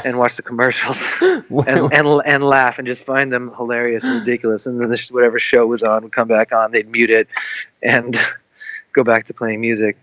and 0.04 0.18
watch 0.18 0.36
the 0.36 0.42
commercials 0.42 1.04
and, 1.20 1.92
and 1.92 2.22
and 2.26 2.44
laugh 2.44 2.78
and 2.78 2.86
just 2.86 3.04
find 3.04 3.32
them 3.32 3.52
hilarious 3.54 4.04
and 4.04 4.20
ridiculous. 4.20 4.66
And 4.66 4.80
then 4.80 4.88
this, 4.88 5.10
whatever 5.10 5.38
show 5.38 5.66
was 5.66 5.82
on 5.82 6.02
would 6.02 6.12
come 6.12 6.28
back 6.28 6.52
on, 6.52 6.72
they'd 6.72 6.88
mute 6.88 7.10
it 7.10 7.28
and 7.82 8.16
go 8.92 9.04
back 9.04 9.26
to 9.26 9.34
playing 9.34 9.60
music. 9.60 9.96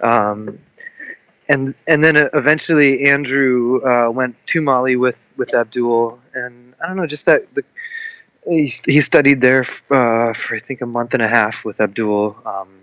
Um, 0.00 0.58
and 1.48 1.74
and 1.88 2.02
then 2.02 2.16
uh, 2.16 2.28
eventually 2.32 3.06
Andrew 3.06 3.80
uh, 3.84 4.10
went 4.10 4.36
to 4.48 4.62
Mali 4.62 4.96
with 4.96 5.18
with 5.36 5.52
Abdul, 5.54 6.20
and 6.32 6.74
I 6.82 6.86
don't 6.86 6.96
know, 6.96 7.06
just 7.06 7.26
that 7.26 7.52
the. 7.54 7.64
He, 8.48 8.72
he 8.86 9.02
studied 9.02 9.42
there 9.42 9.66
uh, 9.90 10.32
for 10.32 10.56
I 10.56 10.60
think 10.60 10.80
a 10.80 10.86
month 10.86 11.12
and 11.12 11.22
a 11.22 11.28
half 11.28 11.62
with 11.62 11.78
Abdul. 11.78 12.38
Um, 12.46 12.79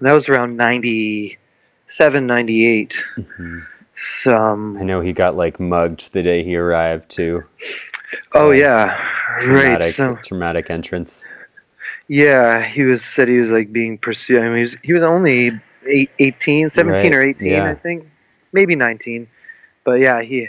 that 0.00 0.12
was 0.12 0.28
around 0.28 0.56
97, 0.56 2.26
98. 2.26 2.96
Mhm. 3.16 3.60
So, 3.94 4.34
um, 4.34 4.78
I 4.78 4.84
know 4.84 5.00
he 5.02 5.12
got 5.12 5.36
like 5.36 5.60
mugged 5.60 6.12
the 6.12 6.22
day 6.22 6.42
he 6.42 6.56
arrived 6.56 7.10
too. 7.10 7.44
oh 8.34 8.48
uh, 8.48 8.52
yeah, 8.52 8.86
right. 9.36 9.42
Traumatic, 9.42 9.94
So 9.94 10.16
traumatic 10.24 10.70
entrance. 10.70 11.24
yeah, 12.08 12.62
he 12.62 12.84
was 12.84 13.04
said 13.04 13.28
he 13.28 13.38
was 13.38 13.50
like 13.50 13.72
being 13.72 13.98
pursued. 13.98 14.40
I 14.40 14.46
mean, 14.48 14.54
he 14.56 14.60
was, 14.62 14.76
he 14.82 14.92
was 14.94 15.02
only 15.02 15.50
eight, 15.86 16.10
18, 16.18 16.70
17 16.70 17.12
or 17.12 17.22
18, 17.22 17.50
yeah. 17.50 17.68
I 17.68 17.74
think, 17.74 18.08
maybe 18.52 18.74
19. 18.74 19.28
But 19.84 20.00
yeah, 20.00 20.22
he 20.22 20.48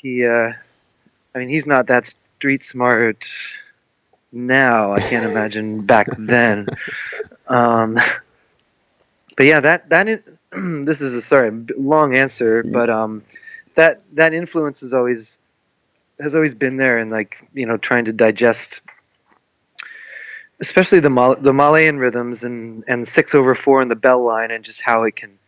he. 0.00 0.24
Uh, 0.26 0.52
I 1.34 1.38
mean, 1.38 1.48
he's 1.48 1.66
not 1.66 1.88
that 1.88 2.14
street 2.38 2.64
smart 2.64 3.26
now. 4.30 4.92
I 4.92 5.00
can't 5.00 5.24
imagine 5.30 5.84
back 5.84 6.06
then. 6.16 6.68
Um, 7.48 7.96
but 9.36 9.46
yeah, 9.46 9.60
that 9.60 9.90
that 9.90 10.08
in, 10.08 10.22
this 10.84 11.00
is 11.00 11.14
a 11.14 11.20
sorry 11.20 11.50
long 11.76 12.16
answer, 12.16 12.62
but 12.62 12.90
um, 12.90 13.22
that 13.74 14.02
that 14.14 14.34
influence 14.34 14.82
is 14.82 14.92
always 14.92 15.38
has 16.18 16.34
always 16.34 16.54
been 16.54 16.76
there, 16.76 16.98
and 16.98 17.10
like 17.10 17.36
you 17.52 17.66
know, 17.66 17.76
trying 17.76 18.06
to 18.06 18.12
digest, 18.12 18.80
especially 20.60 21.00
the 21.00 21.10
Mal- 21.10 21.36
the 21.36 21.52
Malian 21.52 21.98
rhythms 21.98 22.42
and 22.44 22.84
and 22.88 23.06
six 23.06 23.34
over 23.34 23.54
four 23.54 23.82
in 23.82 23.88
the 23.88 23.96
bell 23.96 24.24
line, 24.24 24.50
and 24.50 24.64
just 24.64 24.80
how 24.80 25.04
it 25.04 25.14
can 25.14 25.38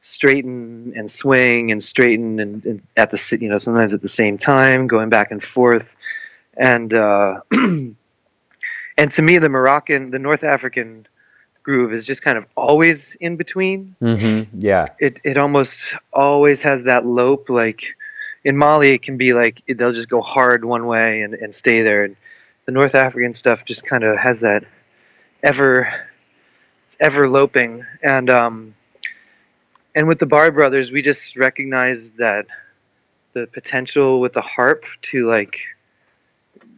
straighten 0.00 0.92
and 0.94 1.10
swing 1.10 1.72
and 1.72 1.82
straighten 1.82 2.38
and, 2.38 2.64
and 2.64 2.82
at 2.96 3.10
the 3.10 3.38
you 3.40 3.48
know 3.48 3.58
sometimes 3.58 3.94
at 3.94 4.02
the 4.02 4.08
same 4.08 4.36
time, 4.36 4.86
going 4.86 5.08
back 5.08 5.30
and 5.30 5.42
forth, 5.42 5.96
and 6.54 6.92
uh, 6.92 7.40
and 7.50 7.96
to 9.10 9.22
me, 9.22 9.38
the 9.38 9.48
Moroccan, 9.48 10.10
the 10.10 10.18
North 10.18 10.44
African 10.44 11.06
groove 11.68 11.92
is 11.92 12.06
just 12.06 12.22
kind 12.22 12.38
of 12.38 12.46
always 12.56 13.14
in 13.16 13.36
between. 13.36 13.94
Hmm 14.00 14.44
Yeah. 14.54 14.86
it 14.98 15.20
it 15.22 15.36
almost 15.36 15.96
always 16.10 16.62
has 16.62 16.84
that 16.84 17.04
lope 17.04 17.50
like 17.50 17.94
in 18.42 18.56
Mali 18.56 18.94
it 18.94 19.02
can 19.02 19.18
be 19.18 19.34
like 19.34 19.62
they'll 19.66 19.92
just 19.92 20.08
go 20.08 20.22
hard 20.22 20.64
one 20.64 20.86
way 20.86 21.20
and, 21.20 21.34
and 21.34 21.54
stay 21.54 21.82
there. 21.82 22.04
And 22.04 22.16
the 22.64 22.72
North 22.72 22.94
African 22.94 23.34
stuff 23.34 23.66
just 23.66 23.84
kind 23.84 24.02
of 24.02 24.16
has 24.16 24.40
that 24.40 24.64
ever 25.42 25.92
it's 26.86 26.96
ever 26.98 27.28
loping. 27.28 27.84
And 28.02 28.30
um 28.30 28.74
and 29.94 30.08
with 30.08 30.18
the 30.18 30.30
Barr 30.34 30.50
brothers 30.50 30.90
we 30.90 31.02
just 31.02 31.36
recognize 31.36 32.12
that 32.12 32.46
the 33.34 33.46
potential 33.46 34.22
with 34.22 34.32
the 34.32 34.46
harp 34.56 34.84
to 35.10 35.28
like 35.28 35.60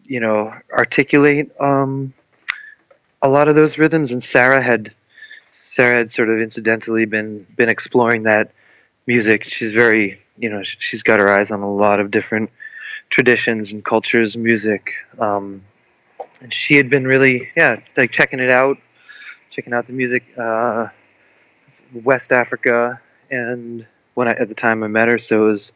you 0.05 0.19
know 0.19 0.53
articulate 0.73 1.53
um 1.61 2.13
a 3.23 3.29
lot 3.29 3.49
of 3.49 3.55
those 3.55 3.79
rhythms 3.79 4.13
and 4.13 4.23
Sarah 4.23 4.63
had 4.63 4.93
Sarah 5.51 5.99
had 5.99 6.11
sort 6.11 6.31
of 6.31 6.41
incidentally 6.41 7.05
been 7.05 7.47
been 7.57 7.69
exploring 7.69 8.23
that 8.23 8.53
music. 9.07 9.45
She's 9.45 9.73
very, 9.73 10.21
you 10.39 10.51
know, 10.51 10.63
she's 10.63 11.03
got 11.03 11.21
her 11.21 11.29
eyes 11.29 11.51
on 11.51 11.61
a 11.61 11.73
lot 11.73 12.01
of 12.01 12.11
different 12.11 12.51
traditions 13.09 13.73
and 13.73 13.85
cultures, 13.85 14.37
music. 14.37 14.93
Um, 15.19 15.63
and 16.41 16.53
she 16.53 16.77
had 16.77 16.89
been 16.89 17.07
really, 17.07 17.51
yeah, 17.57 17.81
like 17.97 18.13
checking 18.13 18.41
it 18.41 18.51
out, 18.51 18.79
checking 19.51 19.73
out 19.75 19.87
the 19.87 19.93
music, 19.93 20.25
uh, 20.39 20.89
West 21.93 22.33
Africa, 22.33 23.01
and 23.31 23.87
when 24.15 24.29
I 24.29 24.33
at 24.33 24.49
the 24.49 24.55
time 24.55 24.83
I 24.83 24.87
met 24.87 25.09
her, 25.09 25.19
so 25.19 25.45
it 25.45 25.47
was, 25.47 25.73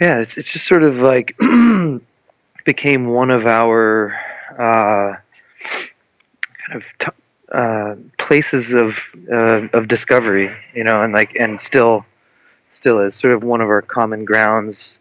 yeah, 0.00 0.20
it's 0.20 0.36
it's 0.36 0.52
just 0.52 0.66
sort 0.66 0.82
of 0.82 0.98
like 0.98 1.38
became 2.64 3.06
one 3.06 3.30
of 3.30 3.46
our 3.46 4.18
uh, 4.58 5.14
kind 6.70 6.82
of 6.82 6.98
t- 6.98 7.22
uh, 7.52 7.96
places 8.16 8.72
of 8.72 9.14
uh, 9.30 9.68
of 9.72 9.88
discovery, 9.88 10.50
you 10.74 10.84
know, 10.84 11.02
and 11.02 11.12
like 11.12 11.34
and 11.36 11.60
still 11.60 12.04
still 12.70 13.00
is 13.00 13.14
sort 13.14 13.34
of 13.34 13.42
one 13.42 13.60
of 13.60 13.68
our 13.68 13.82
common 13.82 14.24
grounds 14.24 15.00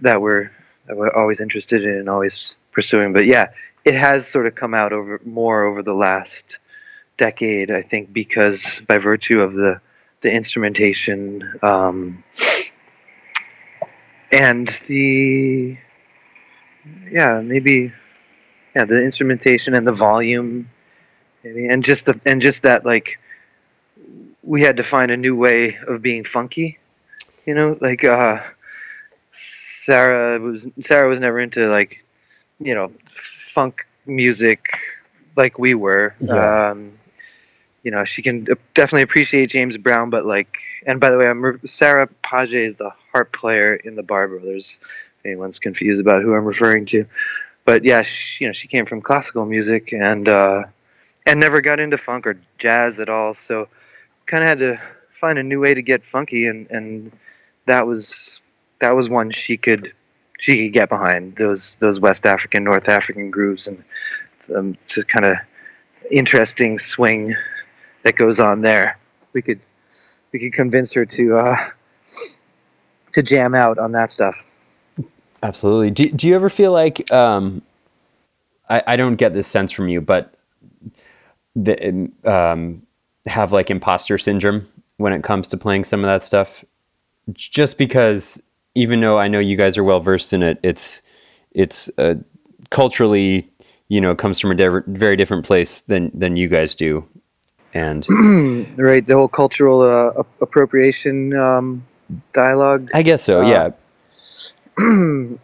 that 0.00 0.20
we're 0.20 0.50
that 0.86 0.96
we're 0.96 1.12
always 1.12 1.40
interested 1.40 1.84
in 1.84 1.96
and 1.96 2.08
always 2.08 2.56
pursuing. 2.72 3.12
But 3.12 3.26
yeah, 3.26 3.52
it 3.84 3.94
has 3.94 4.26
sort 4.26 4.46
of 4.46 4.54
come 4.54 4.74
out 4.74 4.92
over 4.92 5.20
more 5.24 5.64
over 5.64 5.82
the 5.82 5.94
last 5.94 6.58
decade, 7.16 7.70
I 7.70 7.82
think, 7.82 8.12
because 8.12 8.82
by 8.86 8.98
virtue 8.98 9.40
of 9.40 9.54
the 9.54 9.80
the 10.22 10.34
instrumentation 10.34 11.58
um, 11.62 12.24
and 14.32 14.66
the 14.86 15.78
yeah 17.10 17.40
maybe 17.40 17.92
yeah 18.74 18.84
the 18.84 19.02
instrumentation 19.02 19.74
and 19.74 19.86
the 19.86 19.92
volume. 19.92 20.70
And 21.44 21.84
just 21.84 22.06
the 22.06 22.18
and 22.24 22.40
just 22.40 22.62
that 22.62 22.86
like 22.86 23.18
we 24.42 24.62
had 24.62 24.78
to 24.78 24.82
find 24.82 25.10
a 25.10 25.16
new 25.16 25.36
way 25.36 25.76
of 25.76 26.00
being 26.00 26.24
funky 26.24 26.78
you 27.46 27.54
know? 27.54 27.76
Like 27.80 28.04
uh 28.04 28.42
sarah 29.32 30.38
was 30.38 30.66
sarah 30.80 31.08
was 31.08 31.18
never 31.18 31.40
into 31.40 31.68
like 31.68 32.04
you 32.58 32.74
know 32.74 32.92
funk 33.14 33.86
music 34.06 34.78
like 35.36 35.58
we 35.58 35.74
were. 35.74 36.14
Yeah. 36.20 36.70
um 36.70 36.92
you 37.82 37.90
know 37.90 38.04
she 38.04 38.22
can 38.22 38.44
definitely 38.72 39.02
appreciate 39.02 39.50
james 39.50 39.76
brown 39.76 40.08
but 40.08 40.24
like 40.24 40.56
and 40.86 41.00
by 41.00 41.10
the 41.10 41.18
way 41.18 41.28
i'm 41.28 41.60
sarah 41.66 42.08
page 42.22 42.54
is 42.54 42.76
the 42.76 42.90
harp 43.12 43.30
player 43.32 43.74
in 43.74 43.94
the 43.94 44.02
barr 44.02 44.26
brothers 44.26 44.78
if 44.80 45.26
anyone's 45.26 45.58
confused 45.58 46.00
about 46.00 46.22
who 46.22 46.34
i'm 46.34 46.46
referring 46.46 46.86
to 46.86 47.04
but 47.64 47.84
yeah 47.84 48.02
she, 48.02 48.44
you 48.44 48.48
know 48.48 48.52
she 48.52 48.68
came 48.68 48.86
from 48.86 49.00
classical 49.00 49.44
music 49.44 49.92
and 49.92 50.28
uh 50.28 50.64
and 51.26 51.40
never 51.40 51.60
got 51.60 51.80
into 51.80 51.98
funk 51.98 52.26
or 52.26 52.38
jazz 52.58 53.00
at 53.00 53.08
all. 53.08 53.34
So 53.34 53.68
kind 54.26 54.42
of 54.42 54.48
had 54.48 54.58
to 54.58 54.80
find 55.10 55.38
a 55.38 55.42
new 55.42 55.60
way 55.60 55.74
to 55.74 55.82
get 55.82 56.04
funky, 56.04 56.46
and 56.46 56.70
and 56.70 57.12
that 57.66 57.86
was 57.86 58.40
that 58.80 58.90
was 58.90 59.08
one 59.08 59.30
she 59.30 59.56
could 59.56 59.92
she 60.38 60.64
could 60.64 60.72
get 60.72 60.88
behind 60.88 61.36
those 61.36 61.76
those 61.76 61.98
West 61.98 62.26
African, 62.26 62.64
North 62.64 62.88
African 62.88 63.30
grooves, 63.30 63.66
and 63.66 63.84
um, 64.54 64.70
it's 64.74 64.96
a 64.96 65.04
kind 65.04 65.24
of 65.24 65.36
interesting 66.10 66.78
swing 66.78 67.34
that 68.02 68.16
goes 68.16 68.40
on 68.40 68.60
there. 68.60 68.98
We 69.32 69.42
could 69.42 69.60
we 70.32 70.38
could 70.38 70.52
convince 70.52 70.92
her 70.92 71.06
to 71.06 71.38
uh, 71.38 71.56
to 73.12 73.22
jam 73.22 73.54
out 73.54 73.78
on 73.78 73.92
that 73.92 74.10
stuff. 74.10 74.53
Absolutely. 75.44 75.90
Do, 75.90 76.04
do 76.04 76.26
you 76.26 76.34
ever 76.34 76.48
feel 76.48 76.72
like 76.72 77.12
um, 77.12 77.60
I, 78.70 78.82
I 78.86 78.96
don't 78.96 79.16
get 79.16 79.34
this 79.34 79.46
sense 79.46 79.70
from 79.70 79.88
you, 79.88 80.00
but 80.00 80.32
the, 81.54 82.10
um, 82.24 82.82
have 83.26 83.52
like 83.52 83.70
imposter 83.70 84.16
syndrome 84.16 84.66
when 84.96 85.12
it 85.12 85.22
comes 85.22 85.46
to 85.48 85.58
playing 85.58 85.84
some 85.84 86.00
of 86.00 86.06
that 86.06 86.24
stuff? 86.24 86.64
Just 87.34 87.76
because, 87.76 88.42
even 88.74 89.02
though 89.02 89.18
I 89.18 89.28
know 89.28 89.38
you 89.38 89.56
guys 89.56 89.76
are 89.76 89.84
well 89.84 90.00
versed 90.00 90.32
in 90.32 90.42
it, 90.42 90.58
it's 90.62 91.02
it's 91.52 91.90
uh, 91.98 92.14
culturally, 92.70 93.48
you 93.88 94.00
know, 94.00 94.14
comes 94.14 94.40
from 94.40 94.58
a 94.58 94.82
very 94.86 95.16
different 95.16 95.44
place 95.44 95.80
than 95.82 96.10
than 96.12 96.36
you 96.36 96.48
guys 96.48 96.74
do, 96.74 97.06
and 97.72 98.06
right, 98.78 99.06
the 99.06 99.14
whole 99.14 99.28
cultural 99.28 99.80
uh, 99.80 100.22
appropriation 100.42 101.34
um, 101.34 101.82
dialogue. 102.34 102.90
I 102.92 103.02
guess 103.02 103.22
so. 103.22 103.40
Uh, 103.40 103.48
yeah. 103.48 103.70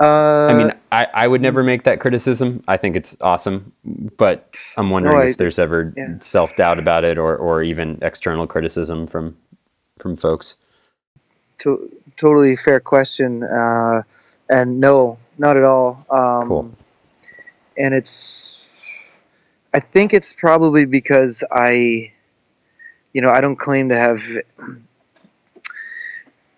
Uh, 0.00 0.48
I 0.48 0.54
mean, 0.54 0.72
I, 0.92 1.06
I 1.14 1.28
would 1.28 1.42
never 1.42 1.62
make 1.62 1.84
that 1.84 2.00
criticism. 2.00 2.64
I 2.68 2.76
think 2.78 2.96
it's 2.96 3.16
awesome, 3.20 3.72
but 4.18 4.56
I'm 4.76 4.90
wondering 4.90 5.16
No, 5.16 5.22
I- 5.22 5.26
if 5.26 5.36
there's 5.38 5.58
ever 5.58 5.94
yeah. 5.96 6.18
self 6.20 6.56
doubt 6.56 6.78
about 6.78 7.04
it, 7.04 7.18
or, 7.18 7.36
or 7.36 7.62
even 7.62 7.98
external 8.02 8.46
criticism 8.46 9.06
from 9.06 9.36
from 9.98 10.16
folks. 10.16 10.56
to- 11.60 11.90
totally 12.16 12.56
fair 12.56 12.80
question. 12.80 13.42
Uh, 13.44 14.02
and 14.50 14.80
no, 14.80 15.18
not 15.38 15.56
at 15.56 15.64
all. 15.64 16.06
Um, 16.10 16.48
Cool. 16.48 16.72
And 17.76 17.94
it's, 17.94 18.62
I 19.74 19.80
think 19.80 20.14
it's 20.14 20.32
probably 20.32 20.84
because 20.86 21.44
I, 21.50 22.12
you 23.12 23.22
know, 23.22 23.30
I 23.30 23.40
don't 23.40 23.56
claim 23.56 23.90
to 23.90 23.96
have 23.96 24.20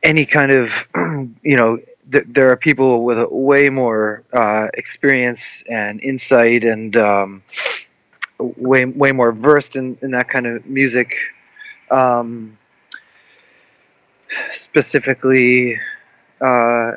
any 0.02 0.26
kind 0.26 0.52
of, 0.52 0.72
you 1.42 1.56
know, 1.56 1.78
th- 2.12 2.26
there 2.28 2.50
are 2.50 2.56
people 2.56 3.04
with 3.04 3.24
way 3.30 3.70
more 3.70 4.22
uh, 4.32 4.68
experience 4.74 5.62
and 5.68 6.00
insight 6.02 6.64
and 6.64 6.96
um, 6.96 7.42
way 8.38 8.84
way 8.84 9.12
more 9.12 9.32
versed 9.32 9.76
in, 9.76 9.98
in 10.02 10.12
that 10.12 10.28
kind 10.28 10.46
of 10.46 10.66
music. 10.66 11.14
Um, 11.90 12.58
specifically 14.50 15.78
uh, 16.40 16.92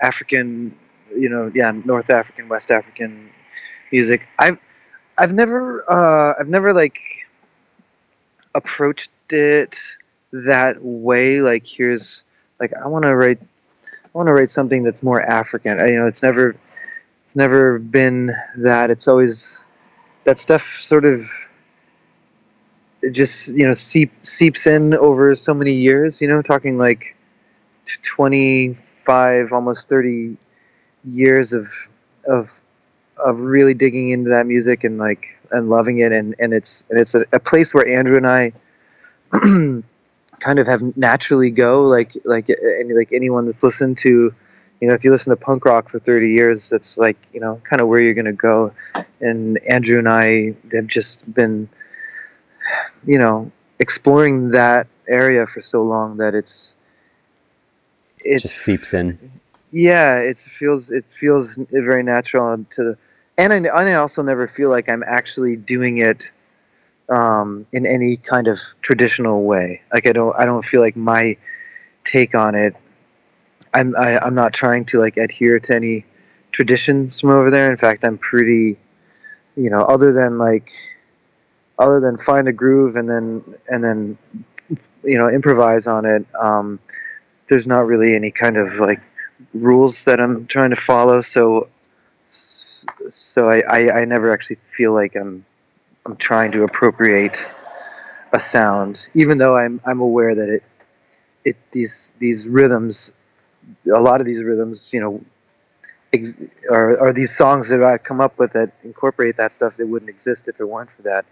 African, 0.00 0.76
you 1.16 1.28
know, 1.28 1.50
yeah, 1.54 1.72
North 1.84 2.10
African, 2.10 2.48
West 2.48 2.70
African 2.70 3.30
music. 3.90 4.26
I've 4.38 4.58
I've 5.16 5.32
never 5.32 5.84
uh, 5.90 6.34
I've 6.38 6.48
never 6.48 6.72
like 6.72 6.98
approached 8.54 9.10
it 9.30 9.78
that 10.32 10.82
way. 10.82 11.40
Like 11.40 11.66
here's 11.66 12.22
like 12.60 12.72
I 12.74 12.88
want 12.88 13.04
to 13.04 13.16
write 13.16 13.40
want 14.18 14.26
to 14.26 14.32
write 14.32 14.50
something 14.50 14.82
that's 14.82 15.02
more 15.02 15.22
African. 15.22 15.78
I, 15.78 15.90
you 15.90 15.96
know, 15.96 16.06
it's 16.06 16.24
never 16.24 16.56
it's 17.24 17.36
never 17.36 17.78
been 17.78 18.32
that. 18.56 18.90
It's 18.90 19.06
always 19.06 19.60
that 20.24 20.40
stuff 20.40 20.80
sort 20.80 21.04
of 21.04 21.22
just 23.12 23.48
you 23.48 23.64
know 23.64 23.74
seep, 23.74 24.12
seeps 24.22 24.66
in 24.66 24.92
over 24.92 25.36
so 25.36 25.54
many 25.54 25.72
years 25.72 26.20
you 26.20 26.26
know 26.26 26.42
talking 26.42 26.76
like 26.76 27.14
25 28.02 29.52
almost 29.52 29.88
30 29.88 30.36
years 31.04 31.52
of 31.52 31.68
of 32.26 32.60
of 33.16 33.40
really 33.40 33.74
digging 33.74 34.10
into 34.10 34.30
that 34.30 34.46
music 34.46 34.82
and 34.82 34.98
like 34.98 35.38
and 35.52 35.70
loving 35.70 35.98
it 35.98 36.10
and 36.10 36.34
and 36.40 36.52
it's 36.52 36.82
and 36.90 36.98
it's 36.98 37.14
a, 37.14 37.24
a 37.32 37.38
place 37.38 37.72
where 37.72 37.86
andrew 37.86 38.16
and 38.16 38.26
i 38.26 38.52
kind 40.40 40.58
of 40.58 40.66
have 40.66 40.96
naturally 40.96 41.50
go 41.50 41.82
like 41.82 42.12
like 42.24 42.48
any 42.80 42.94
like 42.94 43.12
anyone 43.12 43.46
that's 43.46 43.62
listened 43.62 43.98
to 43.98 44.34
you 44.80 44.88
know 44.88 44.94
if 44.94 45.02
you 45.04 45.10
listen 45.10 45.30
to 45.30 45.36
punk 45.36 45.64
rock 45.64 45.88
for 45.88 45.98
30 45.98 46.30
years 46.30 46.68
that's 46.68 46.96
like 46.98 47.16
you 47.32 47.40
know 47.40 47.60
kind 47.68 47.80
of 47.80 47.88
where 47.88 48.00
you're 48.00 48.14
going 48.14 48.24
to 48.24 48.32
go 48.32 48.72
and 49.20 49.58
andrew 49.68 49.98
and 49.98 50.08
i 50.08 50.54
have 50.72 50.86
just 50.86 51.32
been 51.32 51.68
you 53.06 53.18
know 53.18 53.50
exploring 53.80 54.50
that 54.50 54.86
area 55.08 55.46
for 55.46 55.60
so 55.62 55.82
long 55.82 56.18
that 56.18 56.34
it's 56.34 56.76
It 58.20 58.40
just 58.40 58.56
seeps 58.56 58.94
in. 58.94 59.18
yeah 59.70 60.18
it 60.18 60.38
feels 60.38 60.90
it 60.90 61.04
feels 61.08 61.56
very 61.70 62.02
natural 62.02 62.64
to 62.70 62.84
the 62.84 62.98
and 63.36 63.52
I, 63.52 63.56
and 63.56 63.68
I 63.68 63.94
also 63.94 64.22
never 64.22 64.46
feel 64.46 64.70
like 64.70 64.88
i'm 64.88 65.02
actually 65.02 65.56
doing 65.56 65.98
it 65.98 66.30
um, 67.08 67.66
in 67.72 67.86
any 67.86 68.16
kind 68.16 68.48
of 68.48 68.60
traditional 68.82 69.44
way 69.44 69.82
like 69.92 70.06
i 70.06 70.12
don't 70.12 70.34
i 70.38 70.44
don't 70.44 70.64
feel 70.64 70.80
like 70.80 70.96
my 70.96 71.36
take 72.04 72.34
on 72.34 72.54
it 72.54 72.74
i'm 73.74 73.96
I, 73.96 74.18
i'm 74.18 74.34
not 74.34 74.52
trying 74.52 74.84
to 74.86 74.98
like 74.98 75.16
adhere 75.16 75.58
to 75.60 75.74
any 75.74 76.04
traditions 76.52 77.20
from 77.20 77.30
over 77.30 77.50
there 77.50 77.70
in 77.70 77.76
fact 77.76 78.04
i'm 78.04 78.18
pretty 78.18 78.78
you 79.56 79.70
know 79.70 79.84
other 79.84 80.12
than 80.12 80.38
like 80.38 80.70
other 81.78 82.00
than 82.00 82.18
find 82.18 82.48
a 82.48 82.52
groove 82.52 82.96
and 82.96 83.08
then 83.08 83.42
and 83.68 83.82
then 83.82 84.18
you 85.04 85.16
know 85.16 85.28
improvise 85.28 85.86
on 85.86 86.04
it 86.04 86.26
um, 86.40 86.78
there's 87.48 87.66
not 87.66 87.86
really 87.86 88.14
any 88.14 88.30
kind 88.30 88.56
of 88.56 88.74
like 88.74 89.00
rules 89.54 90.04
that 90.04 90.20
I'm 90.20 90.46
trying 90.46 90.70
to 90.70 90.76
follow. 90.76 91.22
So, 91.22 91.68
so 92.24 93.48
I, 93.48 93.60
I, 93.60 94.00
I 94.00 94.04
never 94.04 94.32
actually 94.32 94.58
feel 94.66 94.92
like 94.92 95.16
I'm, 95.16 95.44
I'm 96.08 96.16
trying 96.16 96.52
to 96.52 96.64
appropriate 96.64 97.46
a 98.32 98.40
sound, 98.40 99.08
even 99.14 99.36
though 99.38 99.56
I'm, 99.56 99.80
I'm 99.86 100.00
aware 100.00 100.34
that 100.34 100.48
it, 100.48 100.62
it 101.44 101.56
these, 101.70 102.12
these 102.18 102.48
rhythms, 102.48 103.12
a 103.86 104.00
lot 104.00 104.20
of 104.20 104.26
these 104.26 104.42
rhythms, 104.42 104.90
you 104.92 105.00
know, 105.00 105.24
ex- 106.14 106.34
are, 106.70 106.98
are 106.98 107.12
these 107.12 107.36
songs 107.36 107.68
that 107.68 107.84
I 107.84 107.98
come 107.98 108.22
up 108.22 108.38
with 108.38 108.54
that 108.54 108.72
incorporate 108.84 109.36
that 109.36 109.52
stuff 109.52 109.76
that 109.76 109.86
wouldn't 109.86 110.08
exist 110.08 110.48
if 110.48 110.58
it 110.60 110.64
weren't 110.64 110.90
for 110.90 111.02
that 111.02 111.26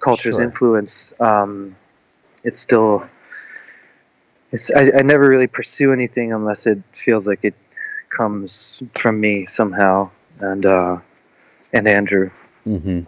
culture's 0.00 0.36
Sure. 0.36 0.44
influence. 0.44 1.14
Um, 1.20 1.76
it's 2.42 2.58
still, 2.58 3.06
it's 4.50 4.70
I, 4.72 4.98
I 4.98 5.02
never 5.02 5.28
really 5.28 5.46
pursue 5.46 5.92
anything 5.92 6.32
unless 6.32 6.66
it 6.66 6.82
feels 6.92 7.26
like 7.26 7.44
it 7.44 7.54
comes 8.10 8.82
from 8.94 9.20
me 9.20 9.46
somehow 9.46 10.10
and 10.40 10.64
uh 10.64 10.98
and 11.72 11.88
andrew 11.88 12.30
hmm 12.64 13.00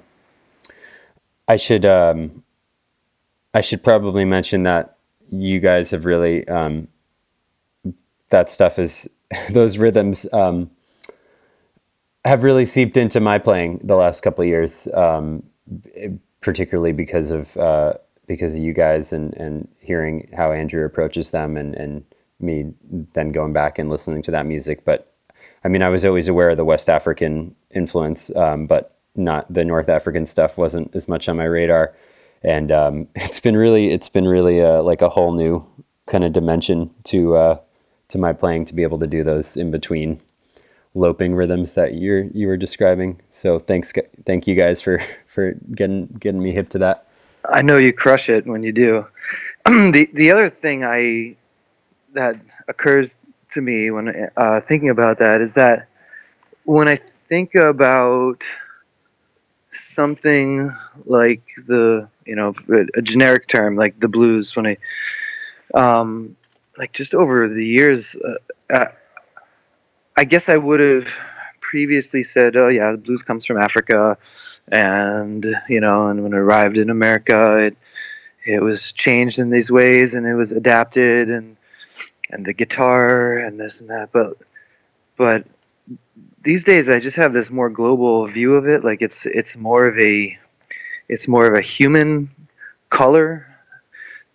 I 1.49 1.57
should 1.57 1.87
um, 1.87 2.45
I 3.55 3.63
should 3.63 3.83
probably 3.83 4.25
mention 4.25 4.63
that 4.65 4.99
you 5.31 5.61
guys 5.61 5.91
have 5.91 6.05
really 6.05 6.47
um, 6.47 6.89
that 8.29 8.51
stuff 8.51 8.79
is 8.79 9.09
those 9.51 9.79
rhythms 9.79 10.27
um, 10.33 10.71
have 12.25 12.43
really 12.43 12.67
seeped 12.67 12.97
into 12.97 13.21
my 13.21 13.39
playing 13.39 13.81
the 13.83 13.97
last 13.97 14.21
couple 14.21 14.43
of 14.43 14.49
years, 14.49 14.87
um, 14.95 15.43
particularly 16.41 16.93
because 16.93 17.31
of 17.31 17.57
uh, 17.57 17.95
because 18.27 18.55
of 18.55 18.61
you 18.61 18.75
guys 18.75 19.13
and 19.13 19.35
and 19.35 19.69
hearing 19.81 20.29
how 20.37 20.53
Andrew 20.53 20.85
approaches 20.85 21.31
them 21.31 21.57
and 21.57 21.75
and 21.75 22.05
me 22.41 22.73
then 23.15 23.33
going 23.33 23.53
back 23.53 23.79
and 23.79 23.89
listening 23.89 24.23
to 24.23 24.31
that 24.31 24.47
music. 24.47 24.85
But 24.85 25.13
I 25.65 25.69
mean, 25.69 25.83
I 25.83 25.89
was 25.89 26.05
always 26.05 26.29
aware 26.29 26.51
of 26.51 26.57
the 26.57 26.65
West 26.65 26.89
African 26.89 27.57
influence, 27.75 28.31
um, 28.37 28.67
but 28.67 28.98
not 29.19 29.53
the 29.53 29.65
North 29.65 29.89
African 29.89 30.27
stuff 30.27 30.57
wasn't 30.57 30.95
as 30.95 31.09
much 31.09 31.29
on 31.29 31.37
my 31.37 31.45
radar. 31.45 31.95
And 32.43 32.71
um, 32.73 33.09
it's 33.15 33.41
been 33.41 33.57
really, 33.57 33.91
it's 33.91 34.09
been 34.09 34.27
really 34.27 34.63
uh, 34.63 34.83
like 34.83 35.03
a 35.03 35.09
whole 35.09 35.33
new 35.33 35.67
kind 36.07 36.25
of 36.25 36.33
dimension 36.33 36.91
to 37.05 37.37
uh, 37.37 37.59
to 38.09 38.19
my 38.19 38.33
playing 38.33 38.65
to 38.67 38.75
be 38.75 38.83
able 38.83 38.99
to 38.99 39.07
do 39.07 39.23
those 39.23 39.57
in 39.57 39.71
between 39.71 40.21
loping 40.95 41.35
rhythms 41.35 41.75
that 41.75 41.95
you're 41.95 42.25
you 42.25 42.47
were 42.47 42.57
describing. 42.57 43.21
So 43.31 43.59
thanks, 43.59 43.93
thank 44.25 44.47
you 44.47 44.55
guys 44.55 44.81
for 44.81 45.01
for 45.27 45.53
getting 45.75 46.07
getting 46.19 46.43
me 46.43 46.53
hip 46.53 46.71
to 46.71 46.79
that. 46.79 47.07
I 47.51 47.63
know 47.63 47.77
you 47.77 47.93
crush 47.93 48.29
it 48.29 48.47
when 48.47 48.63
you 48.63 48.73
do. 48.73 49.07
the 49.67 50.09
the 50.13 50.31
other 50.31 50.49
thing 50.49 50.85
I 50.85 51.37
that 52.15 52.37
occurs 52.69 53.11
to 53.51 53.61
me 53.61 53.91
when 53.91 54.29
uh, 54.37 54.61
thinking 54.61 54.91
about 54.91 55.19
that 55.19 55.41
is 55.41 55.55
that 55.55 55.89
when 56.65 56.89
I 56.89 56.97
think 57.29 57.55
about 57.55 58.45
something 59.79 60.71
like 61.05 61.43
the 61.67 62.09
you 62.25 62.37
know 62.37 62.55
a 62.95 63.03
generic 63.03 63.47
term 63.47 63.77
like 63.77 63.99
the 63.99 64.09
blues 64.09 64.55
when 64.55 64.67
I 64.67 64.77
um, 65.75 66.37
like 66.77 66.93
just 66.93 67.15
over 67.15 67.49
the 67.49 67.65
years 67.65 68.17
uh, 68.17 68.75
uh, 68.75 68.87
I 70.17 70.25
guess 70.25 70.49
I 70.49 70.57
would 70.57 70.81
have 70.81 71.09
previously 71.61 72.25
said 72.25 72.57
oh 72.57 72.69
yeah 72.69 72.93
the 72.93 72.99
blues 72.99 73.23
comes 73.23 73.45
from 73.45 73.59
Africa 73.59 74.19
and 74.71 75.45
you 75.69 75.81
know 75.81 76.09
and 76.09 76.23
when 76.23 76.33
it 76.33 76.39
arrived 76.39 76.79
in 76.79 76.91
America 76.91 77.59
it 77.59 77.77
it 78.45 78.63
was 78.63 78.93
changed 78.93 79.39
in 79.39 79.51
these 79.51 79.71
ways 79.71 80.15
and 80.15 80.27
it 80.27 80.35
was 80.35 80.53
adapted 80.53 81.29
and 81.31 81.57
and 82.31 82.45
the 82.45 82.53
guitar 82.53 83.39
and 83.39 83.59
this 83.61 83.81
and 83.81 83.91
that 83.91 84.11
but 84.13 84.37
but 85.17 85.47
these 86.43 86.65
days 86.65 86.89
I 86.89 87.01
just 87.01 87.17
have 87.17 87.33
this 87.33 87.51
more 87.51 87.71
global 87.71 88.27
view 88.27 88.55
of 88.55 88.67
it. 88.67 88.85
Like 88.85 89.03
it's 89.03 89.27
it's 89.27 89.57
more 89.57 89.87
of 89.87 89.99
a 89.99 90.39
it's 91.09 91.29
more 91.29 91.47
of 91.47 91.55
a 91.55 91.61
human 91.61 92.31
color 92.91 93.47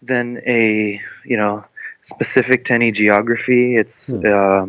than 0.01 0.39
a 0.45 1.01
you 1.25 1.37
know 1.37 1.65
specific 2.01 2.65
to 2.65 2.73
any 2.73 2.91
geography. 2.91 3.75
It's 3.75 4.07
Hmm. 4.07 4.25
uh, 4.25 4.65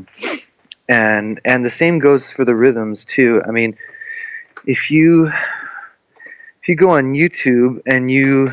and 0.88 1.40
and 1.44 1.64
the 1.64 1.70
same 1.70 1.98
goes 1.98 2.30
for 2.30 2.44
the 2.44 2.54
rhythms 2.54 3.04
too. 3.04 3.42
I 3.46 3.50
mean 3.50 3.76
if 4.66 4.90
you 4.90 5.26
if 6.62 6.68
you 6.68 6.76
go 6.76 6.90
on 6.90 7.12
youtube 7.12 7.82
and 7.86 8.10
you 8.10 8.50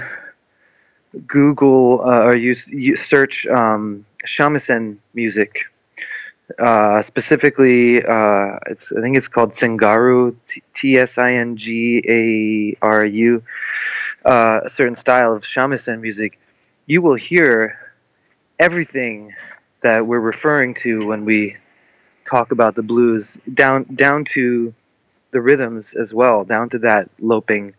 google 1.27 2.01
uh, 2.01 2.25
or 2.25 2.35
you, 2.35 2.55
you 2.67 2.95
search 2.95 3.45
um, 3.47 4.05
shamisen 4.25 4.97
music 5.13 5.65
uh, 6.59 7.01
specifically 7.01 8.03
uh, 8.03 8.57
it's 8.67 8.91
i 8.95 9.01
think 9.01 9.17
it's 9.17 9.27
called 9.27 9.51
singaru 9.51 10.35
T- 10.45 10.63
t-s-i-n-g-a-r-u 10.73 11.23
uh, 14.25 14.61
a 14.63 14.69
certain 14.69 14.95
style 14.95 15.33
of 15.33 15.43
shamisen 15.43 16.01
music. 16.01 16.39
You 16.85 17.01
will 17.01 17.15
hear 17.15 17.77
everything 18.59 19.33
that 19.81 20.05
we're 20.05 20.19
referring 20.19 20.73
to 20.75 21.07
when 21.07 21.25
we 21.25 21.57
talk 22.29 22.51
about 22.51 22.75
the 22.75 22.83
blues 22.83 23.39
down 23.53 23.83
down 23.95 24.25
to 24.25 24.73
the 25.31 25.41
rhythms 25.41 25.93
as 25.93 26.13
well 26.13 26.43
down 26.45 26.69
to 26.69 26.79
that 26.79 27.09
loping 27.19 27.73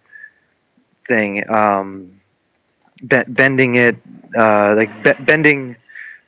thing 1.07 1.49
um, 1.51 2.21
be- 3.07 3.25
bending 3.29 3.75
it 3.77 3.97
uh, 4.37 4.75
like 4.77 5.03
be- 5.03 5.25
bending 5.25 5.77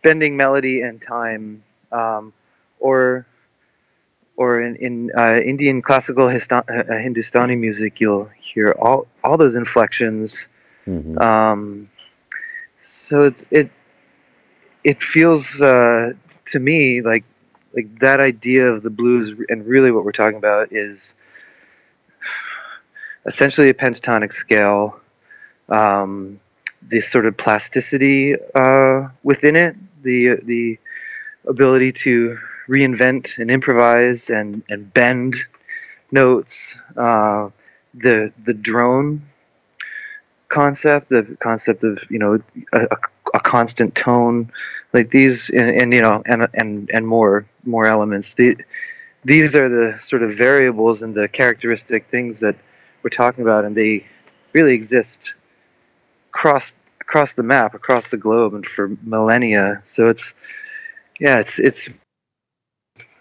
bending 0.02 0.36
melody 0.36 0.82
and 0.82 1.00
time 1.02 1.62
um, 1.94 2.32
or 2.80 3.26
or 4.36 4.60
in, 4.60 4.76
in 4.76 5.10
uh, 5.16 5.40
Indian 5.44 5.80
classical 5.80 6.26
Hista- 6.26 6.68
uh, 6.68 6.98
Hindustani 6.98 7.56
music 7.56 8.00
you'll 8.00 8.30
hear 8.38 8.72
all 8.72 9.06
all 9.22 9.36
those 9.36 9.56
inflections 9.56 10.48
Mhm. 10.86 11.18
um, 11.22 11.90
so 12.76 13.22
it's 13.22 13.46
it 13.50 13.70
it 14.84 15.00
feels 15.00 15.60
uh, 15.62 16.12
to 16.46 16.58
me 16.60 17.00
like 17.00 17.24
like 17.74 17.88
that 18.00 18.20
idea 18.20 18.70
of 18.72 18.82
the 18.82 18.90
blues 18.90 19.32
and 19.48 19.66
really 19.66 19.90
what 19.90 20.04
we're 20.04 20.12
talking 20.12 20.36
about 20.36 20.72
is 20.72 21.14
essentially 23.26 23.70
a 23.70 23.74
pentatonic 23.74 24.32
scale 24.32 25.00
um, 25.68 26.38
the 26.86 27.00
sort 27.00 27.24
of 27.26 27.36
plasticity 27.36 28.34
uh, 28.54 29.08
within 29.22 29.56
it 29.56 29.74
the 30.02 30.36
the 30.42 30.78
ability 31.46 31.92
to 31.92 32.38
reinvent 32.68 33.38
and 33.38 33.50
improvise 33.50 34.30
and, 34.30 34.62
and 34.68 34.92
bend 34.92 35.36
notes 36.10 36.76
uh, 36.96 37.50
the 37.94 38.32
the 38.42 38.54
drone 38.54 39.22
concept 40.48 41.08
the 41.08 41.36
concept 41.40 41.82
of 41.82 42.08
you 42.10 42.18
know 42.18 42.38
a, 42.72 42.80
a, 42.80 42.96
a 43.34 43.40
constant 43.40 43.94
tone 43.94 44.50
like 44.92 45.10
these 45.10 45.50
and, 45.50 45.70
and 45.70 45.92
you 45.92 46.00
know 46.00 46.22
and 46.24 46.48
and 46.54 46.90
and 46.92 47.06
more 47.06 47.46
more 47.64 47.86
elements. 47.86 48.34
The, 48.34 48.56
these 49.24 49.56
are 49.56 49.68
the 49.68 49.98
sort 50.00 50.22
of 50.22 50.34
variables 50.34 51.02
and 51.02 51.14
the 51.14 51.28
characteristic 51.28 52.04
things 52.06 52.40
that 52.40 52.56
we're 53.02 53.10
talking 53.10 53.42
about 53.42 53.64
and 53.64 53.74
they 53.74 54.06
really 54.52 54.74
exist 54.74 55.34
across 56.30 56.74
across 57.00 57.32
the 57.34 57.42
map 57.42 57.74
across 57.74 58.08
the 58.08 58.16
globe 58.16 58.54
and 58.54 58.66
for 58.66 58.88
millennia. 59.02 59.80
So 59.84 60.08
it's 60.08 60.34
yeah 61.20 61.40
it's 61.40 61.58
it's 61.58 61.88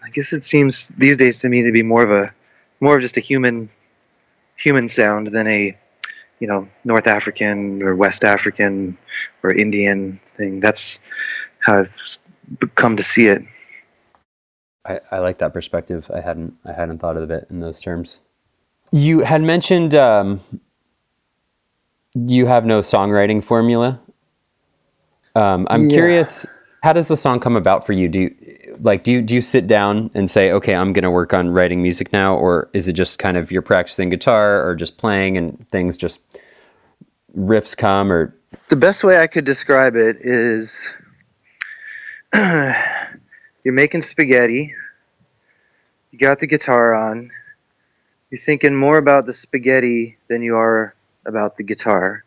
i 0.02 0.10
guess 0.10 0.32
it 0.32 0.42
seems 0.42 0.88
these 0.88 1.16
days 1.16 1.40
to 1.40 1.48
me 1.48 1.62
to 1.62 1.72
be 1.72 1.82
more 1.82 2.02
of 2.02 2.10
a 2.10 2.32
more 2.80 2.96
of 2.96 3.02
just 3.02 3.16
a 3.16 3.20
human 3.20 3.68
human 4.56 4.88
sound 4.88 5.28
than 5.28 5.46
a 5.46 5.76
you 6.40 6.46
know 6.46 6.68
north 6.84 7.06
african 7.06 7.82
or 7.82 7.94
west 7.94 8.24
african 8.24 8.96
or 9.42 9.50
indian 9.52 10.20
thing 10.26 10.60
that's 10.60 10.98
how 11.58 11.80
i've 11.80 12.18
come 12.74 12.96
to 12.96 13.02
see 13.02 13.26
it 13.26 13.42
I, 14.84 15.00
I 15.10 15.18
like 15.18 15.38
that 15.38 15.52
perspective. 15.52 16.10
I 16.14 16.20
hadn't 16.20 16.54
I 16.64 16.72
hadn't 16.72 16.98
thought 16.98 17.16
of 17.16 17.30
it 17.30 17.46
in 17.50 17.60
those 17.60 17.80
terms. 17.80 18.20
You 18.92 19.20
had 19.20 19.42
mentioned 19.42 19.94
um, 19.94 20.40
you 22.14 22.46
have 22.46 22.64
no 22.64 22.80
songwriting 22.80 23.42
formula. 23.42 24.00
Um, 25.34 25.66
I'm 25.70 25.88
Yeah. 25.88 25.94
curious, 25.94 26.46
how 26.84 26.92
does 26.92 27.08
the 27.08 27.16
song 27.16 27.40
come 27.40 27.56
about 27.56 27.86
for 27.86 27.94
you? 27.94 28.08
Do 28.08 28.18
you 28.18 28.76
like 28.80 29.04
do 29.04 29.12
you 29.12 29.22
do 29.22 29.34
you 29.34 29.40
sit 29.40 29.66
down 29.66 30.10
and 30.12 30.30
say, 30.30 30.52
okay, 30.52 30.74
I'm 30.74 30.92
going 30.92 31.04
to 31.04 31.10
work 31.10 31.32
on 31.32 31.48
writing 31.48 31.80
music 31.82 32.12
now, 32.12 32.36
or 32.36 32.68
is 32.74 32.86
it 32.88 32.92
just 32.92 33.18
kind 33.18 33.38
of 33.38 33.50
you're 33.50 33.62
practicing 33.62 34.10
guitar 34.10 34.68
or 34.68 34.76
just 34.76 34.98
playing 34.98 35.38
and 35.38 35.58
things 35.68 35.96
just 35.96 36.20
riffs 37.34 37.74
come 37.74 38.12
or 38.12 38.36
the 38.68 38.76
best 38.76 39.02
way 39.02 39.18
i 39.18 39.26
could 39.26 39.44
describe 39.44 39.96
it 39.96 40.18
is 40.20 40.88
you're 42.34 42.74
making 43.64 44.00
spaghetti 44.00 44.72
you 46.12 46.18
got 46.18 46.38
the 46.38 46.46
guitar 46.46 46.94
on 46.94 47.30
you're 48.30 48.40
thinking 48.40 48.76
more 48.76 48.98
about 48.98 49.26
the 49.26 49.34
spaghetti 49.34 50.16
than 50.28 50.42
you 50.42 50.54
are 50.54 50.94
about 51.26 51.56
the 51.56 51.64
guitar 51.64 52.24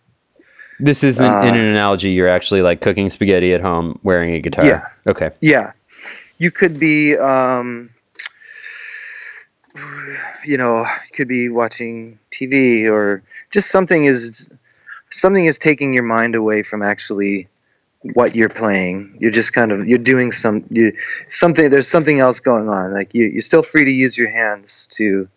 this 0.79 1.03
isn't 1.03 1.25
Uh, 1.25 1.41
in 1.43 1.55
an 1.55 1.65
analogy? 1.65 2.11
You're 2.11 2.27
actually 2.27 2.61
like 2.61 2.81
cooking 2.81 3.09
spaghetti 3.09 3.53
at 3.53 3.61
home 3.61 3.99
wearing 4.03 4.33
a 4.33 4.39
guitar. 4.41 4.65
Yeah. 4.65 4.87
Okay. 5.07 5.31
Yeah, 5.41 5.71
you 6.37 6.51
could 6.51 6.79
be, 6.79 7.17
um, 7.17 7.89
you 10.45 10.57
know, 10.57 10.81
you 10.81 11.15
could 11.15 11.27
be 11.27 11.49
watching 11.49 12.19
TV 12.31 12.89
or 12.89 13.23
just 13.51 13.69
something 13.69 14.05
is 14.05 14.49
something 15.09 15.45
is 15.45 15.59
taking 15.59 15.93
your 15.93 16.03
mind 16.03 16.35
away 16.35 16.63
from 16.63 16.81
actually 16.81 17.47
what 18.13 18.35
you're 18.35 18.49
playing. 18.49 19.17
You're 19.19 19.31
just 19.31 19.53
kind 19.53 19.71
of 19.71 19.87
you're 19.87 19.97
doing 19.97 20.31
some 20.31 20.63
you 20.69 20.93
something. 21.27 21.69
There's 21.69 21.87
something 21.87 22.19
else 22.19 22.39
going 22.39 22.69
on. 22.69 22.93
Like 22.93 23.13
you, 23.13 23.25
you're 23.25 23.41
still 23.41 23.63
free 23.63 23.85
to 23.85 23.91
use 23.91 24.17
your 24.17 24.29
hands 24.29 24.87
to 24.91 25.27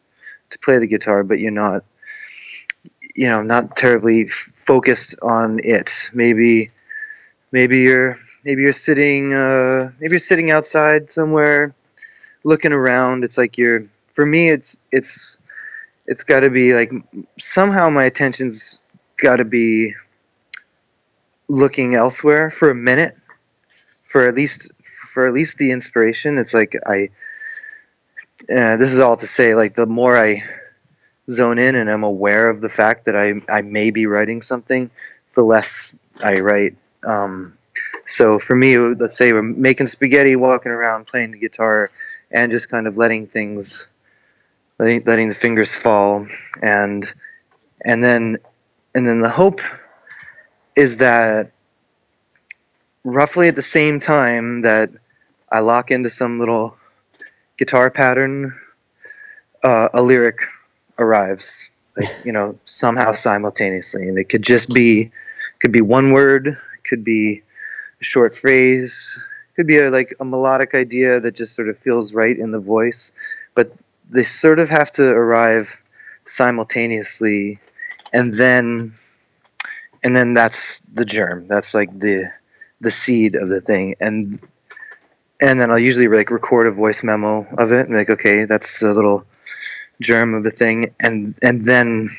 to 0.50 0.58
play 0.58 0.78
the 0.78 0.86
guitar, 0.86 1.22
but 1.22 1.38
you're 1.38 1.50
not, 1.52 1.84
you 3.14 3.28
know, 3.28 3.42
not 3.42 3.76
terribly 3.76 4.26
f- 4.26 4.50
focused 4.70 5.16
on 5.20 5.58
it. 5.64 5.90
Maybe 6.14 6.70
maybe 7.50 7.80
you're 7.80 8.20
maybe 8.44 8.62
you're 8.62 8.72
sitting 8.88 9.34
uh, 9.34 9.90
maybe 9.98 10.12
you're 10.12 10.20
sitting 10.20 10.52
outside 10.52 11.10
somewhere 11.10 11.74
looking 12.44 12.72
around 12.72 13.24
it's 13.24 13.36
like 13.36 13.58
you're 13.58 13.86
for 14.14 14.24
me 14.24 14.48
it's 14.48 14.78
it's 14.92 15.38
it's 16.06 16.22
got 16.22 16.40
to 16.40 16.50
be 16.50 16.72
like 16.72 16.92
somehow 17.36 17.90
my 17.90 18.04
attention's 18.04 18.78
got 19.16 19.36
to 19.36 19.44
be 19.44 19.94
looking 21.48 21.96
elsewhere 21.96 22.48
for 22.48 22.70
a 22.70 22.74
minute 22.74 23.16
for 24.04 24.28
at 24.28 24.36
least 24.36 24.70
for 25.12 25.26
at 25.26 25.34
least 25.34 25.58
the 25.58 25.72
inspiration 25.72 26.38
it's 26.38 26.54
like 26.54 26.76
i 26.86 27.10
uh, 28.48 28.76
this 28.76 28.92
is 28.92 29.00
all 29.00 29.16
to 29.16 29.26
say 29.26 29.56
like 29.56 29.74
the 29.74 29.86
more 29.86 30.16
i 30.16 30.42
zone 31.30 31.58
in 31.58 31.74
and 31.74 31.90
i'm 31.90 32.02
aware 32.02 32.48
of 32.48 32.60
the 32.60 32.68
fact 32.68 33.04
that 33.04 33.16
i 33.16 33.34
i 33.48 33.62
may 33.62 33.90
be 33.90 34.06
writing 34.06 34.42
something 34.42 34.90
the 35.34 35.42
less 35.42 35.94
i 36.24 36.40
write. 36.40 36.76
Um, 37.04 37.56
so 38.06 38.38
for 38.38 38.54
me 38.54 38.76
let's 38.78 39.16
say 39.16 39.32
we're 39.32 39.42
making 39.42 39.86
spaghetti 39.86 40.36
walking 40.36 40.72
around 40.72 41.06
playing 41.06 41.30
the 41.30 41.38
guitar 41.38 41.90
and 42.30 42.52
just 42.52 42.68
kind 42.68 42.86
of 42.86 42.96
letting 42.96 43.26
things 43.26 43.86
letting, 44.80 45.02
letting 45.04 45.28
the 45.28 45.34
fingers 45.34 45.76
fall. 45.76 46.26
And 46.62 47.06
and 47.84 48.02
then 48.02 48.38
and 48.94 49.06
then 49.06 49.20
the 49.20 49.28
hope 49.28 49.60
is 50.74 50.96
that 50.96 51.52
roughly 53.04 53.48
at 53.48 53.54
the 53.54 53.62
same 53.62 54.00
time 54.00 54.62
that 54.62 54.90
I 55.52 55.60
lock 55.60 55.90
into 55.90 56.10
some 56.10 56.38
little 56.38 56.76
guitar 57.58 57.90
pattern, 57.90 58.58
uh, 59.62 59.88
a 59.92 60.02
lyric 60.02 60.40
arrives, 61.00 61.70
like 61.96 62.24
you 62.24 62.32
know, 62.32 62.58
somehow 62.64 63.12
simultaneously, 63.12 64.08
and 64.08 64.18
it 64.18 64.28
could 64.28 64.42
just 64.42 64.72
be, 64.72 65.10
could 65.60 65.72
be 65.72 65.80
one 65.80 66.12
word, 66.12 66.58
could 66.88 67.02
be 67.02 67.42
a 68.00 68.04
short 68.04 68.36
phrase, 68.36 69.18
could 69.56 69.66
be 69.66 69.78
a, 69.78 69.90
like 69.90 70.14
a 70.20 70.24
melodic 70.24 70.74
idea 70.74 71.20
that 71.20 71.34
just 71.34 71.56
sort 71.56 71.68
of 71.68 71.78
feels 71.78 72.14
right 72.14 72.38
in 72.38 72.50
the 72.52 72.60
voice, 72.60 73.10
but 73.54 73.72
they 74.08 74.22
sort 74.22 74.58
of 74.58 74.68
have 74.68 74.92
to 74.92 75.02
arrive 75.08 75.76
simultaneously, 76.24 77.58
and 78.12 78.34
then 78.36 78.94
and 80.02 80.14
then 80.14 80.34
that's 80.34 80.80
the 80.92 81.04
germ. 81.04 81.46
That's 81.48 81.74
like 81.74 81.96
the 81.98 82.30
the 82.80 82.90
seed 82.90 83.34
of 83.34 83.48
the 83.48 83.60
thing, 83.60 83.96
and 84.00 84.40
and 85.40 85.60
then 85.60 85.70
I'll 85.70 85.78
usually 85.78 86.08
like 86.08 86.30
record 86.30 86.66
a 86.66 86.70
voice 86.70 87.02
memo 87.02 87.46
of 87.58 87.72
it, 87.72 87.86
and 87.86 87.96
like 87.96 88.10
okay, 88.10 88.44
that's 88.44 88.80
the 88.80 88.94
little 88.94 89.24
germ 90.00 90.34
of 90.34 90.44
the 90.44 90.50
thing, 90.50 90.94
and 91.00 91.34
and 91.42 91.64
then 91.64 92.10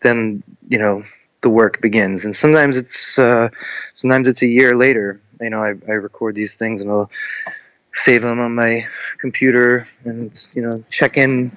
then 0.00 0.42
you 0.68 0.78
know 0.78 1.04
the 1.40 1.50
work 1.50 1.80
begins, 1.80 2.24
and 2.24 2.34
sometimes 2.34 2.76
it's 2.76 3.18
uh, 3.18 3.48
sometimes 3.94 4.28
it's 4.28 4.42
a 4.42 4.46
year 4.46 4.76
later. 4.76 5.20
You 5.40 5.50
know, 5.50 5.62
I, 5.62 5.74
I 5.88 5.92
record 5.92 6.34
these 6.34 6.56
things 6.56 6.82
and 6.82 6.90
I'll 6.90 7.10
save 7.92 8.22
them 8.22 8.40
on 8.40 8.54
my 8.54 8.86
computer 9.18 9.86
and 10.04 10.48
you 10.52 10.62
know 10.62 10.84
check 10.90 11.16
in 11.16 11.56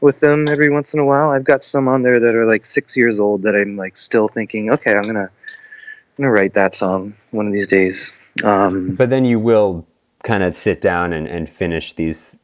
with 0.00 0.20
them 0.20 0.48
every 0.48 0.70
once 0.70 0.94
in 0.94 1.00
a 1.00 1.04
while. 1.04 1.30
I've 1.30 1.44
got 1.44 1.64
some 1.64 1.88
on 1.88 2.02
there 2.02 2.20
that 2.20 2.34
are 2.34 2.46
like 2.46 2.64
six 2.64 2.96
years 2.96 3.18
old 3.18 3.42
that 3.42 3.54
I'm 3.54 3.76
like 3.76 3.96
still 3.96 4.28
thinking, 4.28 4.70
okay, 4.72 4.94
I'm 4.94 5.02
gonna 5.02 5.30
I'm 5.30 6.16
gonna 6.16 6.30
write 6.30 6.54
that 6.54 6.74
song 6.74 7.14
one 7.30 7.46
of 7.46 7.52
these 7.52 7.68
days. 7.68 8.16
Um, 8.44 8.94
but 8.94 9.10
then 9.10 9.24
you 9.24 9.40
will 9.40 9.86
kind 10.22 10.42
of 10.42 10.54
sit 10.54 10.80
down 10.80 11.12
and, 11.12 11.26
and 11.26 11.48
finish 11.48 11.92
these, 11.92 12.36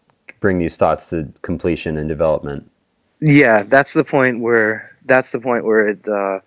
bring 0.45 0.59
these 0.59 0.76
thoughts 0.76 1.09
to 1.09 1.32
completion 1.40 1.97
and 1.97 2.07
development. 2.07 2.70
Yeah, 3.20 3.62
that's 3.62 3.95
the 3.95 4.05
point 4.05 4.40
where 4.40 4.95
that's 5.07 5.30
the 5.30 5.40
point 5.40 5.64
where 5.64 5.88
it 5.88 6.07
uh, 6.07 6.40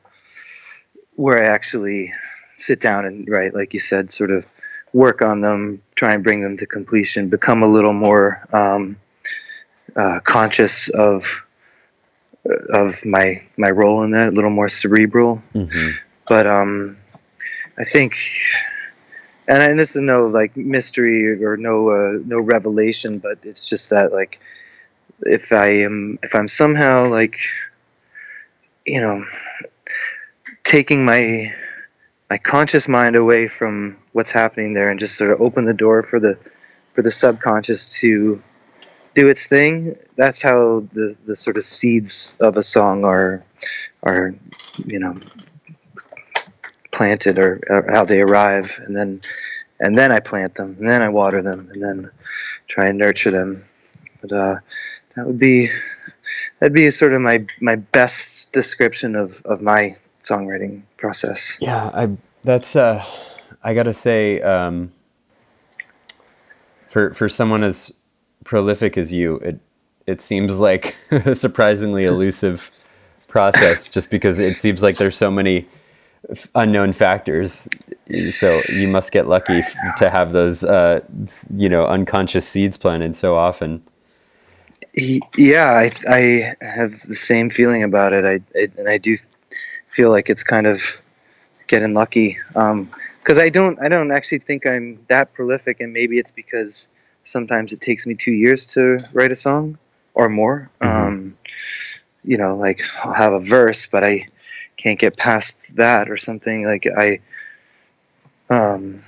where 1.15 1.41
I 1.41 1.47
actually 1.47 2.13
sit 2.57 2.79
down 2.79 3.05
and 3.05 3.27
write, 3.27 3.55
like 3.55 3.73
you 3.73 3.79
said, 3.79 4.11
sort 4.11 4.29
of 4.29 4.45
work 4.93 5.23
on 5.23 5.41
them, 5.41 5.81
try 5.95 6.13
and 6.13 6.23
bring 6.23 6.41
them 6.41 6.57
to 6.57 6.67
completion, 6.67 7.29
become 7.29 7.63
a 7.63 7.67
little 7.67 7.93
more 7.93 8.45
um, 8.53 8.97
uh, 9.95 10.19
conscious 10.19 10.89
of 10.89 11.43
of 12.69 13.03
my 13.03 13.41
my 13.57 13.71
role 13.71 14.03
in 14.03 14.11
that, 14.11 14.27
a 14.29 14.31
little 14.31 14.51
more 14.51 14.69
cerebral. 14.69 15.41
Mm-hmm. 15.55 15.89
But 16.29 16.45
um, 16.45 16.97
I 17.79 17.83
think, 17.83 18.13
and, 19.47 19.63
and 19.63 19.79
this 19.79 19.95
is 19.95 20.01
no 20.01 20.27
like 20.27 20.57
mystery 20.57 21.43
or 21.43 21.57
no 21.57 21.89
uh, 21.89 22.19
no 22.25 22.39
revelation, 22.39 23.19
but 23.19 23.39
it's 23.43 23.65
just 23.65 23.91
that 23.91 24.11
like 24.11 24.39
if 25.21 25.51
I 25.51 25.83
am 25.83 26.19
if 26.21 26.35
I'm 26.35 26.47
somehow 26.47 27.07
like 27.07 27.37
you 28.85 29.01
know 29.01 29.23
taking 30.63 31.05
my 31.05 31.53
my 32.29 32.37
conscious 32.37 32.87
mind 32.87 33.15
away 33.15 33.47
from 33.47 33.97
what's 34.11 34.31
happening 34.31 34.73
there 34.73 34.89
and 34.89 34.99
just 34.99 35.15
sort 35.15 35.31
of 35.31 35.41
open 35.41 35.65
the 35.65 35.73
door 35.73 36.03
for 36.03 36.19
the 36.19 36.37
for 36.93 37.01
the 37.01 37.11
subconscious 37.11 37.99
to 37.99 38.41
do 39.15 39.27
its 39.27 39.47
thing 39.47 39.95
that's 40.15 40.41
how 40.41 40.85
the 40.93 41.15
the 41.25 41.35
sort 41.35 41.57
of 41.57 41.63
seeds 41.63 42.33
of 42.39 42.57
a 42.57 42.63
song 42.63 43.05
are 43.05 43.43
are 44.03 44.35
you 44.85 44.99
know 44.99 45.17
planted 46.97 47.37
or, 47.39 47.61
or 47.69 47.85
how 47.89 48.03
they 48.03 48.21
arrive 48.21 48.79
and 48.85 48.95
then 48.95 49.21
and 49.79 49.95
then 49.97 50.11
I 50.11 50.19
plant 50.19 50.55
them 50.55 50.75
and 50.79 50.87
then 50.87 51.01
I 51.01 51.09
water 51.09 51.41
them 51.41 51.69
and 51.71 51.81
then 51.81 52.11
try 52.67 52.87
and 52.87 52.97
nurture 52.97 53.31
them 53.31 53.63
but 54.21 54.31
uh, 54.31 54.55
that 55.15 55.25
would 55.25 55.39
be 55.39 55.69
that'd 56.59 56.73
be 56.73 56.89
sort 56.91 57.13
of 57.13 57.21
my 57.21 57.45
my 57.61 57.75
best 57.75 58.51
description 58.51 59.15
of 59.15 59.41
of 59.45 59.61
my 59.61 59.95
songwriting 60.21 60.83
process. 60.97 61.57
Yeah, 61.59 61.89
I 61.93 62.09
that's 62.43 62.75
uh, 62.75 63.03
I 63.63 63.73
gotta 63.73 63.93
say, 63.93 64.41
um, 64.41 64.91
for 66.89 67.13
for 67.13 67.29
someone 67.29 67.63
as 67.63 67.93
prolific 68.43 68.97
as 68.97 69.13
you, 69.13 69.37
it 69.37 69.59
it 70.05 70.21
seems 70.21 70.59
like 70.59 70.95
a 71.11 71.35
surprisingly 71.35 72.05
elusive 72.05 72.71
process, 73.27 73.87
just 73.87 74.09
because 74.09 74.39
it 74.39 74.57
seems 74.57 74.83
like 74.83 74.97
there's 74.97 75.17
so 75.17 75.31
many 75.31 75.67
unknown 76.55 76.93
factors. 76.93 77.67
So 78.31 78.59
you 78.69 78.87
must 78.87 79.11
get 79.11 79.27
lucky 79.27 79.61
to 79.97 80.09
have 80.09 80.31
those, 80.33 80.63
uh, 80.63 81.01
you 81.53 81.69
know, 81.69 81.85
unconscious 81.85 82.47
seeds 82.47 82.77
planted 82.77 83.15
so 83.15 83.35
often. 83.35 83.83
Yeah, 85.37 85.71
I, 85.71 85.91
I 86.09 86.65
have 86.65 86.99
the 87.01 87.15
same 87.15 87.49
feeling 87.49 87.83
about 87.83 88.13
it. 88.13 88.25
I, 88.25 88.59
I 88.59 88.67
and 88.77 88.89
I 88.89 88.97
do 88.97 89.17
feel 89.87 90.09
like 90.09 90.29
it's 90.29 90.43
kind 90.43 90.65
of 90.65 91.01
getting 91.67 91.93
lucky 91.93 92.37
because 92.47 93.37
um, 93.37 93.39
I 93.39 93.49
don't 93.49 93.79
I 93.79 93.89
don't 93.89 94.11
actually 94.11 94.39
think 94.39 94.65
I'm 94.65 94.99
that 95.07 95.33
prolific, 95.33 95.79
and 95.81 95.93
maybe 95.93 96.17
it's 96.17 96.31
because 96.31 96.87
sometimes 97.25 97.73
it 97.73 97.81
takes 97.81 98.07
me 98.07 98.15
two 98.15 98.31
years 98.31 98.67
to 98.67 99.03
write 99.13 99.31
a 99.31 99.35
song 99.35 99.77
or 100.13 100.29
more. 100.29 100.69
Mm-hmm. 100.81 101.07
Um, 101.07 101.37
you 102.23 102.37
know, 102.37 102.55
like 102.55 102.81
I'll 103.03 103.13
have 103.13 103.33
a 103.33 103.39
verse, 103.39 103.85
but 103.85 104.03
I 104.03 104.27
can't 104.77 104.99
get 104.99 105.17
past 105.17 105.75
that 105.75 106.09
or 106.09 106.17
something. 106.17 106.65
Like 106.65 106.87
I, 106.87 107.19
um, 108.49 109.03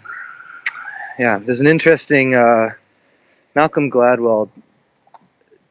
yeah, 1.17 1.39
there's 1.39 1.61
an 1.61 1.67
interesting 1.67 2.36
uh, 2.36 2.70
Malcolm 3.55 3.91
Gladwell 3.91 4.49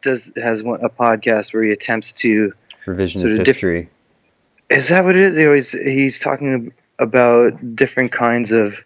does 0.03 0.33
has 0.37 0.63
one, 0.63 0.85
a 0.85 0.89
podcast 0.89 1.53
where 1.53 1.65
he 1.65 1.73
attempts 1.73 2.13
to 2.13 2.53
revisionist 2.87 3.21
sort 3.21 3.41
of 3.41 3.47
history. 3.47 3.83
Diff- 3.83 4.79
is 4.79 4.89
that 4.89 5.05
what 5.05 5.17
it 5.17 5.23
is? 5.23 5.37
He 5.37 5.47
always 5.47 5.71
he's 5.73 6.21
talking 6.21 6.73
about 6.99 7.77
different 7.77 8.13
kinds 8.13 8.53
of 8.53 8.77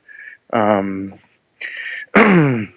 um, 0.53 1.19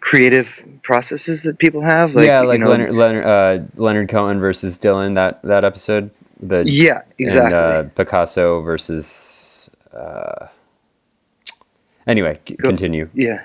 creative 0.00 0.80
processes 0.82 1.44
that 1.44 1.58
people 1.58 1.82
have. 1.82 2.14
Like, 2.14 2.26
yeah, 2.26 2.40
like 2.40 2.58
you 2.58 2.64
know, 2.64 2.70
Leonard 2.70 2.92
Leonard, 2.92 3.24
uh, 3.24 3.64
Leonard 3.76 4.08
Cohen 4.08 4.40
versus 4.40 4.78
Dylan. 4.78 5.14
That 5.14 5.42
that 5.42 5.64
episode. 5.64 6.10
The 6.42 6.64
yeah, 6.66 7.02
exactly. 7.18 7.54
And, 7.54 7.54
uh, 7.54 7.82
Picasso 7.94 8.62
versus. 8.62 9.70
Uh, 9.94 10.48
anyway, 12.06 12.40
c- 12.46 12.56
continue. 12.56 13.08
Yeah, 13.14 13.44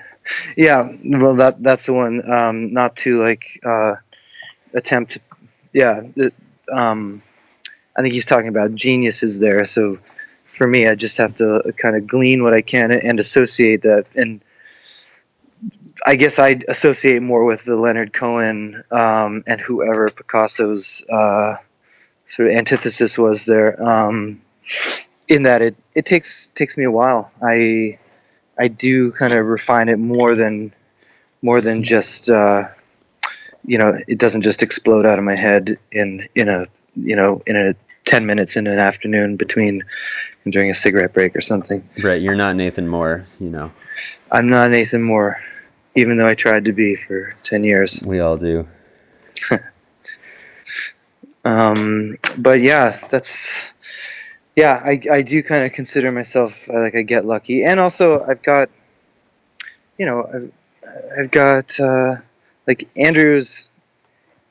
yeah. 0.56 0.90
Well, 1.04 1.36
that 1.36 1.62
that's 1.62 1.86
the 1.86 1.92
one. 1.92 2.28
Um, 2.30 2.72
not 2.72 2.96
to 2.96 3.22
like 3.22 3.60
uh, 3.64 3.94
attempt. 4.74 5.18
Yeah. 5.72 6.02
um, 6.72 7.22
I 7.96 8.02
think 8.02 8.14
he's 8.14 8.26
talking 8.26 8.48
about 8.48 8.74
geniuses 8.74 9.38
there. 9.38 9.64
So 9.64 9.98
for 10.46 10.66
me, 10.66 10.88
I 10.88 10.96
just 10.96 11.18
have 11.18 11.36
to 11.36 11.72
kind 11.76 11.94
of 11.94 12.06
glean 12.06 12.42
what 12.42 12.54
I 12.54 12.62
can 12.62 12.90
and 12.90 13.20
associate 13.20 13.82
that. 13.82 14.06
And 14.16 14.40
I 16.04 16.16
guess 16.16 16.38
I 16.38 16.60
associate 16.68 17.22
more 17.22 17.44
with 17.44 17.64
the 17.64 17.76
Leonard 17.76 18.12
Cohen 18.12 18.82
um, 18.90 19.44
and 19.46 19.60
whoever 19.60 20.08
Picasso's 20.08 21.02
uh, 21.08 21.56
sort 22.28 22.48
of 22.48 22.54
antithesis 22.54 23.18
was 23.18 23.44
there. 23.44 23.82
Um, 23.82 24.40
in 25.28 25.42
that 25.42 25.60
it, 25.60 25.76
it 25.94 26.06
takes 26.06 26.46
takes 26.48 26.78
me 26.78 26.84
a 26.84 26.90
while. 26.90 27.30
I 27.42 27.98
I 28.58 28.68
do 28.68 29.12
kind 29.12 29.32
of 29.32 29.44
refine 29.44 29.88
it 29.88 29.98
more 29.98 30.34
than 30.34 30.72
more 31.42 31.60
than 31.60 31.82
just 31.82 32.30
uh, 32.30 32.64
you 33.64 33.78
know 33.78 33.98
it 34.06 34.18
doesn't 34.18 34.42
just 34.42 34.62
explode 34.62 35.06
out 35.06 35.18
of 35.18 35.24
my 35.24 35.34
head 35.34 35.78
in 35.92 36.22
in 36.34 36.48
a 36.48 36.66
you 36.96 37.16
know 37.16 37.42
in 37.46 37.56
a 37.56 37.74
10 38.08 38.24
minutes 38.24 38.56
in 38.56 38.66
an 38.66 38.78
afternoon 38.78 39.36
between 39.36 39.84
during 40.48 40.70
a 40.70 40.74
cigarette 40.74 41.12
break 41.12 41.36
or 41.36 41.42
something. 41.42 41.86
Right, 42.02 42.22
you're 42.22 42.34
not 42.34 42.56
Nathan 42.56 42.88
Moore, 42.88 43.26
you 43.38 43.50
know. 43.50 43.70
I'm 44.32 44.48
not 44.48 44.70
Nathan 44.70 45.02
Moore, 45.02 45.42
even 45.94 46.16
though 46.16 46.26
I 46.26 46.34
tried 46.34 46.64
to 46.64 46.72
be 46.72 46.96
for 46.96 47.34
10 47.42 47.64
years. 47.64 48.02
We 48.02 48.20
all 48.20 48.38
do. 48.38 48.66
um, 51.44 52.16
but 52.36 52.60
yeah, 52.60 52.98
that's 53.10 53.62
yeah. 54.56 54.80
I 54.84 55.00
I 55.10 55.22
do 55.22 55.42
kind 55.42 55.64
of 55.64 55.72
consider 55.72 56.12
myself 56.12 56.68
uh, 56.68 56.80
like 56.80 56.94
I 56.94 57.02
get 57.02 57.24
lucky, 57.24 57.64
and 57.64 57.80
also 57.80 58.24
I've 58.24 58.42
got 58.42 58.68
you 59.98 60.06
know 60.06 60.28
I've 60.32 60.52
I've 61.18 61.30
got 61.30 61.78
uh, 61.78 62.16
like 62.66 62.88
Andrew's 62.96 63.66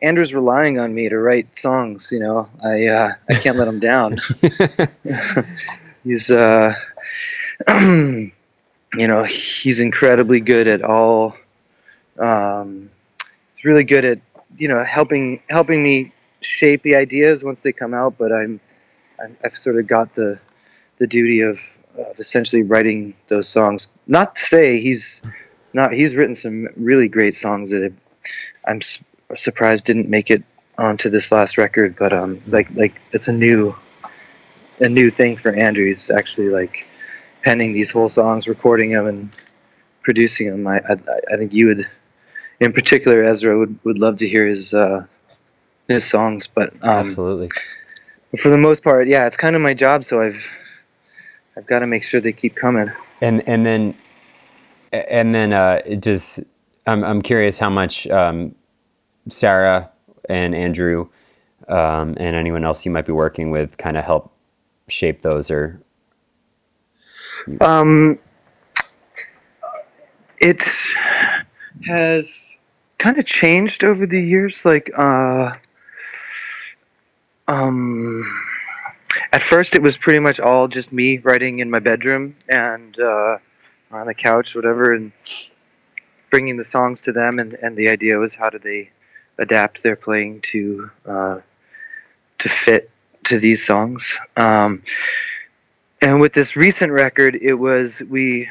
Andrew's 0.02 0.34
relying 0.34 0.80
on 0.80 0.94
me 0.94 1.10
to 1.10 1.18
write 1.18 1.56
songs. 1.56 2.10
You 2.12 2.20
know, 2.20 2.50
I 2.64 2.88
uh, 2.88 3.10
I 3.30 3.34
can't 3.36 3.58
let 3.58 3.68
him 3.68 3.80
down. 3.80 4.18
he's 6.04 6.30
uh, 6.30 6.74
you 7.68 8.32
know, 8.94 9.24
he's 9.24 9.80
incredibly 9.80 10.40
good 10.40 10.68
at 10.68 10.82
all. 10.82 11.36
Um, 12.20 12.90
he's 13.56 13.66
really 13.66 13.84
good 13.84 14.06
at 14.06 14.20
you 14.58 14.68
know 14.68 14.84
helping 14.84 15.42
helping 15.50 15.84
me 15.84 16.12
shape 16.42 16.84
the 16.84 16.96
ideas 16.96 17.44
once 17.44 17.62
they 17.62 17.72
come 17.72 17.94
out. 17.94 18.18
But 18.18 18.32
I'm, 18.32 18.60
i 19.20 19.28
have 19.44 19.58
sort 19.58 19.78
of 19.78 19.88
got 19.88 20.16
the 20.16 20.40
the 21.00 21.08
duty 21.08 21.42
of, 21.42 21.62
of 21.98 22.20
essentially 22.20 22.64
writing 22.64 23.14
those 23.28 23.48
songs. 23.48 23.88
Not 24.08 24.36
to 24.36 24.42
say 24.42 24.80
he's 24.80 25.22
not 25.74 25.92
he's 25.94 26.16
written 26.16 26.36
some 26.36 26.68
really 26.76 27.08
great 27.08 27.36
songs 27.36 27.72
that 27.72 27.84
have, 27.84 27.94
I'm 28.66 28.82
su- 28.82 29.04
surprised 29.36 29.86
didn't 29.86 30.10
make 30.10 30.30
it 30.30 30.44
onto 30.78 31.10
this 31.10 31.32
last 31.32 31.58
record. 31.58 31.96
But 31.98 32.14
um, 32.14 32.42
like 32.48 32.74
like 32.74 33.00
it's 33.12 33.28
a 33.28 33.34
new 33.34 33.76
a 34.80 34.90
new 34.90 35.10
thing 35.10 35.38
for 35.38 35.52
Andrew. 35.52 35.86
He's 35.86 36.10
actually 36.10 36.50
like 36.50 36.86
penning 37.44 37.74
these 37.74 37.92
whole 37.92 38.10
songs, 38.10 38.48
recording 38.48 38.92
them, 38.92 39.08
and 39.08 39.32
producing 40.04 40.50
them. 40.50 40.68
I 40.68 40.80
I, 40.80 40.96
I 41.34 41.38
think 41.38 41.54
you 41.54 41.68
would, 41.68 41.88
in 42.60 42.74
particular, 42.74 43.24
Ezra 43.24 43.58
would, 43.58 43.80
would 43.84 44.00
love 44.00 44.18
to 44.18 44.28
hear 44.28 44.46
his 44.46 44.74
uh, 44.74 45.06
his 45.88 46.06
songs. 46.06 46.48
But 46.48 46.74
um, 46.84 47.08
absolutely, 47.08 47.50
for 48.38 48.50
the 48.50 48.58
most 48.58 48.84
part, 48.84 49.08
yeah, 49.08 49.28
it's 49.28 49.38
kind 49.38 49.56
of 49.56 49.62
my 49.62 49.74
job. 49.74 50.04
So 50.04 50.22
I've 50.22 50.46
I've 51.56 51.66
got 51.66 51.80
to 51.80 51.88
make 51.88 52.04
sure 52.04 52.20
they 52.20 52.34
keep 52.34 52.56
coming. 52.56 52.92
And 53.22 53.48
and 53.48 53.66
then 53.66 53.96
and 54.92 55.34
then 55.34 55.54
uh, 55.54 55.82
it 55.86 56.02
just 56.02 56.42
I'm 56.86 57.04
I'm 57.04 57.22
curious 57.22 57.58
how 57.58 57.70
much 57.70 58.08
um, 58.08 58.56
Sarah 59.30 59.92
and 60.30 60.54
Andrew 60.54 61.08
um, 61.68 62.16
and 62.18 62.36
anyone 62.36 62.64
else 62.64 62.86
you 62.86 62.92
might 62.92 63.06
be 63.06 63.12
working 63.12 63.52
with 63.52 63.78
kind 63.78 63.98
of 63.98 64.06
help 64.06 64.32
shape 64.88 65.22
those 65.22 65.52
or 65.52 65.82
um 67.60 68.18
it 70.40 70.64
has 71.86 72.58
kind 72.98 73.18
of 73.18 73.26
changed 73.26 73.84
over 73.84 74.06
the 74.06 74.22
years 74.22 74.64
like 74.64 74.90
uh 74.96 75.52
um 77.48 78.24
at 79.32 79.42
first 79.42 79.76
it 79.76 79.82
was 79.82 79.98
pretty 79.98 80.20
much 80.20 80.40
all 80.40 80.68
just 80.68 80.92
me 80.92 81.18
writing 81.18 81.60
in 81.60 81.70
my 81.70 81.80
bedroom 81.80 82.36
and 82.50 83.00
uh 83.00 83.38
on 83.92 84.08
the 84.08 84.14
couch 84.14 84.56
whatever 84.56 84.94
and 84.94 85.12
bringing 86.30 86.58
the 86.58 86.66
songs 86.66 87.04
to 87.04 87.12
them 87.12 87.40
and 87.40 87.54
and 87.54 87.78
the 87.78 87.90
idea 87.90 88.18
was 88.18 88.36
how 88.36 88.50
do 88.50 88.60
they 88.60 88.90
adapt 89.38 89.82
their 89.82 89.96
playing 89.96 90.42
to 90.42 90.92
uh 91.06 91.40
to 92.40 92.50
fit 92.50 92.90
to 93.28 93.40
these 93.40 93.66
songs. 93.66 94.18
Um, 94.36 94.84
and 96.02 96.22
with 96.22 96.34
this 96.34 96.56
recent 96.56 96.92
record, 96.92 97.36
it 97.36 97.56
was 97.56 98.02
we 98.02 98.50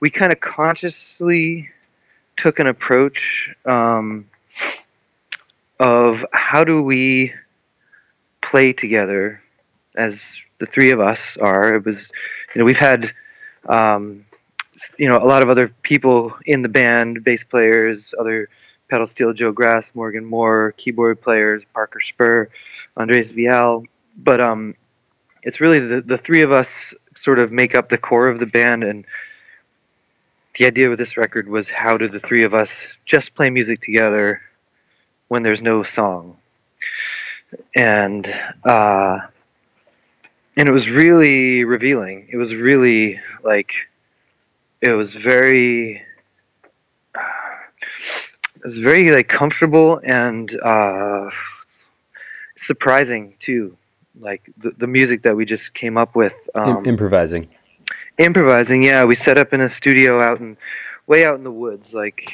we 0.00 0.10
kind 0.10 0.32
of 0.32 0.40
consciously 0.40 1.70
took 2.36 2.58
an 2.58 2.66
approach 2.66 3.54
um, 3.64 4.28
of 5.78 6.24
how 6.32 6.64
do 6.64 6.82
we 6.82 7.34
play 8.54 8.72
together 8.72 9.42
as 9.96 10.40
the 10.60 10.66
three 10.66 10.92
of 10.92 11.00
us 11.00 11.36
are. 11.36 11.74
It 11.74 11.84
was, 11.84 12.12
you 12.54 12.60
know, 12.60 12.64
we've 12.64 12.78
had, 12.78 13.10
um, 13.68 14.26
you 14.96 15.08
know, 15.08 15.16
a 15.16 15.26
lot 15.26 15.42
of 15.42 15.48
other 15.48 15.74
people 15.82 16.36
in 16.46 16.62
the 16.62 16.68
band, 16.68 17.24
bass 17.24 17.42
players, 17.42 18.14
other 18.16 18.48
pedal 18.88 19.08
steel 19.08 19.32
Joe 19.32 19.50
Grass, 19.50 19.92
Morgan 19.92 20.24
Moore, 20.24 20.72
keyboard 20.76 21.20
players, 21.20 21.64
Parker 21.74 21.98
Shper, 21.98 22.46
Andres 22.96 23.32
Vial. 23.32 23.86
But 24.16 24.40
um, 24.40 24.76
it's 25.42 25.60
really 25.60 25.80
the, 25.80 26.00
the 26.02 26.16
three 26.16 26.42
of 26.42 26.52
us 26.52 26.94
sort 27.16 27.40
of 27.40 27.50
make 27.50 27.74
up 27.74 27.88
the 27.88 27.98
core 27.98 28.28
of 28.28 28.38
the 28.38 28.46
band. 28.46 28.84
And 28.84 29.04
the 30.56 30.66
idea 30.66 30.90
with 30.90 31.00
this 31.00 31.16
record 31.16 31.48
was 31.48 31.70
how 31.70 31.96
do 31.96 32.06
the 32.06 32.20
three 32.20 32.44
of 32.44 32.54
us 32.54 32.86
just 33.04 33.34
play 33.34 33.50
music 33.50 33.80
together 33.80 34.42
when 35.26 35.42
there's 35.42 35.60
no 35.60 35.82
song? 35.82 36.36
And 37.76 38.26
uh, 38.64 39.20
and 40.56 40.68
it 40.68 40.72
was 40.72 40.88
really 40.88 41.64
revealing. 41.64 42.28
It 42.30 42.36
was 42.36 42.54
really 42.54 43.20
like 43.42 43.72
it 44.80 44.92
was 44.92 45.14
very 45.14 46.02
it 47.14 48.64
was 48.64 48.78
very 48.78 49.10
like 49.10 49.28
comfortable 49.28 50.00
and 50.04 50.50
uh, 50.62 51.30
surprising 52.56 53.34
too. 53.38 53.76
Like 54.18 54.48
the, 54.56 54.70
the 54.70 54.86
music 54.86 55.22
that 55.22 55.36
we 55.36 55.44
just 55.44 55.74
came 55.74 55.96
up 55.96 56.14
with. 56.14 56.48
Um, 56.54 56.86
improvising. 56.86 57.48
Improvising, 58.16 58.84
yeah. 58.84 59.04
We 59.04 59.16
set 59.16 59.38
up 59.38 59.52
in 59.52 59.60
a 59.60 59.68
studio 59.68 60.20
out 60.20 60.38
in 60.38 60.56
way 61.06 61.24
out 61.24 61.34
in 61.34 61.42
the 61.44 61.50
woods, 61.50 61.92
like 61.92 62.32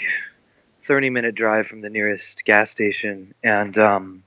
thirty 0.85 1.09
minute 1.09 1.35
drive 1.35 1.66
from 1.66 1.81
the 1.81 1.89
nearest 1.89 2.45
gas 2.45 2.71
station, 2.71 3.35
and 3.43 3.79
um, 3.79 4.23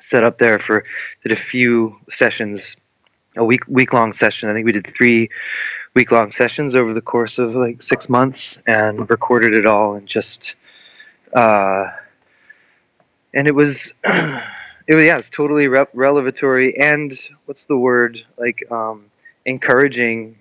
set 0.00 0.24
up 0.24 0.38
there 0.38 0.58
for 0.58 0.84
did 1.22 1.32
a 1.32 1.36
few 1.36 1.98
sessions, 2.08 2.76
a 3.36 3.44
week 3.44 3.66
week 3.68 3.92
long 3.92 4.12
session. 4.12 4.48
I 4.48 4.54
think 4.54 4.66
we 4.66 4.72
did 4.72 4.86
three 4.86 5.30
week 5.94 6.10
long 6.10 6.30
sessions 6.30 6.74
over 6.74 6.94
the 6.94 7.00
course 7.00 7.38
of 7.38 7.54
like 7.54 7.82
six 7.82 8.08
months, 8.08 8.62
and 8.66 9.08
recorded 9.08 9.54
it 9.54 9.66
all 9.66 9.94
and 9.94 10.06
just 10.06 10.54
uh, 11.32 11.86
and 13.34 13.46
it 13.46 13.54
was 13.54 13.92
it 14.04 14.94
was 14.94 15.04
yeah, 15.04 15.14
it 15.14 15.18
was 15.18 15.30
totally 15.30 15.68
re- 15.68 15.86
revelatory 15.94 16.76
and 16.78 17.12
what's 17.46 17.66
the 17.66 17.76
word 17.76 18.18
like 18.36 18.70
um, 18.70 19.06
encouraging 19.44 20.36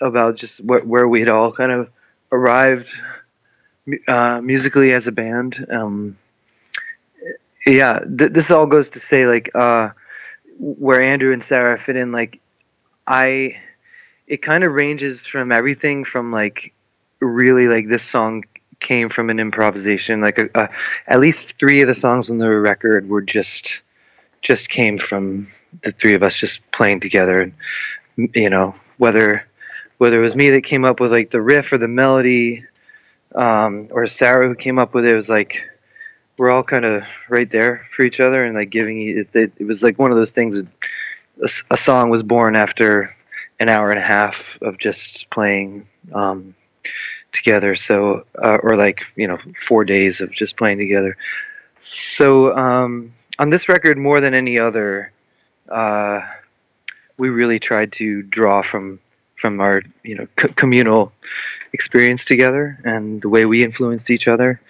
about 0.00 0.36
just 0.36 0.60
wh- 0.60 0.86
where 0.86 1.08
we 1.08 1.20
had 1.20 1.28
all 1.28 1.52
kind 1.52 1.72
of 1.72 1.90
arrived 2.32 2.88
uh, 4.06 4.40
musically 4.40 4.92
as 4.92 5.06
a 5.06 5.12
band. 5.12 5.66
Um, 5.68 6.18
yeah, 7.66 8.00
th- 8.00 8.32
this 8.32 8.50
all 8.50 8.66
goes 8.66 8.90
to 8.90 9.00
say 9.00 9.26
like 9.26 9.50
uh, 9.54 9.90
where 10.58 11.00
Andrew 11.00 11.32
and 11.32 11.42
Sarah 11.42 11.78
fit 11.78 11.96
in. 11.96 12.12
Like 12.12 12.40
I, 13.06 13.58
it 14.26 14.42
kind 14.42 14.64
of 14.64 14.72
ranges 14.72 15.26
from 15.26 15.52
everything 15.52 16.04
from 16.04 16.32
like 16.32 16.72
really 17.20 17.68
like 17.68 17.88
this 17.88 18.04
song 18.04 18.44
came 18.80 19.10
from 19.10 19.30
an 19.30 19.38
improvisation. 19.38 20.20
Like 20.20 20.38
a, 20.38 20.48
a, 20.54 20.68
at 21.06 21.20
least 21.20 21.58
three 21.58 21.82
of 21.82 21.88
the 21.88 21.94
songs 21.94 22.30
on 22.30 22.38
the 22.38 22.48
record 22.50 23.08
were 23.08 23.22
just 23.22 23.80
just 24.42 24.70
came 24.70 24.96
from 24.96 25.48
the 25.82 25.92
three 25.92 26.14
of 26.14 26.22
us 26.22 26.34
just 26.34 26.70
playing 26.72 27.00
together. 27.00 27.42
And 28.16 28.34
you 28.34 28.50
know 28.50 28.74
whether 28.96 29.46
whether 29.98 30.18
it 30.18 30.22
was 30.22 30.34
me 30.34 30.50
that 30.50 30.62
came 30.62 30.84
up 30.86 30.98
with 30.98 31.12
like 31.12 31.30
the 31.30 31.42
riff 31.42 31.72
or 31.72 31.78
the 31.78 31.88
melody, 31.88 32.64
um, 33.34 33.88
or 33.90 34.06
Sarah 34.06 34.48
who 34.48 34.54
came 34.54 34.78
up 34.78 34.94
with 34.94 35.04
it, 35.04 35.12
it 35.12 35.16
was 35.16 35.28
like 35.28 35.62
we're 36.40 36.50
all 36.50 36.64
kind 36.64 36.86
of 36.86 37.04
right 37.28 37.50
there 37.50 37.86
for 37.90 38.02
each 38.02 38.18
other 38.18 38.44
and 38.44 38.54
like 38.56 38.70
giving 38.70 38.98
it, 39.00 39.28
it, 39.36 39.52
it 39.58 39.64
was 39.64 39.82
like 39.82 39.98
one 39.98 40.10
of 40.10 40.16
those 40.16 40.30
things. 40.30 40.62
A, 40.62 41.48
a 41.70 41.76
song 41.76 42.08
was 42.08 42.22
born 42.22 42.56
after 42.56 43.14
an 43.58 43.68
hour 43.68 43.90
and 43.90 43.98
a 43.98 44.02
half 44.02 44.56
of 44.62 44.78
just 44.78 45.28
playing. 45.28 45.86
Um, 46.12 46.54
together. 47.32 47.76
So, 47.76 48.24
uh, 48.36 48.58
or 48.62 48.76
like 48.76 49.06
you 49.16 49.28
know, 49.28 49.38
four 49.56 49.84
days 49.84 50.20
of 50.20 50.32
just 50.32 50.56
playing 50.56 50.78
together. 50.78 51.16
So 51.78 52.56
um, 52.56 53.12
on 53.38 53.50
this 53.50 53.68
record, 53.68 53.98
more 53.98 54.20
than 54.20 54.34
any 54.34 54.58
other, 54.58 55.12
uh, 55.68 56.20
we 57.16 57.28
really 57.28 57.58
tried 57.58 57.92
to 57.92 58.22
draw 58.22 58.62
from 58.62 59.00
from 59.36 59.60
our 59.60 59.82
you 60.02 60.16
know 60.16 60.26
co- 60.36 60.48
communal 60.48 61.12
experience 61.72 62.24
together 62.24 62.78
and 62.84 63.22
the 63.22 63.28
way 63.28 63.46
we 63.46 63.62
influenced 63.62 64.10
each 64.10 64.26
other 64.26 64.60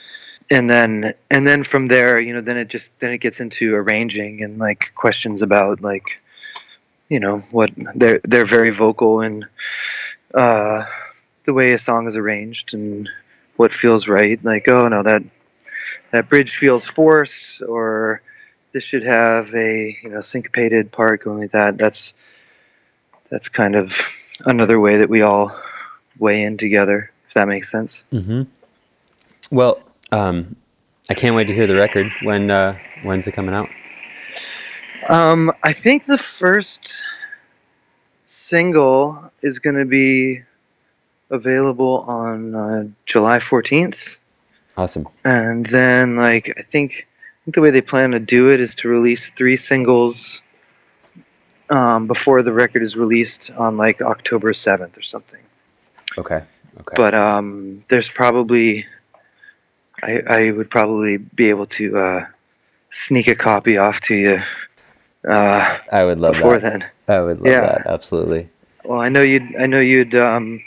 and 0.51 0.69
then 0.69 1.15
and 1.31 1.47
then 1.47 1.63
from 1.63 1.87
there 1.87 2.19
you 2.19 2.33
know 2.33 2.41
then 2.41 2.57
it 2.57 2.69
just 2.69 2.99
then 3.01 3.13
it 3.13 3.19
gets 3.19 3.41
into 3.41 3.75
arranging 3.75 4.43
and 4.43 4.59
like 4.59 4.93
questions 4.95 5.43
about 5.43 5.81
like 5.81 6.21
you 7.09 7.21
know 7.21 7.39
what 7.51 7.71
they're 7.95 8.21
they're 8.25 8.45
very 8.45 8.71
vocal 8.71 9.21
and 9.21 9.47
uh 10.35 10.85
the 11.45 11.55
way 11.55 11.73
a 11.73 11.79
song 11.79 12.07
is 12.07 12.17
arranged 12.17 12.75
and 12.75 13.09
what 13.61 13.73
feels 13.73 14.09
right. 14.09 14.43
Like, 14.43 14.69
oh 14.69 14.89
no, 14.89 15.03
that 15.03 15.23
that 16.13 16.29
bridge 16.29 16.57
feels 16.57 16.87
forced, 16.87 17.61
or 17.61 18.23
this 18.73 18.85
should 18.85 19.03
have 19.03 19.55
a 19.55 19.99
you 20.03 20.09
know 20.09 20.23
syncopated 20.23 20.91
part 20.91 21.25
going 21.25 21.41
like 21.41 21.53
that. 21.53 21.77
That's 21.77 22.15
that's 23.29 23.51
kind 23.51 23.77
of 23.77 24.01
another 24.47 24.81
way 24.81 24.97
that 24.99 25.11
we 25.11 25.21
all 25.21 25.55
weigh 26.19 26.43
in 26.43 26.57
together, 26.57 27.11
if 27.27 27.35
that 27.35 27.49
makes 27.49 27.71
sense. 27.71 28.03
Mm-hmm. 28.13 28.43
Well, 29.51 29.83
um, 30.13 30.57
I 31.09 31.15
can't 31.15 31.35
wait 31.35 31.49
to 31.49 31.55
hear 31.55 31.67
the 31.67 31.77
record. 31.77 32.11
When 32.23 32.51
uh, 32.51 32.79
when's 33.03 33.27
it 33.27 33.33
coming 33.33 33.55
out? 33.55 33.69
Um, 35.09 35.53
I 35.63 35.73
think 35.73 36.07
the 36.07 36.19
first 36.19 37.03
single 38.27 39.33
is 39.43 39.59
going 39.59 39.77
to 39.77 39.85
be 39.85 40.43
available 41.31 42.05
on 42.07 42.55
uh, 42.55 42.85
July 43.07 43.39
14th. 43.39 44.19
Awesome. 44.77 45.09
And 45.25 45.67
then, 45.67 46.17
like, 46.17 46.53
I 46.57 46.63
think, 46.63 46.93
I 46.93 47.39
think 47.45 47.55
the 47.55 47.61
way 47.61 47.71
they 47.71 47.81
plan 47.81 48.13
to 48.13 48.21
do 48.21 48.51
it 48.51 48.61
is 48.61 48.77
to 48.77 48.89
release 48.89 49.31
three 49.31 49.57
singles 49.57 50.43
um, 51.71 52.07
before 52.07 52.43
the 52.43 52.53
record 52.53 52.83
is 52.83 52.97
released 52.97 53.51
on 53.51 53.77
like 53.77 54.03
October 54.03 54.53
7th 54.53 54.99
or 54.99 55.03
something. 55.03 55.41
Okay. 56.19 56.43
Okay. 56.81 56.95
But 56.97 57.15
um, 57.15 57.85
there's 57.89 58.09
probably, 58.09 58.87
I, 60.03 60.23
I 60.27 60.51
would 60.51 60.71
probably 60.71 61.17
be 61.19 61.51
able 61.51 61.67
to 61.67 61.99
uh, 61.99 62.27
sneak 62.91 63.29
a 63.29 63.35
copy 63.35 63.77
off 63.79 64.01
to 64.03 64.15
you 64.15 64.43
uh, 65.29 65.79
I 65.93 66.05
would 66.05 66.19
love 66.19 66.35
before 66.35 66.59
that. 66.59 66.81
then. 66.81 66.91
I 67.09 67.21
would 67.21 67.39
love 67.41 67.47
Yeah. 67.47 67.61
that. 67.61 67.87
Absolutely. 67.87 68.49
Well, 68.85 69.01
I 69.01 69.11
know 69.11 69.23
you'd. 69.23 69.57
I 69.59 69.67
know 69.67 69.81
you'd 69.81 70.15
um, 70.15 70.63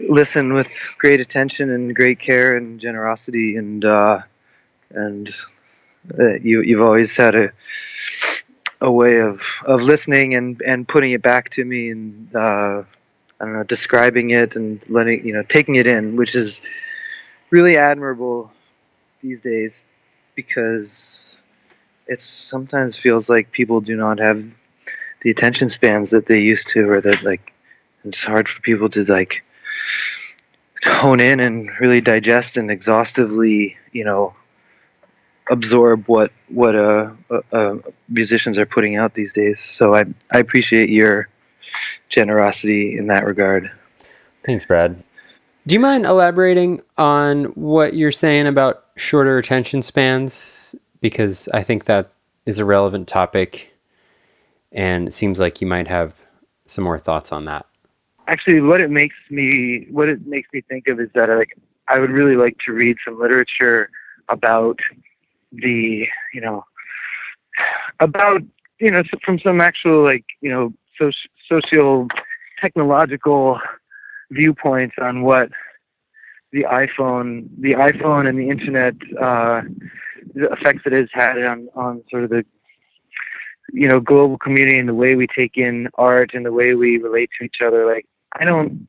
listen 0.00 0.54
with 0.54 0.72
great 0.98 1.20
attention 1.20 1.70
and 1.70 1.94
great 1.94 2.18
care 2.18 2.56
and 2.56 2.80
generosity, 2.80 3.56
and 3.56 3.84
uh, 3.84 4.20
and 4.90 5.30
uh, 6.18 6.34
you 6.42 6.62
you've 6.62 6.80
always 6.80 7.14
had 7.16 7.34
a 7.34 7.52
a 8.80 8.90
way 8.90 9.20
of, 9.20 9.42
of 9.66 9.82
listening 9.82 10.34
and, 10.34 10.62
and 10.66 10.88
putting 10.88 11.10
it 11.10 11.20
back 11.20 11.50
to 11.50 11.62
me 11.62 11.90
and 11.90 12.34
uh, 12.34 12.82
I 13.38 13.44
don't 13.44 13.52
know 13.52 13.62
describing 13.62 14.30
it 14.30 14.56
and 14.56 14.82
letting 14.88 15.26
you 15.26 15.34
know 15.34 15.42
taking 15.42 15.74
it 15.74 15.86
in, 15.86 16.16
which 16.16 16.34
is 16.34 16.62
really 17.50 17.76
admirable 17.76 18.52
these 19.22 19.40
days 19.40 19.82
because 20.34 21.34
it 22.06 22.20
sometimes 22.20 22.96
feels 22.96 23.28
like 23.28 23.52
people 23.52 23.80
do 23.80 23.96
not 23.96 24.18
have 24.18 24.54
the 25.22 25.30
attention 25.30 25.68
spans 25.68 26.10
that 26.10 26.26
they 26.26 26.40
used 26.40 26.68
to 26.68 26.88
or 26.88 27.00
that 27.00 27.22
like 27.22 27.52
it's 28.04 28.24
hard 28.24 28.48
for 28.48 28.60
people 28.62 28.88
to 28.88 29.04
like 29.04 29.44
hone 30.82 31.20
in 31.20 31.40
and 31.40 31.70
really 31.78 32.00
digest 32.00 32.56
and 32.56 32.70
exhaustively 32.70 33.76
you 33.92 34.04
know 34.04 34.34
absorb 35.50 36.06
what 36.06 36.32
what 36.48 36.74
uh, 36.74 37.10
uh, 37.30 37.40
uh, 37.52 37.76
musicians 38.08 38.56
are 38.56 38.66
putting 38.66 38.96
out 38.96 39.12
these 39.12 39.32
days 39.32 39.60
so 39.60 39.94
I, 39.94 40.06
I 40.30 40.38
appreciate 40.38 40.88
your 40.88 41.28
generosity 42.08 42.96
in 42.96 43.08
that 43.08 43.26
regard 43.26 43.70
Thanks, 44.44 44.64
Brad. 44.64 45.02
Do 45.66 45.74
you 45.74 45.80
mind 45.80 46.06
elaborating 46.06 46.80
on 46.96 47.44
what 47.54 47.94
you're 47.94 48.12
saying 48.12 48.46
about 48.46 48.84
shorter 48.96 49.38
attention 49.38 49.82
spans? 49.82 50.74
Because 51.00 51.48
I 51.48 51.62
think 51.62 51.84
that 51.84 52.12
is 52.46 52.58
a 52.58 52.64
relevant 52.64 53.08
topic, 53.08 53.72
and 54.72 55.08
it 55.08 55.12
seems 55.12 55.38
like 55.38 55.60
you 55.60 55.66
might 55.66 55.86
have 55.86 56.14
some 56.66 56.84
more 56.84 56.98
thoughts 56.98 57.30
on 57.32 57.44
that. 57.44 57.66
actually 58.26 58.60
what 58.60 58.80
it 58.80 58.90
makes 58.90 59.16
me 59.28 59.86
what 59.90 60.08
it 60.08 60.26
makes 60.26 60.48
me 60.52 60.62
think 60.68 60.86
of 60.86 61.00
is 61.00 61.08
that 61.14 61.28
like 61.28 61.56
I 61.88 61.98
would 61.98 62.10
really 62.10 62.36
like 62.36 62.56
to 62.66 62.72
read 62.72 62.96
some 63.04 63.18
literature 63.18 63.90
about 64.28 64.78
the 65.52 66.06
you 66.32 66.40
know 66.40 66.64
about 67.98 68.42
you 68.78 68.90
know 68.90 69.02
from 69.24 69.38
some 69.40 69.60
actual 69.60 70.04
like 70.04 70.24
you 70.40 70.50
know 70.50 70.72
soci- 70.98 71.12
socio 71.48 72.06
technological 72.60 73.58
viewpoints 74.30 74.96
on 75.00 75.22
what 75.22 75.50
the 76.52 76.64
iPhone 76.64 77.48
the 77.58 77.72
iPhone 77.72 78.28
and 78.28 78.38
the 78.38 78.48
internet 78.48 78.94
uh, 79.20 79.62
the 80.34 80.50
effects 80.52 80.82
it 80.86 80.92
has 80.92 81.08
had 81.12 81.42
on 81.42 81.68
on 81.74 82.02
sort 82.10 82.24
of 82.24 82.30
the 82.30 82.44
you 83.72 83.88
know 83.88 84.00
global 84.00 84.38
community 84.38 84.78
and 84.78 84.88
the 84.88 84.94
way 84.94 85.14
we 85.14 85.26
take 85.26 85.56
in 85.56 85.88
art 85.94 86.30
and 86.34 86.44
the 86.44 86.52
way 86.52 86.74
we 86.74 86.98
relate 86.98 87.30
to 87.38 87.44
each 87.44 87.58
other 87.64 87.86
like 87.86 88.06
I 88.38 88.44
don't 88.44 88.88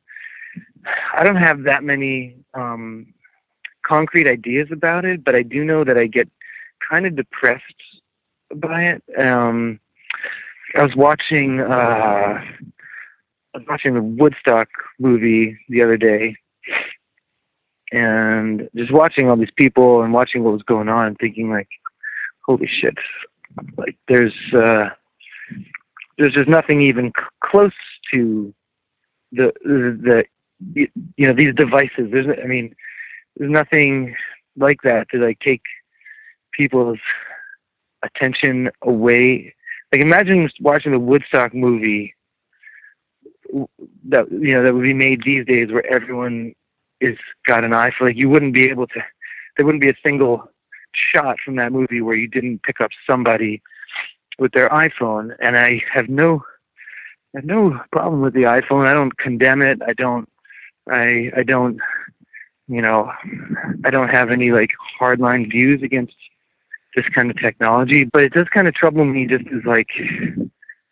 I 1.13 1.23
don't 1.23 1.35
have 1.35 1.63
that 1.63 1.83
many 1.83 2.35
um, 2.53 3.13
concrete 3.83 4.27
ideas 4.27 4.69
about 4.71 5.05
it, 5.05 5.23
but 5.23 5.35
I 5.35 5.43
do 5.43 5.63
know 5.63 5.83
that 5.83 5.97
I 5.97 6.07
get 6.07 6.29
kind 6.87 7.05
of 7.05 7.15
depressed 7.15 7.63
by 8.55 8.85
it. 8.85 9.03
Um, 9.17 9.79
I 10.75 10.83
was 10.83 10.95
watching 10.95 11.59
uh, 11.59 12.43
I 13.54 13.58
was 13.58 13.68
watching 13.68 13.93
the 13.93 14.02
Woodstock 14.02 14.70
movie 14.99 15.58
the 15.68 15.82
other 15.82 15.97
day, 15.97 16.36
and 17.91 18.70
just 18.76 18.91
watching 18.91 19.30
all 19.30 19.36
these 19.36 19.52
people 19.58 20.02
and 20.02 20.14
watching 20.14 20.43
what 20.43 20.54
was 20.54 20.64
going 20.64 20.88
on, 20.88 21.08
and 21.08 21.18
thinking 21.18 21.49
like, 21.49 21.68
"Holy 22.45 22.68
shit!" 22.68 22.95
Like 23.78 23.97
there's 24.08 24.34
uh, 24.54 24.89
there's 26.18 26.34
just 26.34 26.47
nothing 26.47 26.82
even 26.82 27.12
c- 27.18 27.26
close 27.43 27.74
to 28.14 28.54
the 29.34 29.52
the 29.66 30.24
you 30.74 30.88
know 31.28 31.34
these 31.34 31.54
devices. 31.56 32.10
There's 32.12 32.28
I 32.41 32.47
mean, 32.47 32.74
there's 33.36 33.52
nothing 33.52 34.16
like 34.56 34.82
that 34.84 35.10
to 35.10 35.18
like 35.18 35.39
take 35.39 35.64
people's 36.54 36.99
attention 38.04 38.70
away. 38.82 39.54
Like 39.91 40.02
imagine 40.02 40.49
watching 40.62 40.93
the 40.93 40.99
Woodstock 40.99 41.54
movie 41.54 42.16
that 44.10 44.32
you 44.32 44.54
know 44.54 44.64
that 44.64 44.74
would 44.74 44.84
be 44.84 44.93
made 44.93 45.24
these 45.24 45.45
days, 45.45 45.72
where 45.72 45.86
everyone 45.86 46.54
is 46.99 47.18
got 47.45 47.64
an 47.64 47.72
iPhone. 47.72 48.02
Like 48.02 48.18
you 48.18 48.30
wouldn't 48.30 48.54
be 48.54 48.70
able 48.70 48.88
to. 48.88 49.04
There 49.58 49.66
wouldn't 49.66 49.82
be 49.82 49.89
a 49.89 49.95
single 50.04 50.49
shot 50.93 51.38
from 51.43 51.56
that 51.58 51.72
movie 51.72 52.02
where 52.02 52.16
you 52.16 52.28
didn't 52.28 52.64
pick 52.64 52.80
up 52.80 52.91
somebody 53.06 53.62
with 54.39 54.54
their 54.54 54.70
iPhone. 54.70 55.36
And 55.39 55.58
I 55.58 55.82
have 55.93 56.10
no 56.10 56.43
I 57.34 57.39
have 57.39 57.45
no 57.45 57.80
problem 57.91 58.22
with 58.22 58.34
the 58.34 58.43
iPhone. 58.43 58.88
I 58.88 58.93
don't 58.93 59.18
condemn 59.18 59.62
it. 59.62 59.82
I 59.86 59.93
don't. 59.93 60.30
I 60.89 61.32
I 61.36 61.43
don't. 61.43 61.80
You 62.68 62.82
know, 62.82 63.12
I 63.84 63.89
don't 63.89 64.10
have 64.10 64.32
any 64.32 64.52
like 64.52 64.72
hardline 64.99 65.49
views 65.49 65.82
against 65.84 66.16
this 66.95 67.06
kind 67.10 67.30
of 67.30 67.38
technology, 67.38 68.04
but 68.06 68.24
it 68.24 68.34
does 68.34 68.47
kind 68.49 68.68
of 68.68 68.74
trouble 68.74 69.06
me 69.06 69.26
just 69.26 69.45
as 69.47 69.64
like 69.66 69.89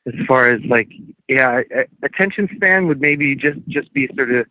as 0.09 0.25
far 0.27 0.49
as 0.49 0.61
like 0.65 0.89
yeah, 1.27 1.61
attention 2.03 2.49
span 2.55 2.87
would 2.87 3.01
maybe 3.01 3.35
just 3.35 3.59
just 3.67 3.93
be 3.93 4.09
sort 4.15 4.31
of 4.31 4.47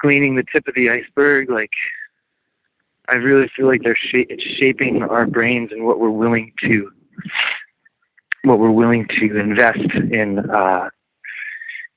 cleaning 0.00 0.34
the 0.34 0.44
tip 0.52 0.66
of 0.66 0.74
the 0.74 0.90
iceberg. 0.90 1.48
Like 1.48 1.72
I 3.08 3.14
really 3.14 3.50
feel 3.54 3.66
like 3.66 3.82
they're 3.82 3.96
it's 4.12 4.42
shaping 4.58 5.02
our 5.02 5.26
brains 5.26 5.70
and 5.72 5.84
what 5.84 6.00
we're 6.00 6.10
willing 6.10 6.52
to 6.62 6.90
what 8.42 8.58
we're 8.58 8.70
willing 8.70 9.06
to 9.08 9.38
invest 9.38 9.94
in 10.10 10.50
uh, 10.50 10.88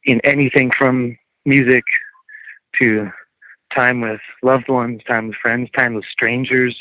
in 0.04 0.22
anything 0.24 0.72
from 0.78 1.18
music 1.46 1.84
to 2.80 3.10
time 3.74 4.02
with 4.02 4.22
loved 4.44 4.70
ones, 4.70 5.02
time 5.08 5.28
with 5.28 5.38
friends, 5.38 5.70
time 5.76 5.96
with 5.96 6.06
strangers. 6.06 6.78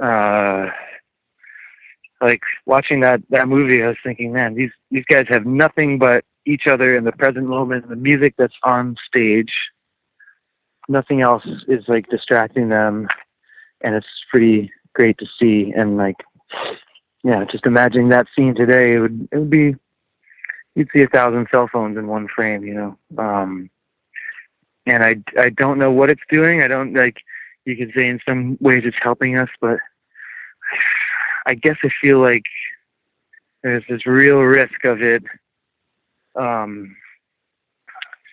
Uh, 0.00 0.68
like 2.22 2.42
watching 2.66 3.00
that 3.00 3.20
that 3.30 3.48
movie, 3.48 3.82
I 3.82 3.88
was 3.88 3.96
thinking, 4.02 4.32
man, 4.32 4.54
these 4.54 4.70
these 4.90 5.04
guys 5.04 5.26
have 5.28 5.44
nothing 5.44 5.98
but 5.98 6.24
each 6.46 6.66
other 6.66 6.96
in 6.96 7.04
the 7.04 7.12
present 7.12 7.48
moment, 7.48 7.88
the 7.88 7.96
music 7.96 8.34
that's 8.38 8.54
on 8.62 8.96
stage. 9.06 9.52
Nothing 10.88 11.20
else 11.20 11.44
is 11.68 11.84
like 11.88 12.08
distracting 12.08 12.68
them, 12.68 13.08
and 13.82 13.94
it's 13.94 14.06
pretty 14.30 14.70
great 14.94 15.18
to 15.18 15.26
see. 15.38 15.72
And 15.76 15.96
like, 15.96 16.16
yeah, 17.22 17.44
just 17.44 17.66
imagining 17.66 18.08
that 18.08 18.26
scene 18.36 18.54
today, 18.54 18.94
it 18.94 19.00
would 19.00 19.28
it 19.32 19.38
would 19.38 19.50
be 19.50 19.74
you'd 20.74 20.88
see 20.92 21.02
a 21.02 21.08
thousand 21.08 21.48
cell 21.50 21.68
phones 21.72 21.96
in 21.96 22.06
one 22.06 22.28
frame, 22.28 22.64
you 22.64 22.74
know. 22.74 22.98
Um, 23.18 23.70
and 24.86 25.04
I 25.04 25.16
I 25.38 25.50
don't 25.50 25.78
know 25.78 25.90
what 25.90 26.10
it's 26.10 26.22
doing. 26.30 26.62
I 26.62 26.68
don't 26.68 26.94
like. 26.94 27.18
You 27.64 27.76
could 27.76 27.92
say 27.94 28.08
in 28.08 28.18
some 28.26 28.58
ways 28.60 28.82
it's 28.84 28.96
helping 29.00 29.38
us, 29.38 29.48
but 29.60 29.78
I 31.46 31.54
guess 31.54 31.76
I 31.82 31.88
feel 32.00 32.20
like 32.20 32.44
there's 33.62 33.84
this 33.88 34.06
real 34.06 34.40
risk 34.40 34.84
of 34.84 35.02
it. 35.02 35.22
Um, 36.38 36.96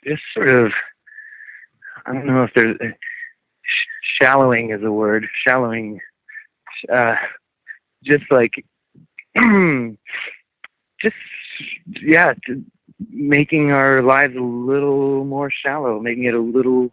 just 0.05 0.21
sort 0.33 0.49
of. 0.49 0.71
I 2.05 2.13
don't 2.13 2.25
know 2.25 2.43
if 2.43 2.51
there's 2.55 2.77
sh- 2.79 4.21
shallowing 4.21 4.71
is 4.71 4.83
a 4.83 4.91
word. 4.91 5.27
Shallowing. 5.45 5.99
Uh, 6.91 7.15
just 8.03 8.23
like 8.31 8.51
just 11.01 11.15
yeah 12.01 12.33
making 13.09 13.71
our 13.71 14.01
lives 14.01 14.35
a 14.35 14.41
little 14.41 15.23
more 15.25 15.51
shallow 15.51 15.99
making 15.99 16.25
it 16.25 16.33
a 16.33 16.39
little 16.39 16.91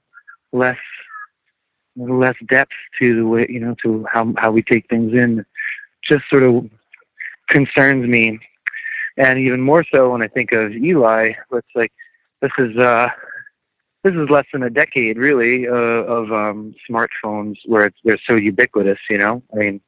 less 0.53 0.79
a 1.97 2.01
little 2.01 2.19
less 2.19 2.37
depth 2.49 2.73
to 3.01 3.17
the 3.17 3.27
way 3.27 3.47
you 3.49 3.61
know 3.61 3.75
to 3.83 4.05
how 4.13 4.33
how 4.37 4.51
we 4.51 4.63
take 4.63 4.89
things 4.89 5.13
in 5.13 5.45
just 6.09 6.25
sort 6.31 6.43
of 6.43 6.69
concerns 7.49 8.07
me, 8.07 8.39
and 9.17 9.39
even 9.39 9.61
more 9.61 9.85
so 9.91 10.11
when 10.11 10.23
I 10.23 10.29
think 10.29 10.53
of 10.53 10.73
Eli. 10.73 11.33
It's 11.53 11.69
like 11.75 11.93
this 12.41 12.51
is 12.59 12.77
uh, 12.77 13.09
this 14.05 14.15
is 14.15 14.31
less 14.31 14.47
than 14.53 14.63
a 14.63 14.71
decade, 14.71 15.19
really, 15.19 15.67
uh, 15.67 15.73
of 15.73 16.33
um, 16.33 16.75
smartphones 16.89 17.57
where 17.67 17.87
it's, 17.87 17.99
they're 18.05 18.19
so 18.29 18.37
ubiquitous. 18.37 18.99
You 19.09 19.19
know, 19.19 19.43
I 19.53 19.57
mean, 19.57 19.81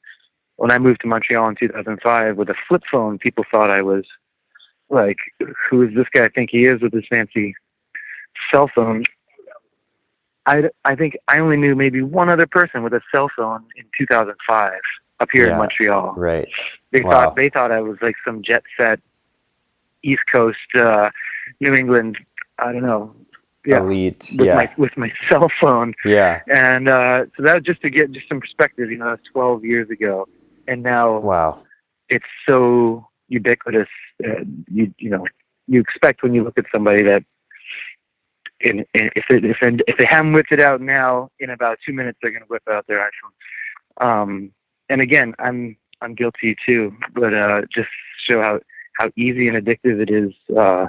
when 0.57 0.71
I 0.71 0.79
moved 0.79 1.01
to 1.03 1.07
Montreal 1.07 1.49
in 1.49 1.57
2005 1.57 2.37
with 2.37 2.51
a 2.51 2.55
flip 2.67 2.83
phone, 2.91 3.19
people 3.19 3.45
thought 3.51 3.71
I 3.71 3.83
was 3.83 4.05
like, 4.89 5.19
"Who 5.71 5.83
is 5.83 5.95
this 5.95 6.07
guy? 6.13 6.25
I 6.25 6.29
think 6.29 6.51
he 6.51 6.67
is 6.67 6.81
with 6.81 6.93
his 6.93 7.05
fancy 7.09 7.55
cell 8.53 8.71
phone?" 8.75 9.05
I, 10.47 10.71
I 10.87 10.97
think 10.97 11.15
I 11.29 11.41
only 11.41 11.59
knew 11.59 11.75
maybe 11.75 12.01
one 12.01 12.31
other 12.31 12.47
person 12.47 12.83
with 12.83 12.95
a 12.95 13.03
cell 13.13 13.29
phone 13.37 13.67
in 13.77 13.85
2005 13.99 14.73
up 15.21 15.29
here 15.33 15.47
Yeah. 15.47 15.53
in 15.53 15.59
Montreal. 15.59 16.15
Right. 16.17 16.49
They 16.93 17.01
Wow. 17.03 17.11
thought 17.11 17.37
they 17.37 17.49
thought 17.49 17.71
I 17.73 17.81
was 17.81 17.99
like 18.03 18.17
some 18.25 18.43
jet 18.43 18.63
set 18.77 19.01
East 20.03 20.23
Coast 20.31 20.59
uh 20.75 21.11
New 21.61 21.75
England 21.75 22.19
I 22.59 22.73
don't 22.73 22.83
know. 22.83 23.15
Yeah. 23.65 23.81
Elite. 23.81 24.31
With 24.39 24.47
yeah. 24.47 24.55
my 24.55 24.73
with 24.77 24.97
my 24.97 25.13
cell 25.29 25.49
phone. 25.61 25.95
yeah. 26.05 26.41
And 26.49 26.89
uh 26.89 27.27
so 27.37 27.43
that 27.43 27.55
was 27.55 27.63
just 27.65 27.83
to 27.83 27.91
get 27.91 28.13
just 28.13 28.29
some 28.29 28.41
perspective, 28.41 28.91
you 28.91 28.99
know, 28.99 29.11
that's 29.11 29.23
twelve 29.33 29.65
years 29.65 29.91
ago. 29.91 30.27
And 30.67 30.83
now 30.83 31.19
Wow. 31.19 31.63
it's 32.09 32.27
so 32.49 33.07
ubiquitous 33.29 33.89
uh, 34.25 34.45
you 34.73 34.93
you 34.99 35.11
know, 35.11 35.25
you 35.67 35.81
expect 35.81 36.23
when 36.23 36.35
you 36.35 36.43
look 36.45 36.59
at 36.59 36.65
somebody 36.73 37.03
that 37.03 37.25
in, 38.61 38.81
in, 38.95 39.11
if 39.15 39.25
it, 39.31 39.45
if 39.45 39.59
if 39.63 39.97
they 39.99 40.05
haven't 40.05 40.33
whipped 40.33 40.51
it 40.51 40.59
out 40.61 40.81
now, 40.81 41.31
in 41.39 41.51
about 41.51 41.79
two 41.87 41.93
minutes 41.93 42.19
they're 42.21 42.33
going 42.33 42.43
to 42.43 42.49
whip 42.49 42.63
out 42.69 42.87
their 42.89 42.99
iPhone. 42.99 44.05
Um, 44.05 44.51
and 44.89 45.01
again, 45.01 45.35
I'm 45.39 45.77
I'm 46.01 46.15
guilty 46.15 46.57
too, 46.67 46.97
but 47.15 47.35
uh, 47.35 47.63
just 47.75 47.89
show 48.27 48.43
how 48.43 48.61
how 48.99 49.11
easy 49.17 49.49
and 49.49 49.57
addictive 49.57 50.01
it 50.01 50.11
is. 50.11 50.33
Uh, 50.57 50.87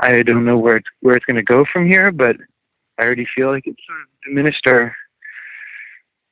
I 0.00 0.22
don't 0.22 0.44
know 0.44 0.58
where 0.58 0.76
it's 0.76 0.88
where 1.00 1.14
it's 1.14 1.26
going 1.26 1.36
to 1.36 1.42
go 1.42 1.64
from 1.72 1.86
here, 1.86 2.10
but 2.10 2.36
I 2.98 3.04
already 3.04 3.26
feel 3.34 3.48
like 3.48 3.66
it's 3.66 3.80
sort 3.86 4.00
of 4.00 4.06
diminished 4.26 4.66
our 4.66 4.94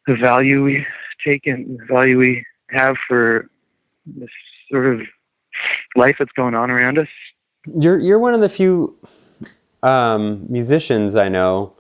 the 0.06 0.16
value 0.16 0.64
we 0.64 0.86
take 1.24 1.46
and 1.46 1.78
the 1.78 1.84
value 1.84 2.18
we 2.18 2.44
have 2.70 2.96
for 3.06 3.48
this 4.06 4.30
sort 4.70 4.86
of 4.86 5.00
life 5.96 6.16
that's 6.18 6.32
going 6.32 6.54
on 6.54 6.70
around 6.70 6.98
us. 6.98 7.08
You're 7.74 7.98
you're 7.98 8.18
one 8.18 8.34
of 8.34 8.40
the 8.40 8.48
few 8.48 8.96
um, 9.82 10.46
musicians 10.48 11.16
I 11.16 11.28
know 11.28 11.74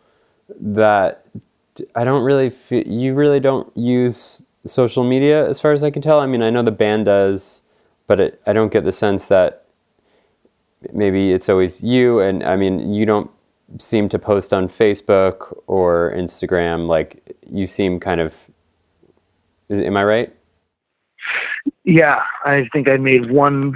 that 0.60 1.24
I 1.94 2.04
don't 2.04 2.22
really 2.22 2.50
fe 2.50 2.84
you 2.86 3.14
really 3.14 3.40
don't 3.40 3.74
use 3.76 4.42
social 4.66 5.04
media 5.04 5.48
as 5.48 5.60
far 5.60 5.72
as 5.72 5.82
I 5.82 5.90
can 5.90 6.02
tell. 6.02 6.20
I 6.20 6.26
mean, 6.26 6.42
I 6.42 6.50
know 6.50 6.62
the 6.62 6.70
band 6.70 7.06
does, 7.06 7.62
but 8.06 8.20
it, 8.20 8.42
I 8.46 8.52
don't 8.52 8.72
get 8.72 8.84
the 8.84 8.92
sense 8.92 9.28
that 9.28 9.64
maybe 10.92 11.32
it's 11.32 11.48
always 11.48 11.82
you. 11.82 12.20
And 12.20 12.42
I 12.42 12.56
mean, 12.56 12.92
you 12.92 13.06
don't 13.06 13.30
seem 13.78 14.08
to 14.08 14.18
post 14.18 14.52
on 14.52 14.68
Facebook 14.68 15.56
or 15.66 16.12
Instagram. 16.16 16.86
Like 16.88 17.36
you 17.48 17.66
seem 17.66 18.00
kind 18.00 18.20
of. 18.20 18.34
Am 19.70 19.96
I 19.96 20.04
right? 20.04 20.34
Yeah, 21.84 22.22
I 22.44 22.66
think 22.72 22.88
I 22.88 22.96
made 22.96 23.30
one 23.30 23.74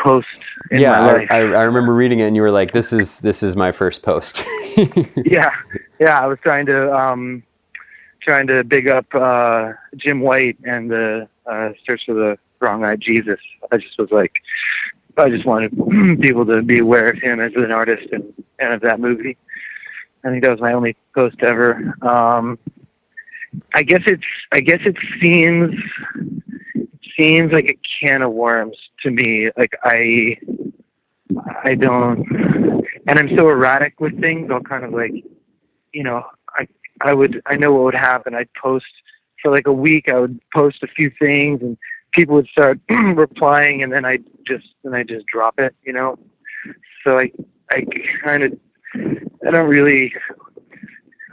post 0.00 0.26
in 0.70 0.80
yeah, 0.80 0.98
my 0.98 1.26
I. 1.30 1.38
I, 1.38 1.38
I 1.38 1.62
remember 1.62 1.94
reading 1.94 2.18
it, 2.18 2.24
and 2.24 2.34
you 2.34 2.42
were 2.42 2.50
like, 2.50 2.72
"This 2.72 2.92
is 2.92 3.18
this 3.20 3.42
is 3.42 3.54
my 3.54 3.70
first 3.70 4.02
post." 4.02 4.44
yeah, 5.24 5.52
yeah. 5.98 6.20
I 6.20 6.26
was 6.26 6.38
trying 6.42 6.66
to 6.66 6.92
um, 6.92 7.42
trying 8.22 8.46
to 8.48 8.64
big 8.64 8.88
up 8.88 9.06
uh, 9.14 9.72
Jim 9.96 10.20
White 10.20 10.58
and 10.64 10.90
the 10.90 11.28
uh, 11.46 11.70
Search 11.86 12.02
for 12.06 12.14
the 12.14 12.38
Wrong 12.60 12.84
Eyed 12.84 13.00
Jesus. 13.00 13.38
I 13.72 13.78
just 13.78 13.98
was 13.98 14.10
like, 14.10 14.32
I 15.16 15.28
just 15.30 15.46
wanted 15.46 15.70
people 16.20 16.46
to 16.46 16.62
be 16.62 16.78
aware 16.78 17.10
of 17.10 17.18
him 17.18 17.40
as 17.40 17.52
an 17.56 17.72
artist 17.72 18.08
and, 18.12 18.32
and 18.58 18.72
of 18.74 18.80
that 18.82 19.00
movie. 19.00 19.36
I 20.24 20.28
think 20.28 20.42
that 20.42 20.50
was 20.50 20.60
my 20.60 20.72
only 20.72 20.96
post 21.14 21.36
ever. 21.42 21.94
Um, 22.02 22.58
I 23.74 23.82
guess 23.82 24.02
it's 24.06 24.24
I 24.52 24.60
guess 24.60 24.80
it 24.84 24.96
seems 25.20 25.74
seems 27.18 27.52
like 27.52 27.66
a 27.66 27.78
can 28.00 28.22
of 28.22 28.32
worms 28.32 28.76
to 29.02 29.10
me. 29.10 29.50
Like 29.56 29.72
I 29.82 30.38
I 31.64 31.74
don't 31.74 32.26
and 33.06 33.18
I'm 33.18 33.36
so 33.36 33.48
erratic 33.48 34.00
with 34.00 34.20
things, 34.20 34.50
I'll 34.50 34.60
kind 34.60 34.84
of 34.84 34.92
like 34.92 35.12
you 35.92 36.02
know, 36.02 36.24
I 36.50 36.66
I 37.00 37.14
would 37.14 37.42
I 37.46 37.56
know 37.56 37.72
what 37.72 37.84
would 37.84 37.94
happen. 37.94 38.34
I'd 38.34 38.52
post 38.60 38.86
for 39.42 39.50
like 39.50 39.66
a 39.66 39.72
week 39.72 40.10
I 40.10 40.18
would 40.18 40.40
post 40.52 40.82
a 40.82 40.86
few 40.86 41.10
things 41.18 41.62
and 41.62 41.76
people 42.12 42.34
would 42.36 42.48
start 42.48 42.78
replying 42.90 43.82
and 43.82 43.92
then 43.92 44.04
I 44.04 44.18
just 44.46 44.66
then 44.84 44.94
I 44.94 45.02
just 45.02 45.26
drop 45.26 45.58
it, 45.58 45.74
you 45.82 45.92
know. 45.92 46.18
So 47.04 47.18
I 47.18 47.32
I 47.70 47.84
kind 48.22 48.42
of 48.42 48.58
I 49.46 49.50
don't 49.50 49.68
really 49.68 50.12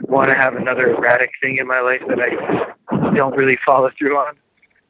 want 0.02 0.30
to 0.30 0.36
have 0.36 0.54
another 0.54 0.94
erratic 0.94 1.30
thing 1.42 1.58
in 1.58 1.66
my 1.66 1.80
life 1.80 2.00
that 2.08 2.18
I 2.20 3.14
don't 3.14 3.36
really 3.36 3.58
follow 3.66 3.90
through 3.98 4.16
on 4.16 4.34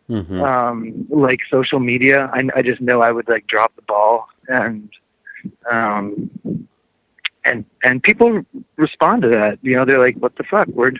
hmm 0.09 0.43
um, 0.43 1.07
like 1.11 1.41
social 1.51 1.81
media. 1.81 2.31
I, 2.33 2.49
I 2.57 2.63
just 2.63 2.81
know 2.81 3.03
I 3.03 3.13
would 3.13 3.29
like 3.29 3.47
drop 3.47 3.77
the 3.77 3.83
ball 3.83 4.27
and 4.49 4.89
um, 5.71 6.31
and 7.45 7.65
and 7.85 8.03
people 8.03 8.43
respond 8.77 9.23
to 9.23 9.29
that. 9.29 9.59
You 9.63 9.77
know, 9.77 9.85
they're 9.85 9.99
like, 9.99 10.17
"What 10.17 10.37
the 10.37 10.45
fuck? 10.45 10.69
Where 10.69 10.93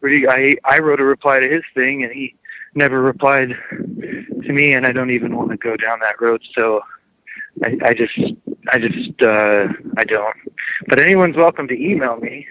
where 0.00 0.10
do 0.10 0.16
you?" 0.16 0.28
I 0.28 0.54
I 0.64 0.78
wrote 0.78 1.00
a 1.00 1.04
reply 1.04 1.40
to 1.40 1.48
his 1.48 1.62
thing, 1.74 2.02
and 2.04 2.12
he 2.12 2.34
never 2.74 3.00
replied 3.00 3.56
to 3.70 4.52
me, 4.52 4.72
and 4.72 4.86
I 4.86 4.92
don't 4.92 5.10
even 5.10 5.36
want 5.36 5.50
to 5.50 5.56
go 5.56 5.76
down 5.76 6.00
that 6.00 6.20
road. 6.20 6.42
So 6.54 6.82
I, 7.64 7.76
I 7.82 7.94
just 7.94 8.18
I 8.72 8.78
just 8.78 9.22
uh, 9.22 9.68
I 9.96 10.04
don't. 10.04 10.36
But 10.86 11.00
anyone's 11.00 11.36
welcome 11.36 11.68
to 11.68 11.74
email 11.74 12.16
me. 12.16 12.46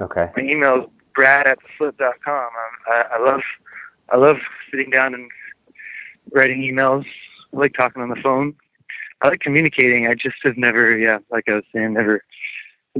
Okay. 0.00 0.30
My 0.36 0.42
email 0.42 0.84
is 0.84 0.90
brad 1.14 1.46
at 1.46 1.58
theslip.com. 1.78 2.34
Um, 2.34 2.50
I, 2.86 3.04
I 3.12 3.18
love 3.18 3.40
I 4.10 4.16
love 4.16 4.36
sitting 4.70 4.90
down 4.90 5.14
and 5.14 5.30
writing 6.32 6.62
emails. 6.62 7.04
I 7.54 7.56
like 7.56 7.74
talking 7.74 8.02
on 8.02 8.08
the 8.08 8.20
phone. 8.22 8.54
I 9.22 9.28
like 9.28 9.40
communicating. 9.40 10.06
I 10.06 10.14
just 10.14 10.36
have 10.44 10.56
never, 10.56 10.96
yeah, 10.96 11.18
like 11.30 11.44
I 11.48 11.54
was 11.54 11.64
saying, 11.74 11.92
never, 11.94 12.24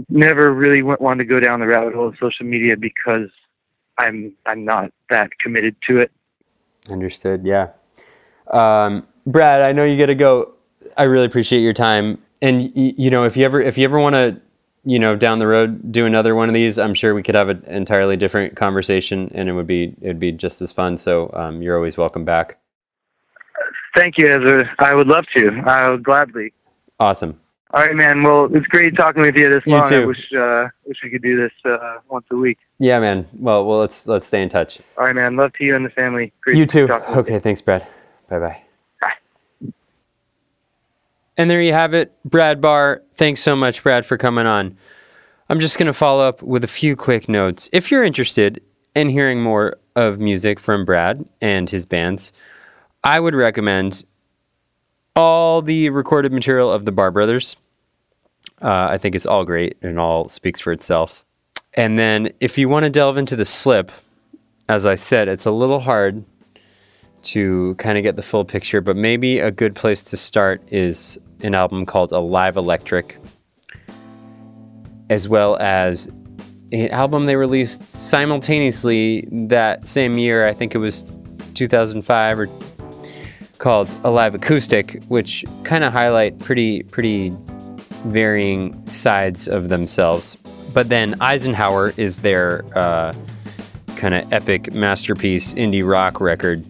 never 0.08 0.52
really 0.52 0.82
wa- 0.82 0.96
wanted 1.00 1.24
to 1.24 1.28
go 1.28 1.40
down 1.40 1.60
the 1.60 1.66
rabbit 1.66 1.94
hole 1.94 2.08
of 2.08 2.16
social 2.20 2.44
media 2.44 2.76
because 2.76 3.30
I'm 3.98 4.34
I'm 4.46 4.64
not 4.64 4.92
that 5.08 5.30
committed 5.38 5.76
to 5.88 5.98
it. 5.98 6.10
Understood. 6.88 7.44
Yeah. 7.44 7.68
Um, 8.50 9.06
Brad, 9.26 9.62
I 9.62 9.72
know 9.72 9.84
you 9.84 9.98
got 9.98 10.06
to 10.06 10.14
go. 10.14 10.54
I 10.96 11.04
really 11.04 11.26
appreciate 11.26 11.60
your 11.60 11.72
time. 11.72 12.18
And 12.42 12.72
you 12.74 13.10
know, 13.10 13.24
if 13.24 13.36
you 13.36 13.44
ever 13.44 13.60
if 13.60 13.76
you 13.76 13.84
ever 13.84 13.98
want 13.98 14.14
to, 14.14 14.40
you 14.84 14.98
know, 14.98 15.14
down 15.16 15.38
the 15.38 15.46
road 15.46 15.92
do 15.92 16.06
another 16.06 16.34
one 16.34 16.48
of 16.48 16.54
these, 16.54 16.78
I'm 16.78 16.94
sure 16.94 17.14
we 17.14 17.22
could 17.22 17.34
have 17.34 17.48
an 17.48 17.64
entirely 17.66 18.16
different 18.16 18.56
conversation, 18.56 19.30
and 19.34 19.48
it 19.48 19.52
would 19.52 19.66
be 19.66 19.94
it 20.00 20.08
would 20.08 20.20
be 20.20 20.32
just 20.32 20.62
as 20.62 20.72
fun. 20.72 20.96
So 20.96 21.30
um, 21.34 21.62
you're 21.62 21.76
always 21.76 21.96
welcome 21.96 22.24
back. 22.24 22.58
Thank 23.96 24.18
you, 24.18 24.26
Ezra. 24.28 24.70
I 24.78 24.94
would 24.94 25.08
love 25.08 25.24
to. 25.36 25.62
I 25.66 25.88
would 25.88 26.04
gladly. 26.04 26.52
Awesome. 26.98 27.40
All 27.72 27.80
right, 27.80 27.94
man. 27.94 28.22
Well, 28.22 28.48
it's 28.52 28.66
great 28.66 28.96
talking 28.96 29.22
with 29.22 29.36
you 29.36 29.48
this 29.48 29.62
You 29.64 29.74
long. 29.76 29.92
I 29.92 30.04
wish 30.04 30.32
uh, 30.36 30.68
wish 30.86 30.98
we 31.04 31.10
could 31.10 31.22
do 31.22 31.40
this 31.40 31.52
uh, 31.64 31.98
once 32.08 32.26
a 32.30 32.36
week. 32.36 32.58
Yeah, 32.78 32.98
man. 32.98 33.28
Well, 33.38 33.64
well, 33.64 33.78
let's 33.78 34.06
let's 34.08 34.26
stay 34.26 34.42
in 34.42 34.48
touch. 34.48 34.80
All 34.98 35.04
right, 35.04 35.14
man. 35.14 35.36
Love 35.36 35.52
to 35.54 35.64
you 35.64 35.76
and 35.76 35.84
the 35.84 35.90
family. 35.90 36.32
Great 36.42 36.56
You 36.56 36.66
too. 36.66 36.86
you. 36.86 36.94
Okay. 36.94 37.38
Thanks, 37.38 37.60
Brad. 37.60 37.86
Bye. 38.28 38.38
Bye. 38.38 38.62
And 41.40 41.50
there 41.50 41.62
you 41.62 41.72
have 41.72 41.94
it, 41.94 42.14
Brad 42.22 42.60
Barr. 42.60 43.00
Thanks 43.14 43.40
so 43.40 43.56
much, 43.56 43.82
Brad, 43.82 44.04
for 44.04 44.18
coming 44.18 44.44
on. 44.44 44.76
I'm 45.48 45.58
just 45.58 45.78
going 45.78 45.86
to 45.86 45.94
follow 45.94 46.22
up 46.22 46.42
with 46.42 46.64
a 46.64 46.68
few 46.68 46.96
quick 46.96 47.30
notes. 47.30 47.66
If 47.72 47.90
you're 47.90 48.04
interested 48.04 48.62
in 48.94 49.08
hearing 49.08 49.42
more 49.42 49.78
of 49.96 50.20
music 50.20 50.60
from 50.60 50.84
Brad 50.84 51.24
and 51.40 51.70
his 51.70 51.86
bands, 51.86 52.30
I 53.02 53.20
would 53.20 53.34
recommend 53.34 54.04
all 55.16 55.62
the 55.62 55.88
recorded 55.88 56.30
material 56.30 56.70
of 56.70 56.84
the 56.84 56.92
Barr 56.92 57.10
Brothers. 57.10 57.56
Uh, 58.60 58.88
I 58.90 58.98
think 58.98 59.14
it's 59.14 59.24
all 59.24 59.46
great 59.46 59.78
and 59.80 59.98
all 59.98 60.28
speaks 60.28 60.60
for 60.60 60.72
itself. 60.72 61.24
And 61.72 61.98
then 61.98 62.34
if 62.40 62.58
you 62.58 62.68
want 62.68 62.84
to 62.84 62.90
delve 62.90 63.16
into 63.16 63.34
the 63.34 63.46
slip, 63.46 63.90
as 64.68 64.84
I 64.84 64.94
said, 64.94 65.26
it's 65.26 65.46
a 65.46 65.50
little 65.50 65.80
hard 65.80 66.22
to 67.22 67.76
kind 67.76 67.96
of 67.96 68.04
get 68.04 68.16
the 68.16 68.22
full 68.22 68.44
picture, 68.44 68.82
but 68.82 68.94
maybe 68.94 69.38
a 69.38 69.50
good 69.50 69.74
place 69.74 70.04
to 70.04 70.18
start 70.18 70.62
is 70.70 71.18
an 71.42 71.54
album 71.54 71.86
called 71.86 72.10
Alivelectric, 72.10 73.16
as 75.08 75.28
well 75.28 75.56
as 75.56 76.08
an 76.72 76.88
album 76.90 77.26
they 77.26 77.36
released 77.36 77.82
simultaneously 77.82 79.28
that 79.30 79.88
same 79.88 80.18
year. 80.18 80.46
I 80.46 80.52
think 80.52 80.74
it 80.74 80.78
was 80.78 81.04
2005 81.54 82.38
or 82.38 82.48
called 83.58 83.88
Aliveacoustic, 83.88 85.04
which 85.08 85.44
kind 85.64 85.84
of 85.84 85.92
highlight 85.92 86.38
pretty 86.38 86.82
pretty 86.84 87.32
varying 88.06 88.86
sides 88.86 89.48
of 89.48 89.68
themselves. 89.68 90.36
But 90.72 90.88
then 90.88 91.20
Eisenhower 91.20 91.92
is 91.96 92.20
their 92.20 92.64
uh, 92.76 93.12
kind 93.96 94.14
of 94.14 94.32
epic 94.32 94.72
masterpiece 94.72 95.54
indie 95.54 95.86
rock 95.86 96.20
record 96.20 96.64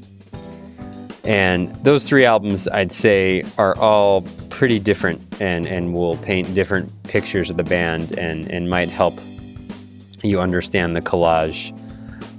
And 1.25 1.75
those 1.85 2.09
three 2.09 2.25
albums, 2.25 2.67
I'd 2.69 2.93
say, 2.93 3.45
are 3.59 3.77
all 3.79 4.23
pretty 4.49 4.79
different 4.79 5.21
and, 5.41 5.67
and 5.67 5.93
will 5.93 6.17
paint 6.19 6.55
different 6.55 6.91
pictures 7.05 7.51
of 7.51 7.57
the 7.57 7.65
band 7.65 8.19
and, 8.19 8.51
and 8.51 8.69
might 8.69 8.89
help 8.89 9.15
you 10.23 10.41
understand 10.41 10.97
the 10.97 11.01
collage 11.01 11.77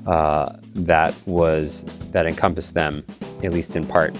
uh, 0.07 0.51
that 0.73 1.15
was 1.25 1.83
that 2.11 2.25
encompassed 2.25 2.73
them, 2.73 3.03
at 3.43 3.51
least 3.51 3.75
in 3.75 3.85
part. 3.85 4.15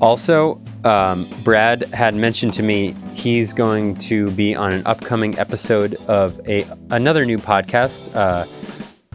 Also, 0.00 0.60
um, 0.84 1.26
Brad 1.42 1.82
had 1.94 2.14
mentioned 2.14 2.52
to 2.54 2.62
me 2.62 2.94
he's 3.14 3.52
going 3.52 3.96
to 3.96 4.30
be 4.32 4.54
on 4.54 4.72
an 4.72 4.82
upcoming 4.86 5.38
episode 5.38 5.94
of 6.08 6.38
a 6.48 6.66
another 6.90 7.24
new 7.24 7.38
podcast 7.38 8.14
uh, 8.14 8.44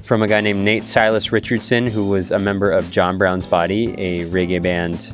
from 0.09 0.23
a 0.23 0.27
guy 0.27 0.41
named 0.41 0.65
Nate 0.65 0.85
Silas 0.85 1.31
Richardson, 1.31 1.85
who 1.85 2.07
was 2.07 2.31
a 2.31 2.39
member 2.39 2.71
of 2.71 2.89
John 2.89 3.19
Brown's 3.19 3.45
Body, 3.45 3.93
a 3.99 4.25
reggae 4.29 4.59
band 4.59 5.13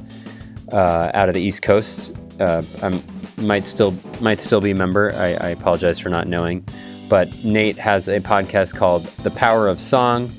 uh, 0.72 1.12
out 1.14 1.28
of 1.28 1.36
the 1.36 1.42
East 1.42 1.64
Coast. 1.64 2.16
Uh, 2.40 2.64
I 2.82 3.02
might 3.42 3.66
still 3.66 3.94
might 4.22 4.40
still 4.40 4.62
be 4.62 4.72
a 4.72 4.76
member. 4.76 5.12
I, 5.16 5.34
I 5.34 5.50
apologize 5.50 6.00
for 6.00 6.08
not 6.08 6.30
knowing, 6.30 6.66
but 7.10 7.28
Nate 7.44 7.78
has 7.78 8.08
a 8.08 8.22
podcast 8.22 8.76
called 8.76 9.04
The 9.04 9.32
Power 9.32 9.68
of 9.68 9.82
Song, 9.82 10.34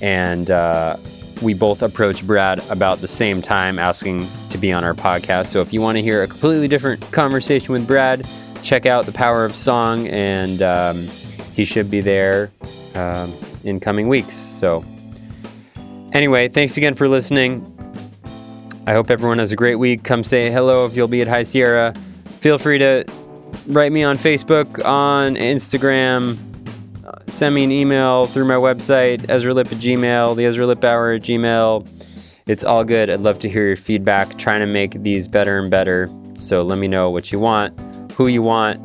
and 0.00 0.50
uh, 0.50 0.96
we 1.42 1.52
both 1.52 1.82
approached 1.82 2.26
Brad 2.26 2.66
about 2.70 3.02
the 3.02 3.08
same 3.08 3.42
time 3.42 3.78
asking 3.78 4.26
to 4.48 4.56
be 4.56 4.72
on 4.72 4.82
our 4.82 4.94
podcast. 4.94 5.48
So 5.48 5.60
if 5.60 5.74
you 5.74 5.82
want 5.82 5.98
to 5.98 6.02
hear 6.02 6.22
a 6.22 6.26
completely 6.26 6.68
different 6.68 7.02
conversation 7.12 7.74
with 7.74 7.86
Brad, 7.86 8.26
check 8.62 8.86
out 8.86 9.04
The 9.04 9.12
Power 9.12 9.44
of 9.44 9.54
Song, 9.54 10.08
and 10.08 10.62
um, 10.62 10.96
he 11.52 11.66
should 11.66 11.90
be 11.90 12.00
there 12.00 12.50
um, 12.94 13.34
in 13.64 13.80
coming 13.80 14.08
weeks. 14.08 14.34
So, 14.34 14.84
anyway, 16.12 16.48
thanks 16.48 16.76
again 16.76 16.94
for 16.94 17.08
listening. 17.08 17.66
I 18.86 18.92
hope 18.92 19.10
everyone 19.10 19.38
has 19.38 19.52
a 19.52 19.56
great 19.56 19.76
week. 19.76 20.04
Come 20.04 20.24
say 20.24 20.50
hello 20.50 20.86
if 20.86 20.96
you'll 20.96 21.08
be 21.08 21.22
at 21.22 21.28
High 21.28 21.42
Sierra. 21.42 21.94
Feel 22.40 22.58
free 22.58 22.78
to 22.78 23.04
write 23.68 23.92
me 23.92 24.02
on 24.02 24.16
Facebook, 24.16 24.84
on 24.84 25.36
Instagram, 25.36 26.38
send 27.30 27.54
me 27.54 27.64
an 27.64 27.70
email 27.70 28.26
through 28.26 28.44
my 28.44 28.54
website, 28.54 29.28
Ezra 29.28 29.54
Lipp 29.54 29.68
at 29.68 29.78
Gmail, 29.78 30.36
the 30.36 30.44
Ezra 30.44 30.66
Lipp 30.66 30.84
Hour 30.84 31.12
at 31.12 31.22
Gmail. 31.22 31.86
It's 32.46 32.64
all 32.64 32.84
good. 32.84 33.10
I'd 33.10 33.20
love 33.20 33.38
to 33.40 33.48
hear 33.48 33.66
your 33.66 33.76
feedback, 33.76 34.36
trying 34.36 34.60
to 34.60 34.66
make 34.66 35.02
these 35.02 35.28
better 35.28 35.58
and 35.58 35.70
better. 35.70 36.08
So 36.34 36.62
let 36.62 36.78
me 36.78 36.88
know 36.88 37.10
what 37.10 37.30
you 37.30 37.38
want, 37.38 37.78
who 38.12 38.26
you 38.26 38.42
want, 38.42 38.84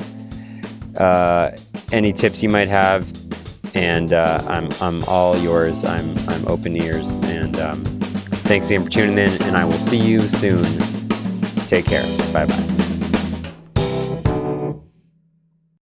uh, 0.98 1.52
any 1.92 2.12
tips 2.12 2.42
you 2.42 2.48
might 2.48 2.68
have, 2.68 3.10
and 3.76 4.14
uh, 4.14 4.42
I'm, 4.48 4.70
I'm 4.80 5.04
all 5.04 5.36
yours. 5.36 5.84
I'm, 5.84 6.16
I'm 6.28 6.48
open 6.48 6.76
ears. 6.76 7.08
And 7.26 7.58
um, 7.60 7.84
thanks 7.84 8.66
again 8.66 8.84
for 8.84 8.90
tuning 8.90 9.18
in, 9.18 9.42
and 9.42 9.56
I 9.56 9.64
will 9.64 9.72
see 9.74 9.98
you 9.98 10.22
soon. 10.22 10.64
Take 11.66 11.84
care. 11.84 12.04
Bye 12.32 12.46
bye. 12.46 12.75